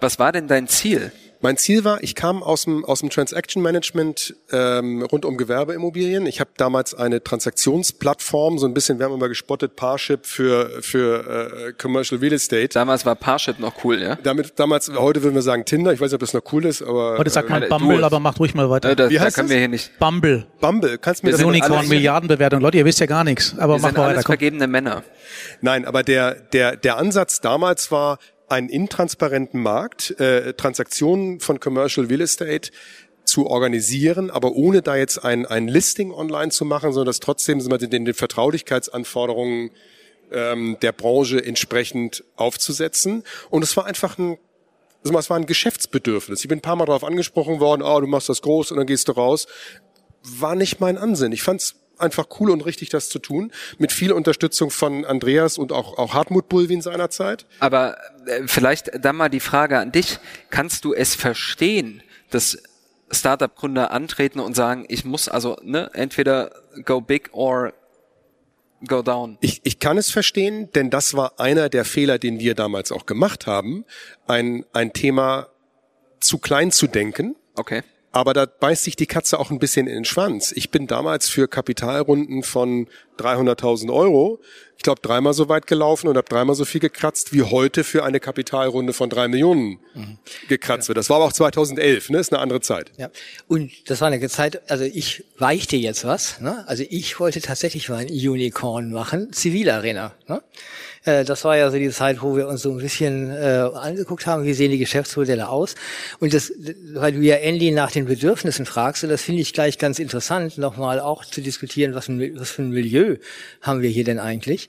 Was 0.00 0.18
war 0.18 0.32
denn 0.32 0.48
dein 0.48 0.68
Ziel? 0.68 1.12
Mein 1.42 1.56
Ziel 1.58 1.84
war, 1.84 2.02
ich 2.02 2.14
kam 2.14 2.42
aus 2.42 2.64
dem, 2.64 2.84
aus 2.84 3.00
dem 3.00 3.10
Transaction 3.10 3.62
Management 3.62 4.34
ähm, 4.52 5.02
rund 5.02 5.24
um 5.24 5.36
Gewerbeimmobilien. 5.36 6.26
Ich 6.26 6.40
habe 6.40 6.50
damals 6.56 6.94
eine 6.94 7.22
Transaktionsplattform, 7.22 8.58
so 8.58 8.66
ein 8.66 8.74
bisschen, 8.74 8.98
wir 8.98 9.06
haben 9.06 9.14
immer 9.14 9.28
gespottet, 9.28 9.76
Parship 9.76 10.24
für, 10.26 10.82
für 10.82 11.68
äh, 11.68 11.72
Commercial 11.74 12.20
Real 12.20 12.32
Estate. 12.32 12.68
Damals 12.68 13.04
war 13.04 13.14
Parship 13.16 13.58
noch 13.58 13.84
cool, 13.84 14.00
ja? 14.02 14.16
Damit, 14.22 14.58
damals, 14.58 14.90
heute 14.96 15.22
würden 15.22 15.34
wir 15.34 15.42
sagen 15.42 15.64
Tinder, 15.64 15.92
ich 15.92 16.00
weiß 16.00 16.06
nicht, 16.10 16.14
ob 16.14 16.20
das 16.20 16.32
noch 16.32 16.52
cool 16.52 16.64
ist, 16.64 16.82
aber... 16.82 17.18
Heute 17.18 17.30
sagt 17.30 17.50
man 17.50 17.62
äh, 17.62 17.68
Bumble, 17.68 17.98
du- 17.98 18.04
aber 18.04 18.18
macht 18.20 18.40
ruhig 18.40 18.54
mal 18.54 18.70
weiter. 18.70 18.90
Äh, 18.90 18.96
das, 18.96 19.10
Wie 19.10 19.16
da 19.16 19.20
heißt 19.22 19.36
können 19.36 19.48
das? 19.48 19.52
wir 19.54 19.58
hier 19.58 19.68
nicht. 19.68 19.98
Bumble. 19.98 20.46
Bumble, 20.60 20.98
kannst 20.98 21.22
du 21.22 21.26
mir 21.26 21.28
Wir 21.28 21.32
das 21.32 21.38
sind 21.40 21.48
Unicorn, 21.48 21.72
alles- 21.72 21.88
Milliardenbewertung. 21.90 22.60
Leute, 22.60 22.78
ihr 22.78 22.84
wisst 22.84 23.00
ja 23.00 23.06
gar 23.06 23.24
nichts. 23.24 23.54
Aber 23.58 23.74
Wir 23.74 23.80
mach 23.80 23.88
sind 23.90 23.98
mal 23.98 24.04
alles 24.04 24.16
weiter. 24.18 24.22
Komm. 24.24 24.32
vergebene 24.32 24.66
Männer. 24.66 25.02
Nein, 25.60 25.84
aber 25.84 26.02
der, 26.02 26.34
der, 26.34 26.76
der 26.76 26.96
Ansatz 26.96 27.40
damals 27.40 27.90
war, 27.90 28.18
einen 28.48 28.68
intransparenten 28.68 29.60
Markt, 29.60 30.18
äh, 30.20 30.54
Transaktionen 30.54 31.40
von 31.40 31.60
Commercial 31.60 32.06
Real 32.06 32.20
Estate 32.20 32.70
zu 33.24 33.46
organisieren, 33.46 34.30
aber 34.30 34.52
ohne 34.52 34.82
da 34.82 34.96
jetzt 34.96 35.24
ein, 35.24 35.46
ein 35.46 35.68
Listing 35.68 36.12
online 36.12 36.50
zu 36.50 36.64
machen, 36.64 36.92
sondern 36.92 37.06
das 37.06 37.20
trotzdem 37.20 37.60
sagen 37.60 37.72
wir, 37.72 37.88
den, 37.88 38.04
den 38.04 38.14
Vertraulichkeitsanforderungen 38.14 39.70
ähm, 40.30 40.76
der 40.80 40.92
Branche 40.92 41.44
entsprechend 41.44 42.24
aufzusetzen. 42.36 43.24
Und 43.50 43.64
es 43.64 43.76
war 43.76 43.86
einfach 43.86 44.18
ein 44.18 44.38
also 45.04 45.16
es 45.18 45.30
war 45.30 45.36
ein 45.36 45.46
Geschäftsbedürfnis. 45.46 46.40
Ich 46.40 46.48
bin 46.48 46.58
ein 46.58 46.62
paar 46.62 46.74
Mal 46.74 46.86
darauf 46.86 47.04
angesprochen 47.04 47.60
worden, 47.60 47.82
oh, 47.82 48.00
du 48.00 48.08
machst 48.08 48.28
das 48.28 48.42
groß 48.42 48.72
und 48.72 48.78
dann 48.78 48.88
gehst 48.88 49.06
du 49.06 49.12
raus. 49.12 49.46
War 50.24 50.56
nicht 50.56 50.80
mein 50.80 50.98
Ansinn. 50.98 51.30
Ich 51.30 51.44
fand 51.44 51.60
es 51.60 51.76
einfach 51.98 52.26
cool 52.40 52.50
und 52.50 52.64
richtig, 52.64 52.88
das 52.88 53.08
zu 53.08 53.18
tun. 53.18 53.52
Mit 53.78 53.92
viel 53.92 54.12
Unterstützung 54.12 54.70
von 54.70 55.04
Andreas 55.04 55.58
und 55.58 55.72
auch, 55.72 55.98
auch 55.98 56.14
Hartmut 56.14 56.48
Bulwin 56.48 56.82
seinerzeit. 56.82 57.46
Aber 57.60 57.96
äh, 58.26 58.42
vielleicht 58.46 58.90
dann 59.04 59.16
mal 59.16 59.28
die 59.28 59.40
Frage 59.40 59.78
an 59.78 59.92
dich. 59.92 60.18
Kannst 60.50 60.84
du 60.84 60.92
es 60.94 61.14
verstehen, 61.14 62.02
dass 62.30 62.58
Startup-Gründer 63.10 63.90
antreten 63.90 64.40
und 64.40 64.54
sagen, 64.56 64.84
ich 64.88 65.04
muss 65.04 65.28
also 65.28 65.56
ne, 65.62 65.90
entweder 65.92 66.50
go 66.84 67.00
big 67.00 67.30
or 67.32 67.72
go 68.86 69.02
down? 69.02 69.38
Ich, 69.40 69.60
ich 69.64 69.78
kann 69.78 69.96
es 69.98 70.10
verstehen, 70.10 70.70
denn 70.72 70.90
das 70.90 71.14
war 71.14 71.38
einer 71.38 71.68
der 71.68 71.84
Fehler, 71.84 72.18
den 72.18 72.40
wir 72.40 72.54
damals 72.54 72.92
auch 72.92 73.06
gemacht 73.06 73.46
haben, 73.46 73.84
ein, 74.26 74.64
ein 74.72 74.92
Thema 74.92 75.48
zu 76.20 76.38
klein 76.38 76.72
zu 76.72 76.86
denken. 76.86 77.36
Okay. 77.54 77.82
Aber 78.16 78.32
da 78.32 78.46
beißt 78.46 78.84
sich 78.84 78.96
die 78.96 79.04
Katze 79.04 79.38
auch 79.38 79.50
ein 79.50 79.58
bisschen 79.58 79.86
in 79.86 79.94
den 79.94 80.04
Schwanz. 80.06 80.50
Ich 80.50 80.70
bin 80.70 80.86
damals 80.86 81.28
für 81.28 81.48
Kapitalrunden 81.48 82.42
von 82.42 82.88
300.000 83.18 83.92
Euro, 83.92 84.40
ich 84.78 84.82
glaube, 84.82 85.02
dreimal 85.02 85.34
so 85.34 85.50
weit 85.50 85.66
gelaufen 85.66 86.08
und 86.08 86.16
habe 86.16 86.26
dreimal 86.26 86.54
so 86.54 86.64
viel 86.64 86.80
gekratzt, 86.80 87.34
wie 87.34 87.42
heute 87.42 87.84
für 87.84 88.04
eine 88.04 88.18
Kapitalrunde 88.18 88.94
von 88.94 89.10
drei 89.10 89.28
Millionen 89.28 89.80
gekratzt 90.48 90.88
wird. 90.88 90.96
Das 90.96 91.10
war 91.10 91.16
aber 91.16 91.26
auch 91.26 91.32
2011, 91.34 92.08
ne? 92.08 92.18
Ist 92.18 92.32
eine 92.32 92.40
andere 92.40 92.62
Zeit. 92.62 92.90
Ja, 92.96 93.10
und 93.48 93.70
das 93.90 94.00
war 94.00 94.08
eine 94.08 94.26
Zeit, 94.30 94.70
also 94.70 94.84
ich 94.84 95.24
weichte 95.36 95.76
jetzt 95.76 96.06
was, 96.06 96.40
ne? 96.40 96.64
also 96.68 96.84
ich 96.88 97.20
wollte 97.20 97.42
tatsächlich 97.42 97.90
mal 97.90 97.98
ein 97.98 98.08
Unicorn 98.08 98.92
machen, 98.92 99.30
Zivilarena. 99.32 100.14
Ne? 100.26 100.42
Äh, 101.06 101.24
Das 101.24 101.44
war 101.44 101.56
ja 101.56 101.70
so 101.70 101.78
die 101.78 101.90
Zeit, 101.90 102.20
wo 102.20 102.36
wir 102.36 102.46
uns 102.48 102.62
so 102.62 102.72
ein 102.72 102.78
bisschen 102.78 103.30
äh, 103.30 103.68
angeguckt 103.74 104.26
haben, 104.26 104.44
wie 104.44 104.52
sehen 104.52 104.70
die 104.70 104.78
Geschäftsmodelle 104.78 105.48
aus. 105.48 105.74
Und 106.18 106.34
das, 106.34 106.52
weil 106.92 107.12
du 107.12 107.20
ja 107.20 107.36
Andy 107.36 107.70
nach 107.70 107.90
den 107.90 108.04
Bedürfnissen 108.04 108.66
fragst, 108.66 109.04
und 109.04 109.10
das 109.10 109.22
finde 109.22 109.40
ich 109.40 109.54
gleich 109.54 109.78
ganz 109.78 109.98
interessant, 109.98 110.58
nochmal 110.58 111.00
auch 111.00 111.24
zu 111.24 111.40
diskutieren, 111.40 111.94
was, 111.94 112.08
was 112.08 112.50
für 112.50 112.62
ein 112.62 112.70
Milieu 112.70 113.16
haben 113.62 113.80
wir 113.80 113.88
hier 113.88 114.04
denn 114.04 114.18
eigentlich. 114.18 114.68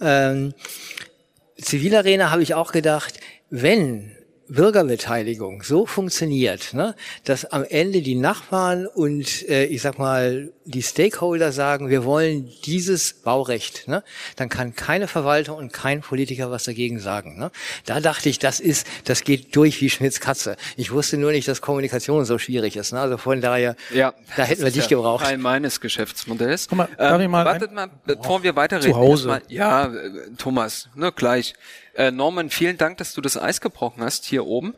Ähm, 0.00 0.54
Zivilarena 1.60 2.30
habe 2.30 2.42
ich 2.42 2.54
auch 2.54 2.70
gedacht, 2.70 3.18
wenn 3.50 4.12
Bürgerbeteiligung 4.48 5.62
so 5.62 5.86
funktioniert, 5.86 6.72
ne, 6.74 6.94
dass 7.24 7.44
am 7.46 7.64
Ende 7.64 8.02
die 8.02 8.14
Nachbarn 8.14 8.86
und 8.86 9.48
äh, 9.48 9.64
ich 9.64 9.82
sag 9.82 9.98
mal 9.98 10.52
die 10.64 10.82
Stakeholder 10.82 11.52
sagen, 11.52 11.88
wir 11.88 12.04
wollen 12.04 12.50
dieses 12.64 13.14
Baurecht, 13.14 13.88
ne, 13.88 14.02
dann 14.36 14.48
kann 14.48 14.74
keine 14.74 15.08
Verwaltung 15.08 15.56
und 15.58 15.72
kein 15.72 16.00
Politiker 16.00 16.50
was 16.50 16.64
dagegen 16.64 16.98
sagen. 17.00 17.38
Ne. 17.38 17.50
Da 17.86 18.00
dachte 18.00 18.28
ich, 18.28 18.38
das 18.38 18.60
ist, 18.60 18.86
das 19.04 19.24
geht 19.24 19.54
durch 19.56 19.80
wie 19.80 19.90
Schmitz 19.90 20.20
Katze. 20.20 20.56
Ich 20.76 20.92
wusste 20.92 21.16
nur 21.18 21.32
nicht, 21.32 21.48
dass 21.48 21.60
Kommunikation 21.60 22.24
so 22.24 22.38
schwierig 22.38 22.76
ist. 22.76 22.92
Ne. 22.92 23.00
Also 23.00 23.16
von 23.16 23.40
daher, 23.40 23.76
Ja. 23.94 24.14
da 24.36 24.44
hätten 24.44 24.62
wir 24.64 24.70
dich 24.70 24.84
ja 24.84 24.96
gebraucht. 24.96 25.24
Teil 25.24 25.38
meines 25.38 25.80
Geschäftsmodells. 25.80 26.68
Guck 26.68 26.78
mal, 26.78 26.88
darf 26.96 27.20
ich 27.20 27.28
mal 27.28 27.44
wartet 27.44 27.70
ein- 27.70 27.74
mal, 27.74 27.90
bevor 28.04 28.42
wir 28.42 28.54
weiterreden. 28.56 28.92
Zu 28.92 28.96
Hause. 28.98 29.28
erstmal- 29.28 29.52
Ja, 29.52 29.86
äh, 29.86 30.10
Thomas, 30.36 30.88
ne, 30.94 31.12
gleich. 31.12 31.54
Äh, 31.98 32.12
Norman, 32.12 32.48
vielen 32.48 32.78
Dank, 32.78 32.98
dass 32.98 33.12
du 33.12 33.20
das 33.20 33.36
Eis 33.36 33.60
gebrochen 33.60 34.04
hast 34.04 34.24
hier 34.24 34.46
oben. 34.46 34.74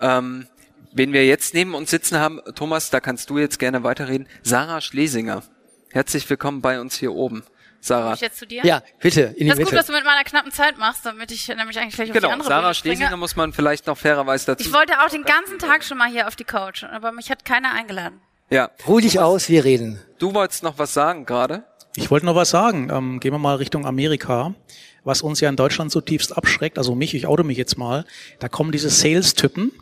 Ähm, 0.00 0.46
wen 0.92 1.12
wir 1.12 1.26
jetzt 1.26 1.52
neben 1.52 1.74
uns 1.74 1.90
sitzen 1.90 2.18
haben, 2.20 2.40
Thomas, 2.54 2.90
da 2.90 3.00
kannst 3.00 3.28
du 3.28 3.38
jetzt 3.38 3.58
gerne 3.58 3.82
weiterreden. 3.82 4.28
Sarah 4.42 4.80
Schlesinger. 4.80 5.42
Herzlich 5.90 6.30
willkommen 6.30 6.62
bei 6.62 6.80
uns 6.80 6.96
hier 6.96 7.12
oben. 7.12 7.42
Sarah. 7.80 8.12
ich 8.14 8.20
jetzt 8.20 8.38
zu 8.38 8.46
dir? 8.46 8.64
Ja, 8.64 8.82
bitte, 9.00 9.22
in 9.22 9.46
die 9.46 9.48
Das 9.48 9.58
ist 9.58 9.64
gut, 9.64 9.74
was 9.76 9.86
du 9.86 9.92
mit 9.92 10.04
meiner 10.04 10.22
knappen 10.22 10.52
Zeit 10.52 10.78
machst, 10.78 11.04
damit 11.04 11.32
ich 11.32 11.48
nämlich 11.48 11.76
eigentlich 11.76 11.94
gleich 11.96 12.10
auf 12.10 12.14
die 12.14 12.20
Genau, 12.20 12.32
andere 12.32 12.48
Sarah 12.48 12.60
Bühne. 12.60 12.74
Schlesinger 12.76 13.16
muss 13.16 13.34
man 13.34 13.52
vielleicht 13.52 13.88
noch 13.88 13.98
fairerweise 13.98 14.46
dazu 14.46 14.64
Ich 14.64 14.72
wollte 14.72 14.92
auch 15.00 15.08
den 15.08 15.24
ganzen 15.24 15.58
Tag 15.58 15.82
schon 15.82 15.98
mal 15.98 16.08
hier 16.08 16.28
auf 16.28 16.36
die 16.36 16.44
Couch, 16.44 16.84
aber 16.84 17.10
mich 17.10 17.32
hat 17.32 17.44
keiner 17.44 17.72
eingeladen. 17.72 18.20
Ja, 18.48 18.70
Ruh 18.86 19.00
dich 19.00 19.18
aus, 19.18 19.48
wir 19.48 19.64
reden. 19.64 20.00
du 20.20 20.34
wolltest 20.34 20.62
noch 20.62 20.78
was 20.78 20.94
sagen 20.94 21.26
gerade. 21.26 21.64
Ich 21.96 22.12
wollte 22.12 22.26
noch 22.26 22.36
was 22.36 22.50
sagen. 22.50 22.90
Ähm, 22.92 23.18
gehen 23.18 23.32
wir 23.32 23.38
mal 23.38 23.56
Richtung 23.56 23.84
Amerika. 23.86 24.54
Was 25.10 25.22
uns 25.22 25.40
ja 25.40 25.48
in 25.48 25.56
Deutschland 25.56 25.90
zutiefst 25.90 26.36
abschreckt, 26.36 26.78
also 26.78 26.94
mich, 26.94 27.14
ich 27.16 27.26
auto 27.26 27.42
mich 27.42 27.58
jetzt 27.58 27.76
mal, 27.76 28.04
da 28.38 28.48
kommen 28.48 28.70
diese 28.70 28.90
Sales-Typen, 28.90 29.72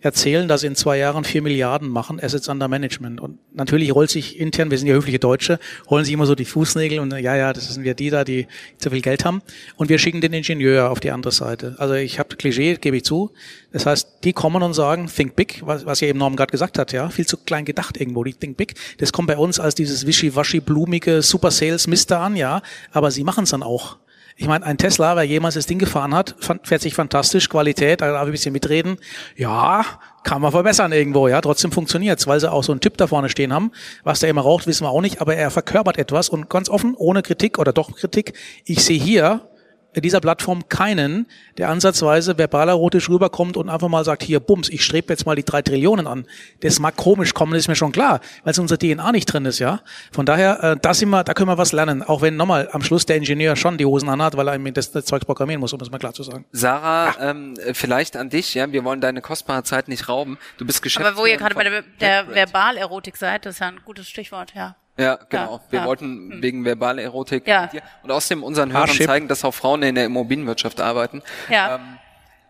erzählen, 0.00 0.48
dass 0.48 0.62
sie 0.62 0.68
in 0.68 0.76
zwei 0.76 0.96
Jahren 0.96 1.24
vier 1.24 1.42
Milliarden 1.42 1.90
machen, 1.90 2.18
Assets 2.22 2.48
under 2.48 2.68
Management. 2.68 3.20
Und 3.20 3.38
natürlich 3.52 3.94
rollt 3.94 4.08
sich 4.08 4.40
intern, 4.40 4.70
wir 4.70 4.78
sind 4.78 4.86
ja 4.86 4.94
höfliche 4.94 5.18
Deutsche, 5.18 5.58
rollen 5.90 6.06
sich 6.06 6.14
immer 6.14 6.24
so 6.24 6.34
die 6.34 6.46
Fußnägel 6.46 7.00
und 7.00 7.12
ja, 7.12 7.36
ja, 7.36 7.52
das 7.52 7.68
sind 7.68 7.84
wir 7.84 7.92
die 7.92 8.08
da, 8.08 8.24
die 8.24 8.46
zu 8.78 8.88
viel 8.88 9.02
Geld 9.02 9.26
haben. 9.26 9.42
Und 9.76 9.90
wir 9.90 9.98
schicken 9.98 10.22
den 10.22 10.32
Ingenieur 10.32 10.90
auf 10.90 11.00
die 11.00 11.10
andere 11.10 11.32
Seite. 11.32 11.74
Also 11.76 11.92
ich 11.92 12.18
habe 12.18 12.34
Klischee, 12.36 12.76
gebe 12.76 12.96
ich 12.96 13.04
zu. 13.04 13.32
Das 13.72 13.84
heißt, 13.84 14.24
die 14.24 14.32
kommen 14.32 14.62
und 14.62 14.72
sagen, 14.72 15.10
think 15.14 15.36
big, 15.36 15.60
was, 15.66 15.84
was 15.84 16.00
ja 16.00 16.08
eben 16.08 16.18
Norm 16.18 16.36
gerade 16.36 16.50
gesagt 16.50 16.78
hat, 16.78 16.92
ja, 16.92 17.10
viel 17.10 17.26
zu 17.26 17.36
klein 17.36 17.66
gedacht 17.66 18.00
irgendwo, 18.00 18.24
die 18.24 18.32
think 18.32 18.56
big. 18.56 18.74
Das 18.98 19.12
kommt 19.12 19.28
bei 19.28 19.36
uns 19.36 19.60
als 19.60 19.74
dieses 19.74 20.06
wischiwaschi, 20.06 20.60
blumige 20.60 21.20
Super 21.22 21.50
Sales 21.50 21.86
Mister 21.86 22.20
an, 22.20 22.36
ja, 22.36 22.62
aber 22.92 23.10
sie 23.10 23.24
machen 23.24 23.44
es 23.44 23.50
dann 23.50 23.62
auch. 23.62 23.98
Ich 24.40 24.46
meine, 24.46 24.64
ein 24.64 24.78
Tesla, 24.78 25.16
wer 25.16 25.24
jemals 25.24 25.56
das 25.56 25.66
Ding 25.66 25.80
gefahren 25.80 26.14
hat, 26.14 26.36
fährt 26.62 26.80
sich 26.80 26.94
fantastisch, 26.94 27.48
Qualität, 27.48 28.00
da 28.00 28.12
darf 28.12 28.22
ich 28.22 28.28
ein 28.28 28.30
bisschen 28.30 28.52
mitreden. 28.52 28.96
Ja, 29.34 29.84
kann 30.22 30.40
man 30.40 30.52
verbessern 30.52 30.92
irgendwo, 30.92 31.26
ja, 31.26 31.40
trotzdem 31.40 31.72
funktioniert's, 31.72 32.28
weil 32.28 32.38
sie 32.38 32.50
auch 32.50 32.62
so 32.62 32.70
einen 32.70 32.80
Typ 32.80 32.96
da 32.98 33.08
vorne 33.08 33.30
stehen 33.30 33.52
haben. 33.52 33.72
Was 34.04 34.20
der 34.20 34.30
immer 34.30 34.42
raucht, 34.42 34.68
wissen 34.68 34.84
wir 34.84 34.90
auch 34.90 35.00
nicht, 35.00 35.20
aber 35.20 35.34
er 35.34 35.50
verkörpert 35.50 35.98
etwas 35.98 36.28
und 36.28 36.48
ganz 36.48 36.68
offen, 36.68 36.94
ohne 36.96 37.22
Kritik 37.22 37.58
oder 37.58 37.72
doch 37.72 37.96
Kritik, 37.96 38.32
ich 38.64 38.84
sehe 38.84 39.00
hier 39.00 39.47
dieser 39.96 40.20
Plattform 40.20 40.68
keinen, 40.68 41.26
der 41.56 41.70
ansatzweise 41.70 42.38
verbal 42.38 42.68
erotisch 42.68 43.08
rüberkommt 43.08 43.56
und 43.56 43.68
einfach 43.68 43.88
mal 43.88 44.04
sagt, 44.04 44.22
hier, 44.22 44.40
bums, 44.40 44.68
ich 44.68 44.84
strebe 44.84 45.12
jetzt 45.12 45.26
mal 45.26 45.34
die 45.34 45.44
drei 45.44 45.62
Trillionen 45.62 46.06
an. 46.06 46.26
Das 46.60 46.78
mag 46.78 46.96
komisch 46.96 47.34
kommen, 47.34 47.52
das 47.52 47.60
ist 47.60 47.68
mir 47.68 47.76
schon 47.76 47.92
klar, 47.92 48.20
weil 48.44 48.52
es 48.52 48.58
in 48.58 48.62
unserer 48.62 48.78
DNA 48.78 49.12
nicht 49.12 49.26
drin 49.26 49.44
ist, 49.44 49.58
ja. 49.58 49.80
Von 50.12 50.26
daher, 50.26 50.62
äh, 50.62 50.76
da 50.80 50.94
sind 50.94 51.08
wir, 51.10 51.24
da 51.24 51.34
können 51.34 51.48
wir 51.48 51.58
was 51.58 51.72
lernen, 51.72 52.02
auch 52.02 52.22
wenn 52.22 52.36
nochmal 52.36 52.68
am 52.72 52.82
Schluss 52.82 53.06
der 53.06 53.16
Ingenieur 53.16 53.56
schon 53.56 53.78
die 53.78 53.86
Hosen 53.86 54.08
anhat, 54.08 54.36
weil 54.36 54.48
er 54.48 54.54
ihm 54.54 54.74
das, 54.74 54.92
das 54.92 55.04
Zeug 55.04 55.24
programmieren 55.24 55.60
muss, 55.60 55.72
um 55.72 55.78
das 55.78 55.90
mal 55.90 55.98
klar 55.98 56.12
zu 56.12 56.22
sagen. 56.22 56.44
Sarah, 56.52 57.14
ähm, 57.20 57.54
äh, 57.64 57.74
vielleicht 57.74 58.16
an 58.16 58.30
dich, 58.30 58.54
ja, 58.54 58.70
wir 58.70 58.84
wollen 58.84 59.00
deine 59.00 59.20
kostbare 59.20 59.62
Zeit 59.62 59.88
nicht 59.88 60.08
rauben. 60.08 60.38
Du 60.58 60.66
bist 60.66 60.82
Geschäftsführerin 60.82 61.16
Aber 61.16 61.22
wo 61.22 61.26
ihr 61.26 61.36
gerade 61.36 61.54
bei 61.54 61.64
der, 61.64 61.82
der. 62.00 62.28
Verbalerotik 62.28 63.16
seid, 63.16 63.46
das 63.46 63.54
ist 63.54 63.60
ja 63.60 63.68
ein 63.68 63.80
gutes 63.84 64.08
Stichwort, 64.08 64.52
ja. 64.54 64.76
Ja, 64.98 65.18
genau. 65.28 65.60
Wir 65.70 65.80
ja. 65.80 65.86
wollten 65.86 66.42
wegen 66.42 66.64
Verbalerotik 66.64 67.46
Ja. 67.46 67.62
mit 67.62 67.74
dir 67.74 67.82
und 68.02 68.10
außerdem 68.10 68.42
unseren 68.42 68.72
Hörern 68.72 68.90
zeigen, 68.90 69.28
dass 69.28 69.44
auch 69.44 69.54
Frauen 69.54 69.82
in 69.84 69.94
der 69.94 70.06
Immobilienwirtschaft 70.06 70.80
arbeiten. 70.80 71.22
Ja. 71.48 71.76
Ähm, 71.76 71.98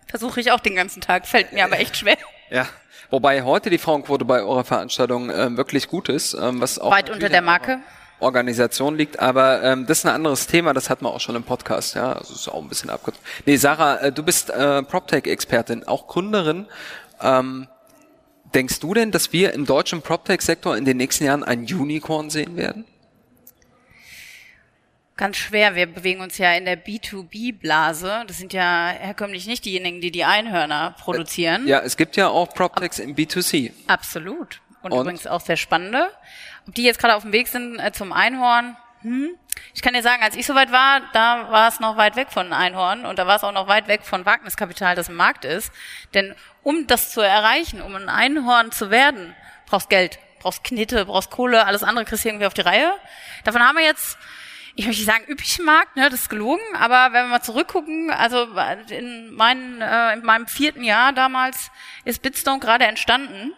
Versuche 0.06 0.40
ich 0.40 0.50
auch 0.52 0.60
den 0.60 0.74
ganzen 0.74 1.02
Tag, 1.02 1.26
fällt 1.26 1.52
mir 1.52 1.64
aber 1.64 1.78
echt 1.78 1.98
schwer. 1.98 2.16
ja. 2.50 2.66
Wobei 3.10 3.42
heute 3.42 3.68
die 3.68 3.78
Frauenquote 3.78 4.24
bei 4.24 4.42
eurer 4.42 4.64
Veranstaltung 4.64 5.30
ähm, 5.30 5.58
wirklich 5.58 5.88
gut 5.88 6.08
ist, 6.08 6.34
ähm, 6.34 6.60
was 6.60 6.78
auch 6.78 6.90
Weit 6.90 7.10
unter 7.10 7.28
der 7.28 7.42
Marke. 7.42 7.80
Organisation 8.20 8.96
liegt, 8.96 9.20
aber 9.20 9.62
ähm, 9.62 9.86
das 9.86 9.98
ist 9.98 10.06
ein 10.06 10.14
anderes 10.14 10.46
Thema, 10.46 10.72
das 10.72 10.90
hatten 10.90 11.04
wir 11.04 11.10
auch 11.10 11.20
schon 11.20 11.36
im 11.36 11.44
Podcast, 11.44 11.94
ja, 11.94 12.14
also 12.14 12.34
ist 12.34 12.48
auch 12.48 12.60
ein 12.60 12.68
bisschen 12.68 12.90
abgekürzt. 12.90 13.24
Nee, 13.46 13.56
Sarah, 13.56 13.98
äh, 13.98 14.12
du 14.12 14.22
bist 14.24 14.50
äh, 14.50 14.82
PropTech-Expertin, 14.82 15.86
auch 15.86 16.08
Gründerin. 16.08 16.66
Ähm, 17.22 17.68
denkst 18.54 18.80
du 18.80 18.94
denn, 18.94 19.10
dass 19.10 19.32
wir 19.32 19.52
im 19.52 19.66
deutschen 19.66 20.02
PropTech-Sektor 20.02 20.76
in 20.76 20.84
den 20.84 20.96
nächsten 20.96 21.24
Jahren 21.24 21.44
ein 21.44 21.60
Unicorn 21.60 22.30
sehen 22.30 22.56
werden? 22.56 22.84
Ganz 25.16 25.36
schwer. 25.36 25.74
Wir 25.74 25.86
bewegen 25.86 26.20
uns 26.20 26.38
ja 26.38 26.52
in 26.52 26.64
der 26.64 26.82
B2B-Blase. 26.82 28.22
Das 28.28 28.38
sind 28.38 28.52
ja 28.52 28.94
herkömmlich 28.96 29.48
nicht 29.48 29.64
diejenigen, 29.64 30.00
die 30.00 30.12
die 30.12 30.24
Einhörner 30.24 30.94
produzieren. 31.00 31.66
Ja, 31.66 31.80
es 31.80 31.96
gibt 31.96 32.16
ja 32.16 32.28
auch 32.28 32.54
PropTechs 32.54 33.00
im 33.00 33.16
B2C. 33.16 33.72
Absolut. 33.88 34.60
Und, 34.82 34.92
Und? 34.92 35.00
übrigens 35.00 35.26
auch 35.26 35.40
sehr 35.40 35.56
spannende. 35.56 36.08
Ob 36.68 36.74
die 36.76 36.84
jetzt 36.84 37.00
gerade 37.00 37.16
auf 37.16 37.22
dem 37.22 37.32
Weg 37.32 37.48
sind 37.48 37.80
äh, 37.80 37.90
zum 37.90 38.12
Einhorn, 38.12 38.76
Hm. 39.08 39.30
Ich 39.74 39.82
kann 39.82 39.94
dir 39.94 40.02
sagen, 40.02 40.22
als 40.22 40.36
ich 40.36 40.46
soweit 40.46 40.70
war, 40.72 41.00
da 41.12 41.50
war 41.50 41.68
es 41.68 41.80
noch 41.80 41.96
weit 41.96 42.16
weg 42.16 42.28
von 42.30 42.52
Einhorn 42.52 43.06
und 43.06 43.18
da 43.18 43.26
war 43.26 43.36
es 43.36 43.44
auch 43.44 43.52
noch 43.52 43.68
weit 43.68 43.88
weg 43.88 44.02
von 44.04 44.26
Wagniskapital, 44.26 44.94
das 44.94 45.08
im 45.08 45.16
Markt 45.16 45.44
ist. 45.44 45.72
Denn 46.14 46.34
um 46.62 46.86
das 46.86 47.12
zu 47.12 47.20
erreichen, 47.20 47.80
um 47.80 47.94
ein 47.94 48.08
Einhorn 48.08 48.72
zu 48.72 48.90
werden, 48.90 49.34
brauchst 49.66 49.90
Geld, 49.90 50.18
brauchst 50.40 50.64
Knitte, 50.64 51.06
brauchst 51.06 51.30
Kohle, 51.30 51.66
alles 51.66 51.82
andere 51.82 52.04
kriegst 52.04 52.24
du 52.24 52.28
irgendwie 52.28 52.46
auf 52.46 52.54
die 52.54 52.60
Reihe. 52.60 52.92
Davon 53.44 53.62
haben 53.62 53.76
wir 53.76 53.84
jetzt 53.84 54.18
ich 54.78 54.86
möchte 54.86 55.00
nicht 55.00 55.10
sagen 55.10 55.24
üppig 55.28 55.58
Markt, 55.58 55.96
ne, 55.96 56.08
das 56.08 56.20
ist 56.20 56.28
gelogen, 56.30 56.62
aber 56.78 57.12
wenn 57.12 57.24
wir 57.24 57.30
mal 57.30 57.42
zurückgucken, 57.42 58.12
also 58.12 58.46
in, 58.90 59.34
meinen, 59.34 59.80
äh, 59.80 60.12
in 60.12 60.22
meinem 60.22 60.46
vierten 60.46 60.84
Jahr 60.84 61.12
damals 61.12 61.72
ist 62.04 62.22
Bitstone 62.22 62.60
gerade 62.60 62.84
entstanden. 62.84 63.54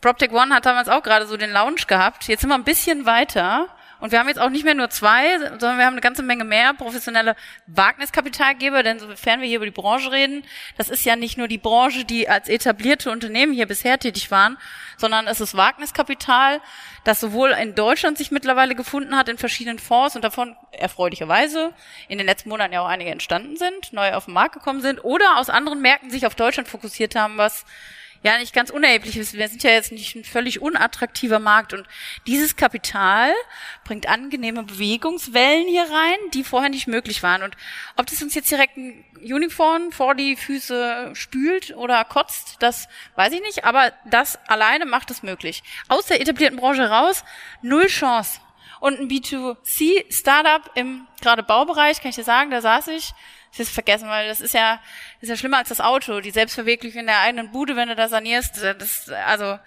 PropTech 0.00 0.32
One 0.32 0.54
hat 0.54 0.64
damals 0.64 0.88
auch 0.88 1.02
gerade 1.02 1.26
so 1.26 1.36
den 1.36 1.50
Launch 1.50 1.86
gehabt. 1.88 2.26
Jetzt 2.26 2.40
sind 2.40 2.48
wir 2.48 2.54
ein 2.54 2.64
bisschen 2.64 3.04
weiter 3.04 3.68
und 4.00 4.12
wir 4.12 4.18
haben 4.18 4.28
jetzt 4.28 4.40
auch 4.40 4.50
nicht 4.50 4.64
mehr 4.64 4.74
nur 4.74 4.90
zwei, 4.90 5.38
sondern 5.38 5.78
wir 5.78 5.84
haben 5.84 5.94
eine 5.94 6.00
ganze 6.00 6.22
Menge 6.22 6.44
mehr 6.44 6.74
professionelle 6.74 7.34
Wagniskapitalgeber, 7.66 8.82
denn 8.82 8.98
sofern 8.98 9.40
wir 9.40 9.48
hier 9.48 9.56
über 9.56 9.66
die 9.66 9.72
Branche 9.72 10.12
reden, 10.12 10.44
das 10.76 10.88
ist 10.88 11.04
ja 11.04 11.16
nicht 11.16 11.36
nur 11.38 11.48
die 11.48 11.58
Branche, 11.58 12.04
die 12.04 12.28
als 12.28 12.48
etablierte 12.48 13.10
Unternehmen 13.10 13.52
hier 13.52 13.66
bisher 13.66 13.98
tätig 13.98 14.30
waren, 14.30 14.56
sondern 14.96 15.26
es 15.26 15.40
ist 15.40 15.56
Wagniskapital, 15.56 16.60
das 17.04 17.20
sowohl 17.20 17.50
in 17.50 17.74
Deutschland 17.74 18.18
sich 18.18 18.30
mittlerweile 18.30 18.74
gefunden 18.74 19.16
hat 19.16 19.28
in 19.28 19.38
verschiedenen 19.38 19.78
Fonds 19.78 20.14
und 20.14 20.22
davon 20.22 20.56
erfreulicherweise 20.72 21.72
in 22.08 22.18
den 22.18 22.26
letzten 22.26 22.50
Monaten 22.50 22.72
ja 22.72 22.82
auch 22.82 22.88
einige 22.88 23.10
entstanden 23.10 23.56
sind, 23.56 23.92
neu 23.92 24.12
auf 24.12 24.26
den 24.26 24.34
Markt 24.34 24.54
gekommen 24.54 24.80
sind 24.80 25.04
oder 25.04 25.38
aus 25.38 25.50
anderen 25.50 25.80
Märkten 25.80 26.10
sich 26.10 26.26
auf 26.26 26.34
Deutschland 26.34 26.68
fokussiert 26.68 27.14
haben, 27.14 27.38
was 27.38 27.64
ja 28.22 28.38
nicht 28.38 28.52
ganz 28.52 28.70
unerheblich 28.70 29.16
ist. 29.16 29.34
Wir 29.34 29.48
sind 29.48 29.62
ja 29.62 29.70
jetzt 29.70 29.92
nicht 29.92 30.14
ein 30.14 30.24
völlig 30.24 30.60
unattraktiver 30.60 31.38
Markt 31.38 31.72
und 31.72 31.86
dieses 32.26 32.56
Kapital 32.56 33.32
bringt 33.84 34.08
angenehme 34.08 34.64
Bewegungswellen 34.64 35.68
hier 35.68 35.84
rein, 35.84 36.18
die 36.34 36.44
vorher 36.44 36.70
nicht 36.70 36.88
möglich 36.88 37.22
waren. 37.22 37.42
Und 37.42 37.56
ob 37.96 38.06
das 38.06 38.22
uns 38.22 38.34
jetzt 38.34 38.50
direkt 38.50 38.76
ein 38.76 39.04
Uniform 39.22 39.92
vor 39.92 40.14
die 40.14 40.36
Füße 40.36 41.10
spült 41.14 41.76
oder 41.76 42.04
kotzt, 42.04 42.56
das 42.60 42.88
weiß 43.16 43.32
ich 43.32 43.40
nicht, 43.42 43.64
aber 43.64 43.92
das 44.10 44.38
alleine 44.48 44.86
macht 44.86 45.10
es 45.10 45.22
möglich. 45.22 45.62
Aus 45.88 46.06
der 46.06 46.20
etablierten 46.20 46.58
Branche 46.58 46.88
raus, 46.88 47.24
null 47.62 47.86
Chance. 47.86 48.40
Und 48.80 49.00
ein 49.00 49.08
B2C-Startup 49.08 50.70
im 50.76 51.06
gerade 51.20 51.42
Baubereich, 51.42 52.00
kann 52.00 52.10
ich 52.10 52.16
dir 52.16 52.24
sagen, 52.24 52.50
da 52.50 52.60
saß 52.60 52.88
ich 52.88 53.12
ich 53.62 53.68
ist 53.68 53.74
vergessen, 53.74 54.08
weil 54.08 54.28
das 54.28 54.40
ist 54.40 54.54
ja, 54.54 54.80
das 55.20 55.24
ist 55.24 55.28
ja 55.30 55.36
schlimmer 55.36 55.58
als 55.58 55.68
das 55.68 55.80
Auto, 55.80 56.20
die 56.20 56.30
Selbstverwirklichung 56.30 57.00
in 57.00 57.06
der 57.06 57.20
eigenen 57.20 57.50
Bude, 57.50 57.76
wenn 57.76 57.88
du 57.88 57.96
da 57.96 58.08
sanierst. 58.08 58.62
Das, 58.62 59.10
also, 59.26 59.58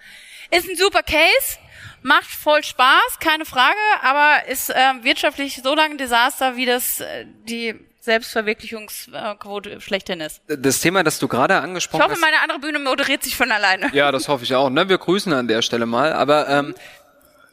ist 0.50 0.68
ein 0.68 0.76
super 0.76 1.02
Case, 1.02 1.58
macht 2.02 2.30
voll 2.30 2.62
Spaß, 2.62 3.18
keine 3.20 3.44
Frage, 3.44 3.78
aber 4.02 4.48
ist 4.48 4.70
äh, 4.70 4.74
wirtschaftlich 5.02 5.60
so 5.62 5.74
lange 5.74 5.94
ein 5.94 5.98
Desaster, 5.98 6.56
wie 6.56 6.66
das 6.66 7.00
äh, 7.00 7.26
die 7.44 7.74
Selbstverwirklichungsquote 8.00 9.80
schlechthin 9.80 10.20
ist. 10.20 10.42
Das 10.48 10.80
Thema, 10.80 11.04
das 11.04 11.20
du 11.20 11.28
gerade 11.28 11.60
angesprochen 11.60 12.02
hast. 12.02 12.10
Ich 12.10 12.12
hoffe, 12.16 12.20
meine 12.20 12.42
andere 12.42 12.58
Bühne 12.58 12.80
moderiert 12.80 13.22
sich 13.22 13.36
von 13.36 13.52
alleine. 13.52 13.90
Ja, 13.92 14.10
das 14.10 14.26
hoffe 14.26 14.42
ich 14.42 14.54
auch. 14.56 14.70
Ne? 14.70 14.88
Wir 14.88 14.98
grüßen 14.98 15.32
an 15.32 15.46
der 15.46 15.62
Stelle 15.62 15.86
mal. 15.86 16.12
Aber 16.12 16.48
ähm, 16.48 16.74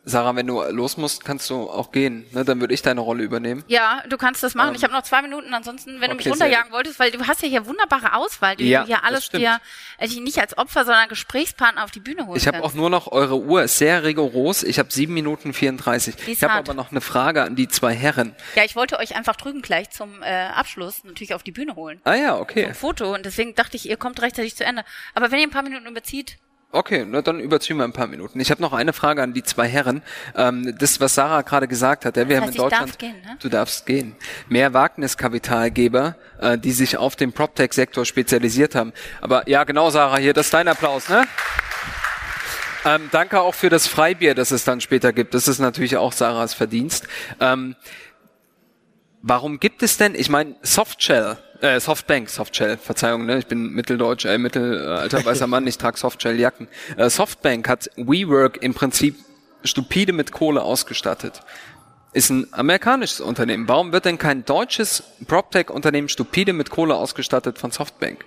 Sarah, 0.10 0.36
wenn 0.36 0.47
du 0.47 0.62
los 0.72 0.97
musst, 0.97 1.24
kannst 1.24 1.49
du 1.49 1.70
auch 1.70 1.91
gehen. 1.91 2.26
Ne? 2.32 2.43
Dann 2.43 2.60
würde 2.60 2.74
ich 2.74 2.82
deine 2.82 3.01
Rolle 3.01 3.24
übernehmen. 3.24 3.64
Ja, 3.68 4.03
du 4.10 4.18
kannst 4.18 4.43
das 4.43 4.55
machen. 4.55 4.70
Ähm, 4.70 4.76
ich 4.76 4.84
habe 4.84 4.93
noch 4.93 5.03
zwei 5.03 5.22
Minuten. 5.22 5.53
Ansonsten, 5.53 6.01
wenn 6.01 6.12
okay, 6.12 6.12
du 6.12 6.16
mich 6.16 6.28
runterjagen 6.28 6.72
wolltest, 6.72 6.99
weil 6.99 7.12
du 7.12 7.26
hast 7.28 7.41
ja 7.41 7.47
hier 7.47 7.66
wunderbare 7.66 8.16
Auswahl, 8.16 8.55
du 8.55 8.64
ja, 8.64 8.86
hier 8.86 9.03
alles 9.03 9.30
dir 9.30 9.60
äh, 9.97 10.07
nicht 10.07 10.39
als 10.39 10.57
Opfer, 10.57 10.86
sondern 10.86 11.07
Gesprächspartner 11.10 11.84
auf 11.84 11.91
die 11.91 11.99
Bühne 11.99 12.26
holen 12.26 12.38
Ich 12.38 12.47
habe 12.47 12.64
auch 12.64 12.74
nur 12.74 12.89
noch 12.89 13.12
eure 13.12 13.39
Uhr, 13.39 13.64
ist 13.64 13.78
sehr 13.78 14.03
rigoros. 14.03 14.64
Ich 14.64 14.80
habe 14.80 14.91
sieben 14.91 15.14
Minuten 15.14 15.53
34. 15.53 16.28
Ich 16.28 16.43
habe 16.43 16.53
aber 16.53 16.74
noch 16.74 16.91
eine 16.91 17.01
Frage 17.01 17.43
an 17.43 17.55
die 17.55 17.68
zwei 17.68 17.93
Herren. 17.93 18.36
Ja, 18.55 18.64
ich 18.64 18.76
wollte 18.76 18.99
euch 18.99 19.16
einfach 19.16 19.36
drüben 19.36 19.62
gleich 19.62 19.89
zum 19.91 20.22
äh, 20.22 20.47
Abschluss 20.47 21.03
natürlich 21.03 21.34
auf 21.34 21.43
die 21.43 21.51
Bühne 21.51 21.76
holen. 21.76 22.01
Ah 22.03 22.16
ja, 22.16 22.38
okay. 22.38 22.66
Zum 22.66 22.74
Foto. 22.74 23.14
Und 23.14 23.26
deswegen 23.26 23.55
dachte 23.55 23.78
ich, 23.78 23.89
ihr 23.89 23.97
kommt 23.97 24.22
rechtzeitig 24.22 24.55
zu 24.55 24.64
Ende. 24.66 24.84
Aber 25.14 25.32
wenn 25.32 25.39
ihr 25.39 25.47
ein 25.47 25.51
paar 25.51 25.64
Minuten 25.64 25.88
überzieht, 25.88 26.38
Okay, 26.72 27.03
na, 27.07 27.24
dann 27.24 27.39
überziehen 27.39 27.78
wir 27.78 27.84
ein 27.84 27.93
paar 27.93 28.05
Minuten. 28.05 28.39
Ich 28.39 28.51
habe 28.51 28.61
noch 28.61 28.74
eine 28.74 28.93
Frage 28.93 29.24
an 29.24 29.34
die 29.34 29.41
zwei 29.41 29.67
Herren. 29.67 30.03
Ähm, 30.36 30.76
das, 30.78 30.99
was 30.99 31.15
Sarah 31.15 31.41
gerade 31.41 31.67
gesagt 31.67 32.05
hat, 32.05 32.15
ja, 32.15 32.30
wir 32.30 32.36
das 32.39 32.49
heißt, 32.49 32.59
haben 32.59 32.63
in 32.63 32.70
Deutschland, 32.70 32.89
darf 32.89 32.97
gehen, 32.99 33.15
ne? 33.26 33.38
du 33.39 33.49
darfst 33.49 33.86
gehen, 33.88 34.15
mehr 34.49 34.72
Wagniskapitalgeber, 34.76 36.15
äh, 36.39 36.59
die 36.59 36.72
sich 36.72 36.97
auf 36.97 37.15
den 37.15 37.34
PropTech-Sektor 37.34 38.05
spezialisiert 38.05 38.76
haben. 38.76 38.93
Aber 39.20 39.49
ja, 39.49 39.63
genau, 39.63 39.89
Sarah, 39.89 40.17
hier, 40.17 40.34
das 40.34 40.47
ist 40.47 40.53
dein 40.53 40.67
Applaus, 40.67 41.09
ne? 41.09 41.24
Ähm, 42.86 43.09
danke 43.11 43.41
auch 43.41 43.55
für 43.55 43.70
das 43.70 43.88
Freibier, 43.88 44.36
das 44.36 44.51
es 44.51 44.63
dann 44.63 44.80
später 44.80 45.11
gibt. 45.11 45.34
Das 45.34 45.47
ist 45.47 45.57
natürlich 45.57 45.97
auch 45.97 46.13
Sarahs 46.13 46.53
Verdienst. 46.53 47.07
Ähm, 47.39 47.76
warum 49.24 49.59
gibt 49.59 49.82
es 49.82 49.97
denn, 49.97 50.13
ich 50.13 50.30
meine, 50.30 50.55
Softshell, 50.61 51.38
äh, 51.62 51.80
Softbank, 51.80 52.30
Softshell, 52.30 52.78
Verzeihung, 52.78 53.26
ne? 53.26 53.39
ich 53.39 53.47
bin 53.47 53.72
mitteldeutsch, 53.72 54.26
äh, 54.26 54.38
mittelalter 54.38 55.24
weißer 55.24 55.47
Mann, 55.47 55.68
ich 55.68 55.78
trage 55.78 55.97
Softshell-Jacken. 55.97 56.68
Äh, 56.97 57.10
Softbank 57.10 57.68
hat 57.68 57.89
WeWork 57.95 58.62
im 58.62 58.74
Prinzip 58.74 59.16
stupide 59.64 60.14
mit 60.14 60.32
Kohle 60.32 60.62
ausgestattet. 60.62 61.41
Ist 62.14 62.30
ein 62.32 62.47
amerikanisches 62.51 63.22
Unternehmen. 63.22 63.68
Warum 63.68 63.91
wird 63.91 64.05
denn 64.05 64.18
kein 64.18 64.43
deutsches 64.45 65.03
PropTech-Unternehmen 65.28 66.10
stupide 66.10 66.53
mit 66.53 66.70
Kohle 66.70 66.95
ausgestattet 66.95 67.60
von 67.60 67.72
Softbank? 67.72 68.26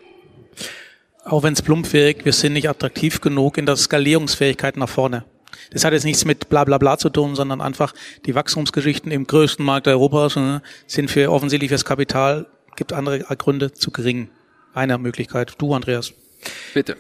Auch 1.25 1.43
wenn 1.43 1.53
es 1.53 1.63
plump 1.63 1.93
wirkt, 1.93 2.25
wir 2.25 2.33
sind 2.33 2.53
nicht 2.53 2.69
attraktiv 2.69 3.21
genug 3.21 3.59
in 3.59 3.67
der 3.67 3.77
Skalierungsfähigkeit 3.77 4.77
nach 4.77 4.89
vorne. 4.89 5.25
Das 5.71 5.85
hat 5.85 5.93
jetzt 5.93 6.05
nichts 6.05 6.25
mit 6.25 6.49
bla 6.49 6.65
bla 6.65 6.79
bla 6.79 6.99
zu 6.99 7.11
tun, 7.11 7.35
sondern 7.35 7.61
einfach 7.61 7.95
die 8.27 8.35
Wachstumsgeschichten 8.35 9.11
im 9.11 9.27
größten 9.27 9.65
Markt 9.65 9.89
Europas 9.89 10.37
ne, 10.37 10.63
sind 10.87 11.11
für 11.11 11.31
offensichtlich 11.31 11.71
fürs 11.71 11.85
Kapital 11.85 12.47
gibt 12.77 12.93
andere 12.93 13.21
Gründe 13.21 13.73
zu 13.73 13.91
gering. 13.91 14.29
Eine 14.75 14.99
Möglichkeit. 14.99 15.55
Du, 15.59 15.75
Andreas. 15.75 16.13
Bitte. 16.75 16.97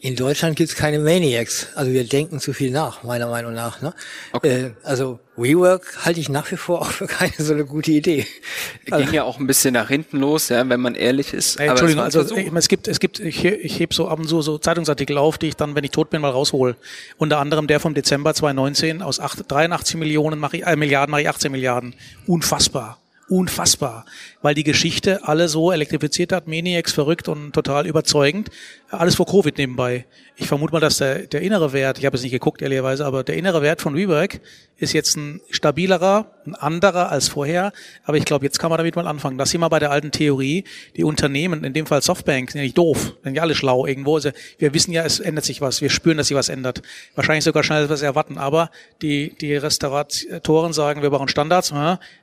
In 0.00 0.16
Deutschland 0.16 0.56
gibt's 0.56 0.74
keine 0.74 0.98
Maniacs. 0.98 1.68
Also 1.74 1.92
wir 1.92 2.04
denken 2.04 2.38
zu 2.38 2.52
viel 2.52 2.70
nach, 2.70 3.02
meiner 3.02 3.28
Meinung 3.28 3.54
nach. 3.54 3.80
Ne? 3.80 3.94
Okay. 4.32 4.48
Äh, 4.48 4.70
also 4.82 5.20
WeWork 5.36 6.04
halte 6.04 6.20
ich 6.20 6.28
nach 6.28 6.50
wie 6.50 6.56
vor 6.56 6.82
auch 6.82 6.90
für 6.90 7.06
keine 7.06 7.32
so 7.38 7.54
eine 7.54 7.64
gute 7.64 7.92
Idee. 7.92 8.26
Ging 8.84 8.94
also, 8.94 9.12
ja 9.12 9.24
auch 9.24 9.38
ein 9.38 9.46
bisschen 9.46 9.74
nach 9.74 9.88
hinten 9.88 10.18
los, 10.18 10.48
ja, 10.50 10.68
wenn 10.68 10.80
man 10.80 10.94
ehrlich 10.94 11.32
ist. 11.32 11.58
Ey, 11.58 11.68
Entschuldigung, 11.68 12.04
also 12.04 12.20
es 12.20 12.68
gibt, 12.68 12.88
es 12.88 13.00
gibt, 13.00 13.20
ich, 13.20 13.44
ich 13.44 13.80
heb 13.80 13.94
so 13.94 14.08
ab 14.08 14.18
und 14.18 14.28
zu 14.28 14.42
so 14.42 14.58
Zeitungsartikel 14.58 15.16
auf, 15.16 15.38
die 15.38 15.48
ich 15.48 15.56
dann, 15.56 15.74
wenn 15.74 15.84
ich 15.84 15.92
tot 15.92 16.10
bin, 16.10 16.20
mal 16.20 16.30
raushol. 16.30 16.76
Unter 17.16 17.38
anderem 17.38 17.66
der 17.66 17.80
vom 17.80 17.94
Dezember 17.94 18.34
2019 18.34 19.02
aus 19.02 19.20
8, 19.20 19.50
83 19.50 19.96
Millionen 19.96 20.38
mache 20.38 20.58
ich, 20.58 20.66
äh, 20.66 20.76
Milliarden 20.76 21.10
mache 21.10 21.22
ich 21.22 21.28
18 21.28 21.50
Milliarden. 21.52 21.94
Unfassbar 22.26 22.98
unfassbar, 23.30 24.04
weil 24.42 24.54
die 24.54 24.64
Geschichte 24.64 25.26
alle 25.26 25.48
so 25.48 25.70
elektrifiziert 25.70 26.32
hat, 26.32 26.48
Maniacs 26.48 26.92
verrückt 26.92 27.28
und 27.28 27.52
total 27.52 27.86
überzeugend. 27.86 28.50
Alles 28.90 29.14
vor 29.14 29.26
Covid 29.26 29.56
nebenbei. 29.56 30.06
Ich 30.34 30.48
vermute 30.48 30.72
mal, 30.72 30.80
dass 30.80 30.98
der, 30.98 31.26
der 31.26 31.42
innere 31.42 31.72
Wert, 31.72 31.98
ich 31.98 32.06
habe 32.06 32.16
es 32.16 32.22
nicht 32.22 32.32
geguckt 32.32 32.60
ehrlicherweise, 32.60 33.06
aber 33.06 33.22
der 33.22 33.36
innere 33.36 33.62
Wert 33.62 33.80
von 33.80 33.94
Rework 33.94 34.40
ist 34.78 34.94
jetzt 34.94 35.16
ein 35.16 35.40
stabilerer, 35.50 36.26
ein 36.46 36.54
anderer 36.54 37.12
als 37.12 37.28
vorher. 37.28 37.72
Aber 38.04 38.16
ich 38.16 38.24
glaube, 38.24 38.46
jetzt 38.46 38.58
kann 38.58 38.70
man 38.70 38.78
damit 38.78 38.96
mal 38.96 39.06
anfangen. 39.06 39.36
Das 39.36 39.50
sind 39.50 39.60
wir 39.60 39.68
bei 39.68 39.78
der 39.78 39.90
alten 39.90 40.10
Theorie. 40.10 40.64
Die 40.96 41.04
Unternehmen, 41.04 41.62
in 41.64 41.74
dem 41.74 41.86
Fall 41.86 42.00
Softbank, 42.00 42.50
sind 42.50 42.60
ja 42.60 42.64
nicht 42.64 42.78
doof, 42.78 43.12
sind 43.22 43.34
ja 43.34 43.42
alle 43.42 43.54
schlau 43.54 43.86
irgendwo. 43.86 44.14
Also 44.16 44.30
wir 44.58 44.72
wissen 44.72 44.92
ja, 44.92 45.04
es 45.04 45.20
ändert 45.20 45.44
sich 45.44 45.60
was. 45.60 45.82
Wir 45.82 45.90
spüren, 45.90 46.16
dass 46.16 46.28
sich 46.28 46.36
was 46.36 46.48
ändert. 46.48 46.80
Wahrscheinlich 47.14 47.44
sogar 47.44 47.62
schneller, 47.62 47.82
als 47.82 47.90
wir 47.90 47.94
es 47.94 48.02
erwarten. 48.02 48.38
Aber 48.38 48.70
die, 49.02 49.36
die 49.38 49.54
Restauratoren 49.54 50.72
sagen, 50.72 51.02
wir 51.02 51.10
brauchen 51.10 51.28
Standards, 51.28 51.74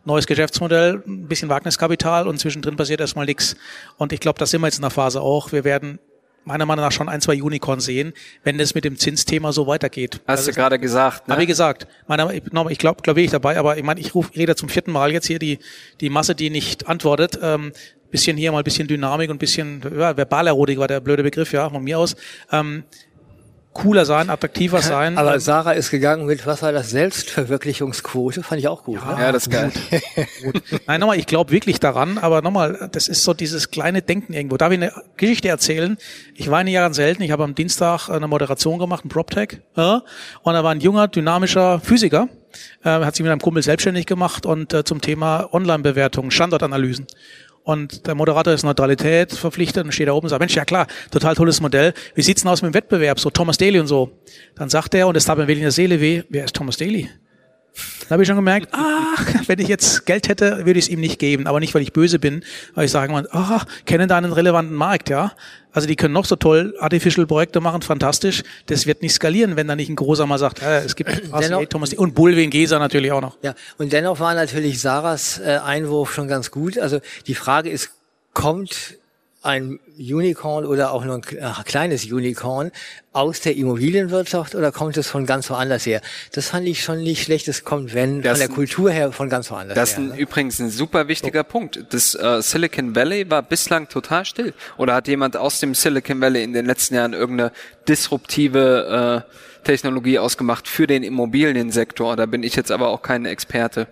neues 0.04 0.26
Geschäftsmodell, 0.26 0.97
ein 1.06 1.28
bisschen 1.28 1.50
Wagniskapital 1.50 2.28
und 2.28 2.40
zwischendrin 2.40 2.76
passiert 2.76 3.00
erstmal 3.00 3.26
nichts. 3.26 3.56
Und 3.98 4.14
ich 4.14 4.20
glaube, 4.20 4.40
das 4.40 4.52
sind 4.52 4.62
wir 4.62 4.68
jetzt 4.68 4.78
in 4.78 4.82
der 4.84 4.92
Phase 4.92 5.22
auch. 5.22 5.52
Wir 5.52 5.64
werden 5.64 6.00
meiner 6.48 6.66
Meinung 6.66 6.86
nach 6.86 6.92
schon 6.92 7.10
ein, 7.10 7.22
zwei 7.22 7.42
Unicorns 7.42 7.86
sehen, 7.86 8.14
wenn 8.44 8.60
es 8.60 8.74
mit 8.74 8.86
dem 8.86 8.98
Zinsthema 8.98 9.52
so 9.52 9.68
weitergeht. 9.68 10.22
Hast 10.26 10.48
du 10.48 10.54
gerade 10.54 10.80
gesagt, 10.80 11.28
ne? 11.28 11.34
Habe 11.34 11.44
ich 11.44 11.48
gesagt. 11.48 11.88
Meiner, 12.08 12.32
ich 12.34 12.78
glaube, 12.78 13.02
glaube 13.02 13.22
ich 13.22 13.32
dabei, 13.32 13.58
aber 13.58 13.78
ich 13.78 13.84
meine, 13.84 14.00
ich 14.00 14.16
rufe, 14.16 14.34
rede 14.36 14.56
zum 14.56 14.70
vierten 14.70 14.92
Mal 14.92 15.12
jetzt 15.12 15.28
hier 15.28 15.40
die, 15.40 15.60
die 16.00 16.10
Masse, 16.10 16.36
die 16.36 16.50
nicht 16.50 16.88
antwortet. 16.88 17.38
Ähm, 17.42 17.74
bisschen 18.10 18.38
hier 18.38 18.54
mal 18.54 18.64
bisschen 18.64 18.88
Dynamik 18.88 19.30
und 19.30 19.38
bisschen 19.38 19.82
ja, 19.98 20.16
Verbalerotik 20.16 20.80
war 20.80 20.88
der 20.88 21.02
blöde 21.02 21.24
Begriff, 21.24 21.52
ja, 21.52 21.70
von 21.70 21.84
mir 21.84 22.00
aus. 22.00 22.16
Ähm, 22.52 22.84
cooler 23.78 24.06
sein, 24.06 24.30
attraktiver 24.30 24.82
sein. 24.82 25.18
Aber 25.18 25.36
ähm, 25.36 25.40
Sarah 25.40 25.74
ist 25.74 25.92
gegangen 25.92 26.26
mit, 26.26 26.46
was 26.48 26.64
war 26.64 26.72
das, 26.72 26.90
Selbstverwirklichungsquote, 26.90 28.42
fand 28.42 28.60
ich 28.60 28.68
auch 28.68 28.84
gut. 28.84 29.00
Ja, 29.00 29.16
ne? 29.16 29.22
ja 29.22 29.32
das 29.32 29.44
ist 29.44 29.52
geil. 29.52 29.72
Gut. 30.44 30.62
Nein, 30.88 31.00
nochmal, 31.00 31.18
ich 31.18 31.28
glaube 31.28 31.52
wirklich 31.52 31.80
daran, 31.80 32.18
aber 32.18 32.42
nochmal, 32.42 32.90
das 32.92 33.08
ist 33.08 33.24
so 33.24 33.34
dieses 33.34 33.70
kleine 33.70 34.02
Denken 34.02 34.34
irgendwo. 34.34 34.58
Darf 34.58 34.72
ich 34.72 34.78
eine 34.78 34.92
Geschichte 35.16 35.48
erzählen? 35.48 35.98
Ich 36.34 36.50
war 36.50 36.62
in 36.62 36.68
Jahren 36.68 36.94
selten, 36.94 37.22
ich 37.22 37.32
habe 37.32 37.44
am 37.44 37.56
Dienstag 37.56 38.10
eine 38.10 38.28
Moderation 38.28 38.80
gemacht, 38.80 39.06
ein 39.06 39.10
PropTech, 39.10 39.60
ja, 39.76 40.02
und 40.42 40.54
da 40.54 40.64
war 40.64 40.72
ein 40.72 40.80
junger, 40.80 41.08
dynamischer 41.08 41.80
Physiker, 41.80 42.30
äh, 42.84 42.90
hat 42.90 43.16
sich 43.16 43.24
mit 43.24 43.32
einem 43.32 43.42
Kumpel 43.42 43.62
selbstständig 43.62 44.06
gemacht 44.06 44.46
und 44.46 44.74
äh, 44.74 44.84
zum 44.84 45.02
Thema 45.02 45.50
Online-Bewertungen, 45.54 46.32
Standortanalysen. 46.32 47.06
Und 47.68 48.08
der 48.08 48.16
Moderator 48.16 48.54
ist 48.54 48.64
Neutralität 48.64 49.34
verpflichtet 49.34 49.84
und 49.84 49.92
steht 49.92 50.08
da 50.08 50.14
oben 50.14 50.24
und 50.24 50.30
sagt, 50.30 50.40
Mensch, 50.40 50.56
ja 50.56 50.64
klar, 50.64 50.88
total 51.12 51.36
tolles 51.36 51.60
Modell. 51.60 51.94
Wie 52.16 52.22
sieht's 52.22 52.44
denn 52.44 52.50
aus 52.50 52.62
mit 52.62 52.72
dem 52.72 52.74
Wettbewerb? 52.74 53.20
So 53.20 53.30
Thomas 53.30 53.58
Daly 53.58 53.78
und 53.78 53.88
so. 53.88 54.10
Dann 54.56 54.70
sagt 54.70 54.96
er, 54.96 55.06
und 55.06 55.18
es 55.18 55.26
tat 55.26 55.38
mir 55.38 55.48
wenig 55.48 55.58
in 55.58 55.64
der 55.64 55.72
Seele 55.74 56.00
weh, 56.00 56.24
wer 56.30 56.46
ist 56.46 56.56
Thomas 56.56 56.78
Daly? 56.78 57.10
Da 58.08 58.12
habe 58.12 58.24
ich 58.24 58.28
schon 58.28 58.36
gemerkt, 58.38 58.74
ah, 58.74 59.16
wenn 59.48 59.60
ich 59.60 59.68
jetzt 59.68 60.06
Geld 60.06 60.30
hätte, 60.30 60.66
würde 60.66 60.80
ich 60.80 60.86
es 60.86 60.90
ihm 60.90 61.00
nicht 61.00 61.20
geben. 61.20 61.48
Aber 61.48 61.60
nicht, 61.60 61.76
weil 61.76 61.82
ich 61.82 61.94
böse 61.94 62.20
bin, 62.20 62.44
weil 62.74 62.86
ich 62.86 62.92
sage 62.92 63.14
ah, 63.32 63.62
kennen 63.86 64.08
da 64.08 64.18
einen 64.18 64.32
relevanten 64.32 64.76
Markt, 64.76 65.10
ja. 65.10 65.34
Also 65.72 65.88
die 65.88 65.96
können 65.96 66.14
noch 66.14 66.26
so 66.26 66.36
toll 66.36 66.76
Artificial-Projekte 66.80 67.60
machen, 67.60 67.82
fantastisch. 67.82 68.44
Das 68.66 68.88
wird 68.88 69.02
nicht 69.02 69.14
skalieren, 69.14 69.58
wenn 69.58 69.68
da 69.68 69.76
nicht 69.76 69.90
ein 69.90 69.96
großer 69.96 70.26
mal 70.26 70.40
sagt, 70.40 70.62
äh, 70.62 70.84
es 70.84 70.96
gibt 70.96 71.10
RCA, 71.32 71.66
Thomas 71.66 71.94
und 71.94 72.16
Bullwin 72.16 72.50
Gesa 72.50 72.80
natürlich 72.80 73.12
auch 73.12 73.22
noch. 73.22 73.38
Ja, 73.44 73.54
und 73.78 73.94
dennoch 73.94 74.20
war 74.20 74.34
natürlich 74.34 74.82
Sarahs 74.82 75.40
äh, 75.40 75.60
Einwurf 75.64 76.14
schon 76.14 76.28
ganz 76.28 76.50
gut. 76.50 76.80
Also 76.80 77.00
die 77.28 77.36
Frage 77.36 77.70
ist, 77.70 77.92
kommt 78.34 78.98
ein 79.44 79.80
Unicorn 79.98 80.66
oder 80.66 80.92
auch 80.92 81.06
nur 81.06 81.16
ein 81.16 81.38
äh, 81.38 81.64
kleines 81.64 82.06
Unicorn 82.06 82.72
aus 83.14 83.42
der 83.42 83.56
Immobilienwirtschaft 83.56 84.56
oder 84.56 84.72
kommt 84.72 84.98
es 84.98 85.08
von 85.08 85.26
ganz 85.26 85.50
woanders 85.50 85.86
her? 85.86 86.02
Das 86.34 86.50
fand 86.50 86.68
ich 86.68 86.84
schon 86.84 87.02
nicht 87.02 87.24
schlecht. 87.24 87.48
Es 87.48 87.64
kommt, 87.64 87.94
wenn 87.94 88.22
das, 88.22 88.40
von 88.40 88.48
der 88.48 88.56
Kultur 88.56 88.92
her 88.92 89.12
von 89.12 89.30
ganz 89.30 89.50
woanders 89.52 89.76
das 89.76 89.92
her. 89.92 89.98
Das 89.98 90.06
ist 90.06 90.16
ne? 90.16 90.22
übrigens 90.22 90.60
ein 90.60 90.70
super 90.70 91.08
wichtiger 91.08 91.42
so. 91.42 91.52
Punkt. 91.52 91.86
Das 91.92 92.16
äh, 92.16 92.42
Silicon 92.42 92.96
Valley 92.96 93.30
war 93.30 93.44
bislang 93.44 93.88
total 93.90 94.26
still. 94.26 94.54
Oder 94.78 94.96
hat 94.96 95.08
jemand 95.08 95.38
aus 95.38 95.60
dem 95.60 95.76
Silicon 95.76 96.20
Valley 96.20 96.44
in 96.44 96.54
den 96.54 96.66
letzten 96.66 96.96
Jahren 96.96 97.14
irgendeine 97.14 97.52
disruptive 97.88 99.24
äh, 99.30 99.66
Technologie 99.66 100.20
ausgemacht 100.20 100.68
für 100.68 100.88
den 100.88 101.04
Immobiliensektor? 101.04 102.16
Da 102.16 102.26
bin 102.26 102.44
ich 102.44 102.56
jetzt 102.56 102.72
aber 102.72 102.90
auch 102.90 103.02
kein 103.02 103.26
Experte. 103.26 103.88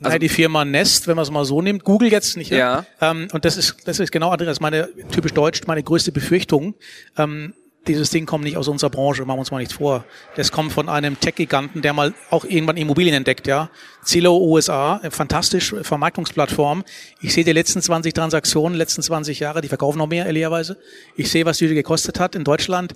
Also 0.00 0.10
Nein, 0.10 0.20
die 0.20 0.28
Firma 0.28 0.64
Nest, 0.64 1.08
wenn 1.08 1.16
man 1.16 1.24
es 1.24 1.30
mal 1.30 1.44
so 1.44 1.60
nimmt, 1.60 1.82
Google 1.82 2.10
jetzt 2.12 2.36
nicht. 2.36 2.50
Ja. 2.50 2.86
Ähm, 3.00 3.28
und 3.32 3.44
das 3.44 3.56
ist, 3.56 3.76
das 3.84 3.98
ist 3.98 4.12
genau, 4.12 4.30
Andreas, 4.30 4.60
meine 4.60 4.88
typisch 5.10 5.32
deutsch, 5.32 5.62
meine 5.66 5.82
größte 5.82 6.12
Befürchtung. 6.12 6.74
Ähm, 7.16 7.52
dieses 7.88 8.10
Ding 8.10 8.26
kommt 8.26 8.44
nicht 8.44 8.56
aus 8.56 8.68
unserer 8.68 8.90
Branche, 8.90 9.24
machen 9.24 9.36
wir 9.36 9.40
uns 9.40 9.50
mal 9.50 9.58
nichts 9.58 9.74
vor. 9.74 10.04
Das 10.36 10.52
kommt 10.52 10.72
von 10.72 10.88
einem 10.88 11.18
Tech-Giganten, 11.18 11.82
der 11.82 11.94
mal 11.94 12.14
auch 12.30 12.44
irgendwann 12.44 12.76
Immobilien 12.76 13.14
entdeckt, 13.14 13.46
ja. 13.46 13.70
Zillow 14.04 14.38
USA, 14.38 15.00
fantastisch 15.10 15.74
Vermarktungsplattform. 15.82 16.84
Ich 17.20 17.32
sehe 17.32 17.44
die 17.44 17.52
letzten 17.52 17.80
20 17.80 18.12
Transaktionen, 18.12 18.76
letzten 18.76 19.02
20 19.02 19.40
Jahre, 19.40 19.62
die 19.62 19.68
verkaufen 19.68 19.98
noch 19.98 20.06
mehr, 20.06 20.26
ehrlicherweise. 20.26 20.76
Ich 21.16 21.30
sehe, 21.30 21.46
was 21.46 21.58
die 21.58 21.68
gekostet 21.74 22.20
hat 22.20 22.34
in 22.34 22.44
Deutschland. 22.44 22.94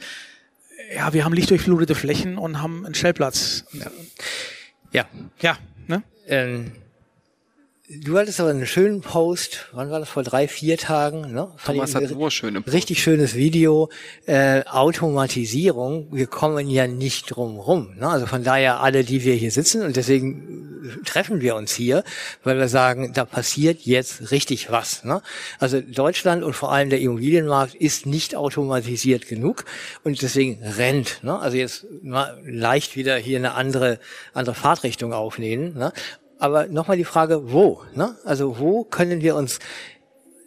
Ja, 0.94 1.12
wir 1.12 1.24
haben 1.24 1.32
lichtdurchflutete 1.32 1.94
Flächen 1.94 2.36
und 2.36 2.60
haben 2.60 2.84
einen 2.84 2.94
Stellplatz. 2.94 3.64
Ja. 4.92 5.06
Ja, 5.40 5.56
ne? 5.88 6.02
Ähm 6.28 6.72
Du 8.00 8.16
hattest 8.16 8.40
aber 8.40 8.50
einen 8.50 8.66
schönen 8.66 9.02
Post, 9.02 9.66
wann 9.72 9.90
war 9.90 10.00
das, 10.00 10.08
vor 10.08 10.22
drei, 10.22 10.48
vier 10.48 10.78
Tagen, 10.78 11.32
ne? 11.32 11.48
Thomas 11.64 11.94
hat 11.94 12.10
nur 12.10 12.30
schöne 12.30 12.62
Post. 12.62 12.74
Richtig 12.74 13.02
schönes 13.02 13.34
Video, 13.34 13.90
äh, 14.24 14.62
Automatisierung, 14.64 16.08
wir 16.10 16.26
kommen 16.26 16.68
ja 16.68 16.86
nicht 16.86 17.26
drum 17.26 17.58
rum. 17.58 17.94
Ne? 17.98 18.08
Also 18.08 18.26
von 18.26 18.44
daher 18.44 18.80
alle, 18.80 19.04
die 19.04 19.24
wir 19.24 19.34
hier 19.34 19.50
sitzen 19.50 19.82
und 19.82 19.96
deswegen 19.96 20.72
treffen 21.04 21.40
wir 21.40 21.54
uns 21.54 21.72
hier, 21.72 22.04
weil 22.44 22.58
wir 22.58 22.68
sagen, 22.68 23.12
da 23.12 23.24
passiert 23.24 23.82
jetzt 23.82 24.30
richtig 24.30 24.70
was. 24.70 25.04
Ne? 25.04 25.22
Also 25.58 25.80
Deutschland 25.80 26.42
und 26.44 26.54
vor 26.54 26.72
allem 26.72 26.90
der 26.90 27.00
Immobilienmarkt 27.00 27.74
ist 27.74 28.06
nicht 28.06 28.36
automatisiert 28.36 29.28
genug 29.28 29.64
und 30.02 30.22
deswegen 30.22 30.62
rennt. 30.62 31.22
Ne? 31.22 31.38
Also 31.38 31.56
jetzt 31.56 31.86
mal 32.02 32.40
leicht 32.44 32.96
wieder 32.96 33.16
hier 33.16 33.38
eine 33.38 33.54
andere, 33.54 33.98
andere 34.32 34.54
Fahrtrichtung 34.54 35.12
aufnehmen. 35.12 35.74
Ne? 35.74 35.92
Aber 36.42 36.66
nochmal 36.66 36.96
die 36.96 37.04
Frage, 37.04 37.52
wo? 37.52 37.82
Ne? 37.94 38.16
Also 38.24 38.58
wo 38.58 38.82
können 38.82 39.22
wir 39.22 39.36
uns 39.36 39.60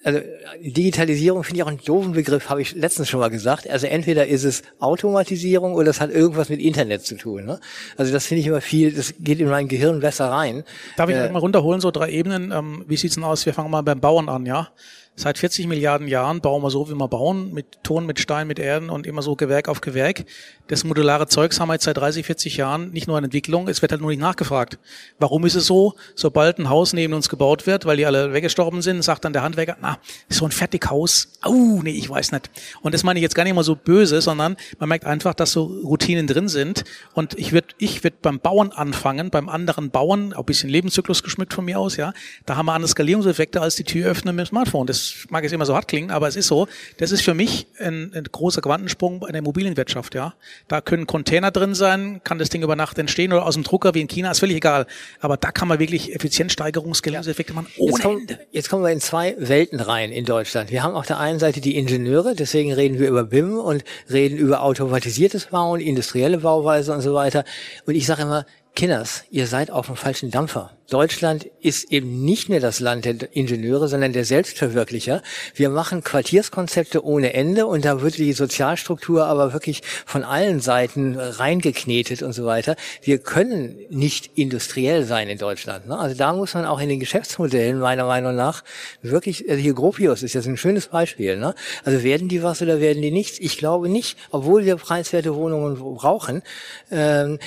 also 0.03 0.19
Digitalisierung 0.61 1.43
finde 1.43 1.57
ich 1.57 1.63
auch 1.63 1.67
einen 1.67 1.79
doofen 1.83 2.11
Begriff, 2.11 2.49
habe 2.49 2.61
ich 2.61 2.75
letztens 2.75 3.09
schon 3.09 3.21
mal 3.21 3.29
gesagt. 3.29 3.67
Also 3.67 3.87
entweder 3.87 4.27
ist 4.27 4.43
es 4.43 4.61
Automatisierung 4.79 5.73
oder 5.73 5.89
es 5.89 5.99
hat 5.99 6.11
irgendwas 6.11 6.49
mit 6.49 6.59
Internet 6.59 7.03
zu 7.03 7.15
tun. 7.15 7.45
Ne? 7.45 7.59
Also 7.97 8.13
das 8.13 8.27
finde 8.27 8.41
ich 8.41 8.47
immer 8.47 8.61
viel, 8.61 8.91
das 8.91 9.15
geht 9.19 9.39
in 9.39 9.49
mein 9.49 9.67
Gehirn 9.67 10.01
besser 10.01 10.29
rein. 10.29 10.63
Darf 10.95 11.09
ich 11.09 11.15
äh, 11.15 11.29
mal 11.29 11.39
runterholen, 11.39 11.81
so 11.81 11.89
drei 11.89 12.11
Ebenen? 12.11 12.51
Ähm, 12.51 12.83
wie 12.87 12.97
sieht's 12.97 13.15
denn 13.15 13.23
aus? 13.23 13.47
Wir 13.47 13.53
fangen 13.53 13.71
mal 13.71 13.81
beim 13.81 13.99
Bauern 13.99 14.29
an, 14.29 14.45
ja? 14.45 14.67
Seit 15.15 15.37
40 15.37 15.67
Milliarden 15.67 16.09
Jahren 16.09 16.41
bauen 16.41 16.61
wir 16.61 16.69
so, 16.69 16.89
wie 16.89 16.93
wir 16.93 17.07
bauen, 17.07 17.53
mit 17.53 17.83
Ton, 17.83 18.05
mit 18.05 18.19
Stein, 18.19 18.47
mit 18.47 18.59
Erden 18.59 18.89
und 18.89 19.07
immer 19.07 19.21
so 19.21 19.37
Gewerk 19.37 19.69
auf 19.69 19.79
Gewerk. 19.79 20.25
Das 20.67 20.83
modulare 20.83 21.27
Zeugs 21.27 21.59
haben 21.59 21.67
wir 21.69 21.73
jetzt 21.73 21.83
seit 21.83 21.97
30, 21.97 22.25
40 22.25 22.57
Jahren 22.57 22.89
nicht 22.89 23.07
nur 23.07 23.19
in 23.19 23.23
Entwicklung, 23.23 23.67
es 23.67 23.83
wird 23.83 23.91
halt 23.91 24.01
nur 24.01 24.09
nicht 24.09 24.19
nachgefragt. 24.19 24.79
Warum 25.19 25.45
ist 25.45 25.53
es 25.53 25.67
so? 25.67 25.93
Sobald 26.15 26.57
ein 26.57 26.69
Haus 26.69 26.93
neben 26.93 27.13
uns 27.13 27.29
gebaut 27.29 27.67
wird, 27.67 27.85
weil 27.85 27.97
die 27.97 28.05
alle 28.07 28.33
weggestorben 28.33 28.81
sind, 28.81 29.03
sagt 29.03 29.25
dann 29.25 29.33
der 29.33 29.43
Handwerker, 29.43 29.77
na, 29.79 29.99
ist 30.27 30.39
so 30.39 30.45
ein 30.45 30.51
Fertighaus. 30.51 31.27
Au, 31.41 31.81
nee, 31.83 31.91
ich 31.91 32.09
weiß 32.09 32.31
nicht. 32.31 32.49
Und 32.81 32.95
das 32.95 33.03
meine 33.03 33.19
ich 33.19 33.21
jetzt 33.21 33.35
gar 33.35 33.43
nicht 33.43 33.53
mal 33.53 33.63
so 33.63 33.75
böse, 33.75 34.21
sondern 34.21 34.57
man 34.79 34.89
merkt 34.89 35.05
einfach, 35.05 35.35
dass 35.35 35.51
so 35.51 35.65
Routinen 35.65 36.25
drin 36.25 36.47
sind. 36.47 36.83
Und 37.13 37.37
ich 37.37 37.51
würde 37.51 37.67
ich 37.77 38.03
würd 38.03 38.23
beim 38.23 38.39
Bauern 38.39 38.71
anfangen, 38.71 39.29
beim 39.29 39.49
anderen 39.49 39.91
Bauern, 39.91 40.33
auch 40.33 40.39
ein 40.39 40.45
bisschen 40.45 40.71
Lebenszyklus 40.71 41.21
geschmückt 41.21 41.53
von 41.53 41.65
mir 41.65 41.79
aus, 41.79 41.95
ja. 41.95 42.11
Da 42.47 42.55
haben 42.55 42.65
wir 42.65 42.73
andere 42.73 42.89
Skalierungseffekte 42.89 43.61
als 43.61 43.75
die 43.75 43.83
Tür 43.83 44.09
öffnen 44.09 44.35
mit 44.35 44.47
dem 44.47 44.49
Smartphone. 44.49 44.87
Das 44.87 45.27
mag 45.29 45.43
jetzt 45.43 45.53
immer 45.53 45.67
so 45.67 45.75
hart 45.75 45.87
klingen, 45.87 46.09
aber 46.09 46.27
es 46.27 46.35
ist 46.35 46.47
so. 46.47 46.67
Das 46.97 47.11
ist 47.11 47.21
für 47.21 47.35
mich 47.35 47.67
ein, 47.77 48.11
ein 48.15 48.23
großer 48.23 48.61
Quantensprung 48.61 49.21
in 49.27 49.33
der 49.33 49.39
Immobilienwirtschaft, 49.39 50.15
ja. 50.15 50.33
Da 50.67 50.81
können 50.81 51.07
Container 51.07 51.51
drin 51.51 51.75
sein, 51.75 52.21
kann 52.23 52.39
das 52.39 52.49
Ding 52.49 52.63
über 52.63 52.75
Nacht 52.75 52.97
entstehen 52.97 53.33
oder 53.33 53.45
aus 53.45 53.53
dem 53.55 53.63
Drucker 53.63 53.93
wie 53.93 54.01
in 54.01 54.07
China, 54.07 54.31
ist 54.31 54.39
völlig 54.39 54.57
egal. 54.57 54.85
Aber 55.19 55.37
da 55.37 55.51
kann 55.51 55.67
man 55.67 55.79
wirklich 55.79 56.15
Effizienzsteigerung, 56.15 56.93
Skalierungseffekte 56.93 57.53
machen 57.53 57.67
ohne 57.77 57.91
jetzt 57.91 58.01
kommen, 58.01 58.21
Ende. 58.21 58.39
Jetzt 58.51 58.69
kommen 58.69 58.83
wir 58.83 58.91
in 58.91 59.01
zwei 59.01 59.35
Welten 59.37 59.79
rein 59.79 60.11
in 60.11 60.25
Deutschland. 60.25 60.71
Wir 60.71 60.83
haben 60.83 60.95
auf 60.95 61.05
der 61.05 61.19
einen 61.19 61.39
Seite 61.39 61.61
die 61.61 61.77
Ingenieure, 61.77 62.35
deswegen 62.35 62.73
reden 62.73 62.99
wir 62.99 63.07
über 63.07 63.23
BIM 63.23 63.57
und 63.57 63.83
reden 64.09 64.37
über 64.37 64.61
automatisiertes 64.61 65.47
Bauen, 65.47 65.79
industrielle 65.81 66.39
Bauweise 66.39 66.93
und 66.93 67.01
so 67.01 67.13
weiter. 67.13 67.43
Und 67.85 67.95
ich 67.95 68.05
sage 68.05 68.23
immer, 68.23 68.45
Kinders, 68.75 69.23
ihr 69.31 69.47
seid 69.47 69.71
auf 69.71 69.85
dem 69.85 69.95
falschen 69.95 70.31
Dampfer. 70.31 70.71
Deutschland 70.89 71.45
ist 71.61 71.91
eben 71.91 72.23
nicht 72.25 72.49
mehr 72.49 72.59
das 72.59 72.79
Land 72.79 73.05
der 73.05 73.35
Ingenieure, 73.35 73.87
sondern 73.87 74.13
der 74.13 74.25
Selbstverwirklicher. 74.25 75.23
Wir 75.55 75.69
machen 75.69 76.03
Quartierskonzepte 76.03 77.03
ohne 77.03 77.33
Ende 77.33 77.65
und 77.65 77.85
da 77.85 78.01
wird 78.01 78.17
die 78.17 78.33
Sozialstruktur 78.33 79.25
aber 79.25 79.53
wirklich 79.53 79.81
von 80.05 80.23
allen 80.23 80.59
Seiten 80.59 81.17
reingeknetet 81.17 82.21
und 82.21 82.33
so 82.33 82.45
weiter. 82.45 82.75
Wir 83.01 83.17
können 83.17 83.77
nicht 83.89 84.31
industriell 84.35 85.05
sein 85.05 85.27
in 85.27 85.39
Deutschland. 85.39 85.87
Ne? 85.87 85.97
Also 85.97 86.15
da 86.15 86.33
muss 86.33 86.53
man 86.53 86.65
auch 86.65 86.79
in 86.79 86.89
den 86.89 86.99
Geschäftsmodellen 86.99 87.79
meiner 87.79 88.05
Meinung 88.05 88.35
nach 88.35 88.63
wirklich, 89.01 89.49
also 89.49 89.59
hier 89.59 89.73
Gropius 89.73 90.21
ist 90.21 90.33
jetzt 90.33 90.47
ein 90.47 90.57
schönes 90.57 90.87
Beispiel. 90.87 91.37
Ne? 91.37 91.55
Also 91.83 92.03
werden 92.03 92.27
die 92.27 92.43
was 92.43 92.61
oder 92.61 92.79
werden 92.79 93.01
die 93.01 93.11
nichts? 93.11 93.39
Ich 93.39 93.57
glaube 93.57 93.89
nicht, 93.89 94.17
obwohl 94.29 94.65
wir 94.65 94.75
preiswerte 94.75 95.33
Wohnungen 95.33 95.77
brauchen. 95.95 96.43
Ähm, 96.91 97.39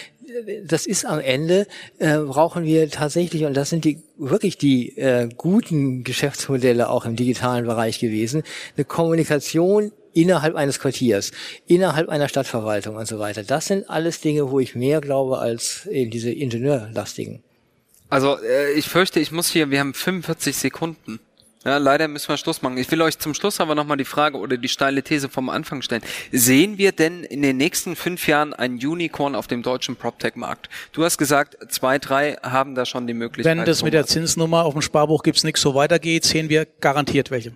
das 0.64 0.86
ist 0.86 1.04
am 1.04 1.20
Ende, 1.20 1.66
äh, 1.98 2.18
brauchen 2.18 2.64
wir 2.64 2.90
tatsächlich, 2.90 3.44
und 3.44 3.54
das 3.54 3.70
sind 3.70 3.84
die 3.84 4.02
wirklich 4.16 4.58
die 4.58 4.96
äh, 4.98 5.28
guten 5.36 6.04
Geschäftsmodelle 6.04 6.88
auch 6.88 7.04
im 7.04 7.16
digitalen 7.16 7.66
Bereich 7.66 7.98
gewesen, 7.98 8.42
eine 8.76 8.84
Kommunikation 8.84 9.92
innerhalb 10.12 10.56
eines 10.56 10.80
Quartiers, 10.80 11.32
innerhalb 11.66 12.08
einer 12.08 12.28
Stadtverwaltung 12.28 12.96
und 12.96 13.06
so 13.06 13.18
weiter. 13.18 13.42
Das 13.42 13.66
sind 13.66 13.88
alles 13.88 14.20
Dinge, 14.20 14.50
wo 14.50 14.60
ich 14.60 14.74
mehr 14.74 15.00
glaube 15.00 15.38
als 15.38 15.86
eben 15.86 16.10
diese 16.10 16.30
Ingenieurlastigen. 16.30 17.42
Also 18.10 18.38
äh, 18.40 18.72
ich 18.72 18.88
fürchte, 18.88 19.20
ich 19.20 19.32
muss 19.32 19.50
hier, 19.50 19.70
wir 19.70 19.80
haben 19.80 19.94
45 19.94 20.56
Sekunden. 20.56 21.20
Ja, 21.68 21.76
leider 21.76 22.08
müssen 22.08 22.30
wir 22.30 22.38
Schluss 22.38 22.62
machen. 22.62 22.78
Ich 22.78 22.90
will 22.90 23.02
euch 23.02 23.18
zum 23.18 23.34
Schluss 23.34 23.60
aber 23.60 23.74
nochmal 23.74 23.98
die 23.98 24.06
Frage 24.06 24.38
oder 24.38 24.56
die 24.56 24.70
steile 24.70 25.02
These 25.02 25.28
vom 25.28 25.50
Anfang 25.50 25.82
stellen. 25.82 26.00
Sehen 26.32 26.78
wir 26.78 26.92
denn 26.92 27.24
in 27.24 27.42
den 27.42 27.58
nächsten 27.58 27.94
fünf 27.94 28.26
Jahren 28.26 28.54
ein 28.54 28.76
Unicorn 28.76 29.34
auf 29.34 29.48
dem 29.48 29.62
deutschen 29.62 29.94
PropTech-Markt? 29.94 30.70
Du 30.92 31.04
hast 31.04 31.18
gesagt, 31.18 31.58
zwei, 31.70 31.98
drei 31.98 32.38
haben 32.42 32.74
da 32.74 32.86
schon 32.86 33.06
die 33.06 33.12
Möglichkeit. 33.12 33.58
Wenn 33.58 33.66
das 33.66 33.82
mit 33.82 33.92
der 33.92 34.06
Zinsnummer 34.06 34.64
auf 34.64 34.72
dem 34.72 34.80
Sparbuch 34.80 35.22
gibt's 35.22 35.44
nichts 35.44 35.60
so 35.60 35.74
weitergeht, 35.74 36.24
sehen 36.24 36.48
wir 36.48 36.66
garantiert 36.80 37.30
welche. 37.30 37.52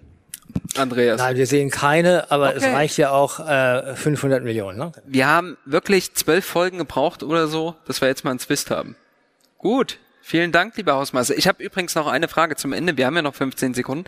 Andreas. 0.76 1.18
Nein, 1.18 1.36
wir 1.36 1.46
sehen 1.46 1.70
keine, 1.70 2.30
aber 2.30 2.50
okay. 2.50 2.58
es 2.58 2.64
reicht 2.64 2.98
ja 2.98 3.12
auch 3.12 3.40
äh, 3.40 3.96
500 3.96 4.44
Millionen. 4.44 4.76
Ne? 4.76 4.92
Wir 5.06 5.26
haben 5.26 5.56
wirklich 5.64 6.12
zwölf 6.12 6.44
Folgen 6.44 6.76
gebraucht 6.76 7.22
oder 7.22 7.46
so, 7.46 7.76
dass 7.86 8.02
wir 8.02 8.08
jetzt 8.08 8.24
mal 8.24 8.30
einen 8.32 8.40
Twist 8.40 8.70
haben. 8.70 8.94
Gut, 9.56 9.98
Vielen 10.22 10.52
Dank, 10.52 10.76
lieber 10.76 10.94
Hausmeister. 10.94 11.36
Ich 11.36 11.48
habe 11.48 11.62
übrigens 11.62 11.96
noch 11.96 12.06
eine 12.06 12.28
Frage 12.28 12.54
zum 12.54 12.72
Ende. 12.72 12.96
Wir 12.96 13.06
haben 13.06 13.16
ja 13.16 13.22
noch 13.22 13.34
15 13.34 13.74
Sekunden. 13.74 14.04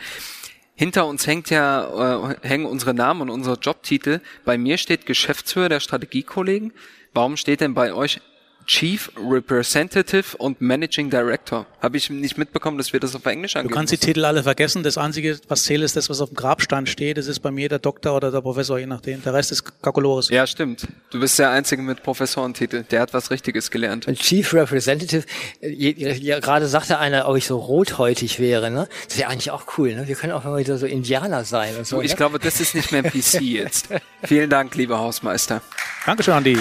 Hinter 0.77 1.07
uns 1.07 1.27
hängt 1.27 1.51
ja, 1.51 2.31
äh, 2.31 2.37
hängen 2.43 2.67
unsere 2.67 2.95
Namen 2.95 3.23
und 3.23 3.31
unsere 3.31 3.59
Jobtitel. 3.59 4.21
Bei 4.45 4.57
mir 4.57 4.79
steht 4.79 5.07
Geschäftsführer 5.07 5.69
der 5.69 5.81
Strategiekollegen. 5.81 6.73
Warum 7.13 7.37
steht 7.37 7.61
denn 7.61 7.75
bei 7.75 7.93
euch 7.93 8.21
Chief 8.67 9.11
Representative 9.17 10.37
und 10.39 10.61
Managing 10.61 11.11
Director. 11.11 11.67
Habe 11.81 11.97
ich 11.97 12.09
nicht 12.11 12.39
mitbekommen, 12.39 12.79
dass 12.79 12.93
wir 12.93 13.01
das 13.01 13.15
auf 13.15 13.27
Englisch 13.27 13.57
angeben. 13.57 13.71
Du 13.73 13.77
kannst 13.77 13.93
die 13.93 13.99
Titel 13.99 14.25
alle 14.25 14.43
vergessen. 14.43 14.83
Das 14.83 14.97
Einzige, 14.97 15.39
was 15.49 15.65
zählt, 15.65 15.83
ist 15.83 15.97
das, 15.97 16.09
was 16.09 16.21
auf 16.21 16.31
dem 16.31 16.37
Grabstein 16.37 16.87
steht. 16.87 17.19
Das 17.19 17.27
ist 17.27 17.41
bei 17.41 17.51
mir 17.51 17.69
der 17.69 17.79
Doktor 17.79 18.17
oder 18.17 18.31
der 18.31 18.41
Professor, 18.41 18.79
je 18.79 18.87
nachdem. 18.87 19.23
Der 19.23 19.35
Rest 19.35 19.53
ist 19.53 19.83
Kalkulores. 19.83 20.29
Ja, 20.31 20.47
stimmt. 20.47 20.87
Du 21.11 21.21
bist 21.21 21.39
der 21.39 21.51
Einzige 21.51 21.83
mit 21.83 22.03
Professorentitel. 22.03 22.85
Der 22.85 23.01
hat 23.01 23.13
was 23.13 23.31
Richtiges 23.31 23.71
gelernt. 23.71 24.09
Und 24.09 24.19
Chief 24.19 24.53
Representative, 24.55 25.25
ja, 25.61 26.41
gerade 26.41 26.67
sagte 26.67 26.99
einer, 26.99 27.29
ob 27.29 27.37
ich 27.37 27.47
so 27.47 27.59
rothäutig 27.59 28.41
wäre. 28.41 28.71
Ne? 28.71 28.89
Das 29.09 29.19
wäre 29.19 29.29
eigentlich 29.29 29.51
auch 29.51 29.65
cool. 29.79 29.95
Ne? 29.95 30.09
Wir 30.09 30.15
können 30.15 30.33
auch 30.33 30.45
mal 30.45 30.59
wieder 30.59 30.79
so 30.79 30.87
Indianer 30.87 31.45
sein 31.45 31.77
und 31.77 31.87
so. 31.87 32.01
Ich 32.01 32.13
ne? 32.13 32.17
glaube, 32.17 32.39
das 32.39 32.61
ist 32.61 32.75
nicht 32.75 32.93
mehr 32.93 33.03
PC 33.03 33.41
jetzt. 33.43 33.89
Vielen 34.23 34.49
Dank, 34.49 34.75
lieber 34.75 34.99
Hausmeister. 34.99 35.63
Dankeschön, 36.07 36.35
Andi. 36.35 36.59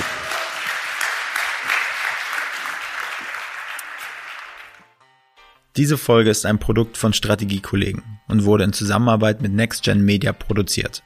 Diese 5.76 5.98
Folge 5.98 6.30
ist 6.30 6.46
ein 6.46 6.60
Produkt 6.60 6.98
von 6.98 7.14
Strategiekollegen 7.14 8.04
und 8.28 8.46
wurde 8.46 8.64
in 8.64 8.74
Zusammenarbeit 8.74 9.42
mit 9.42 9.54
NextGen 9.54 10.06
Media 10.06 10.32
produziert. 10.32 11.02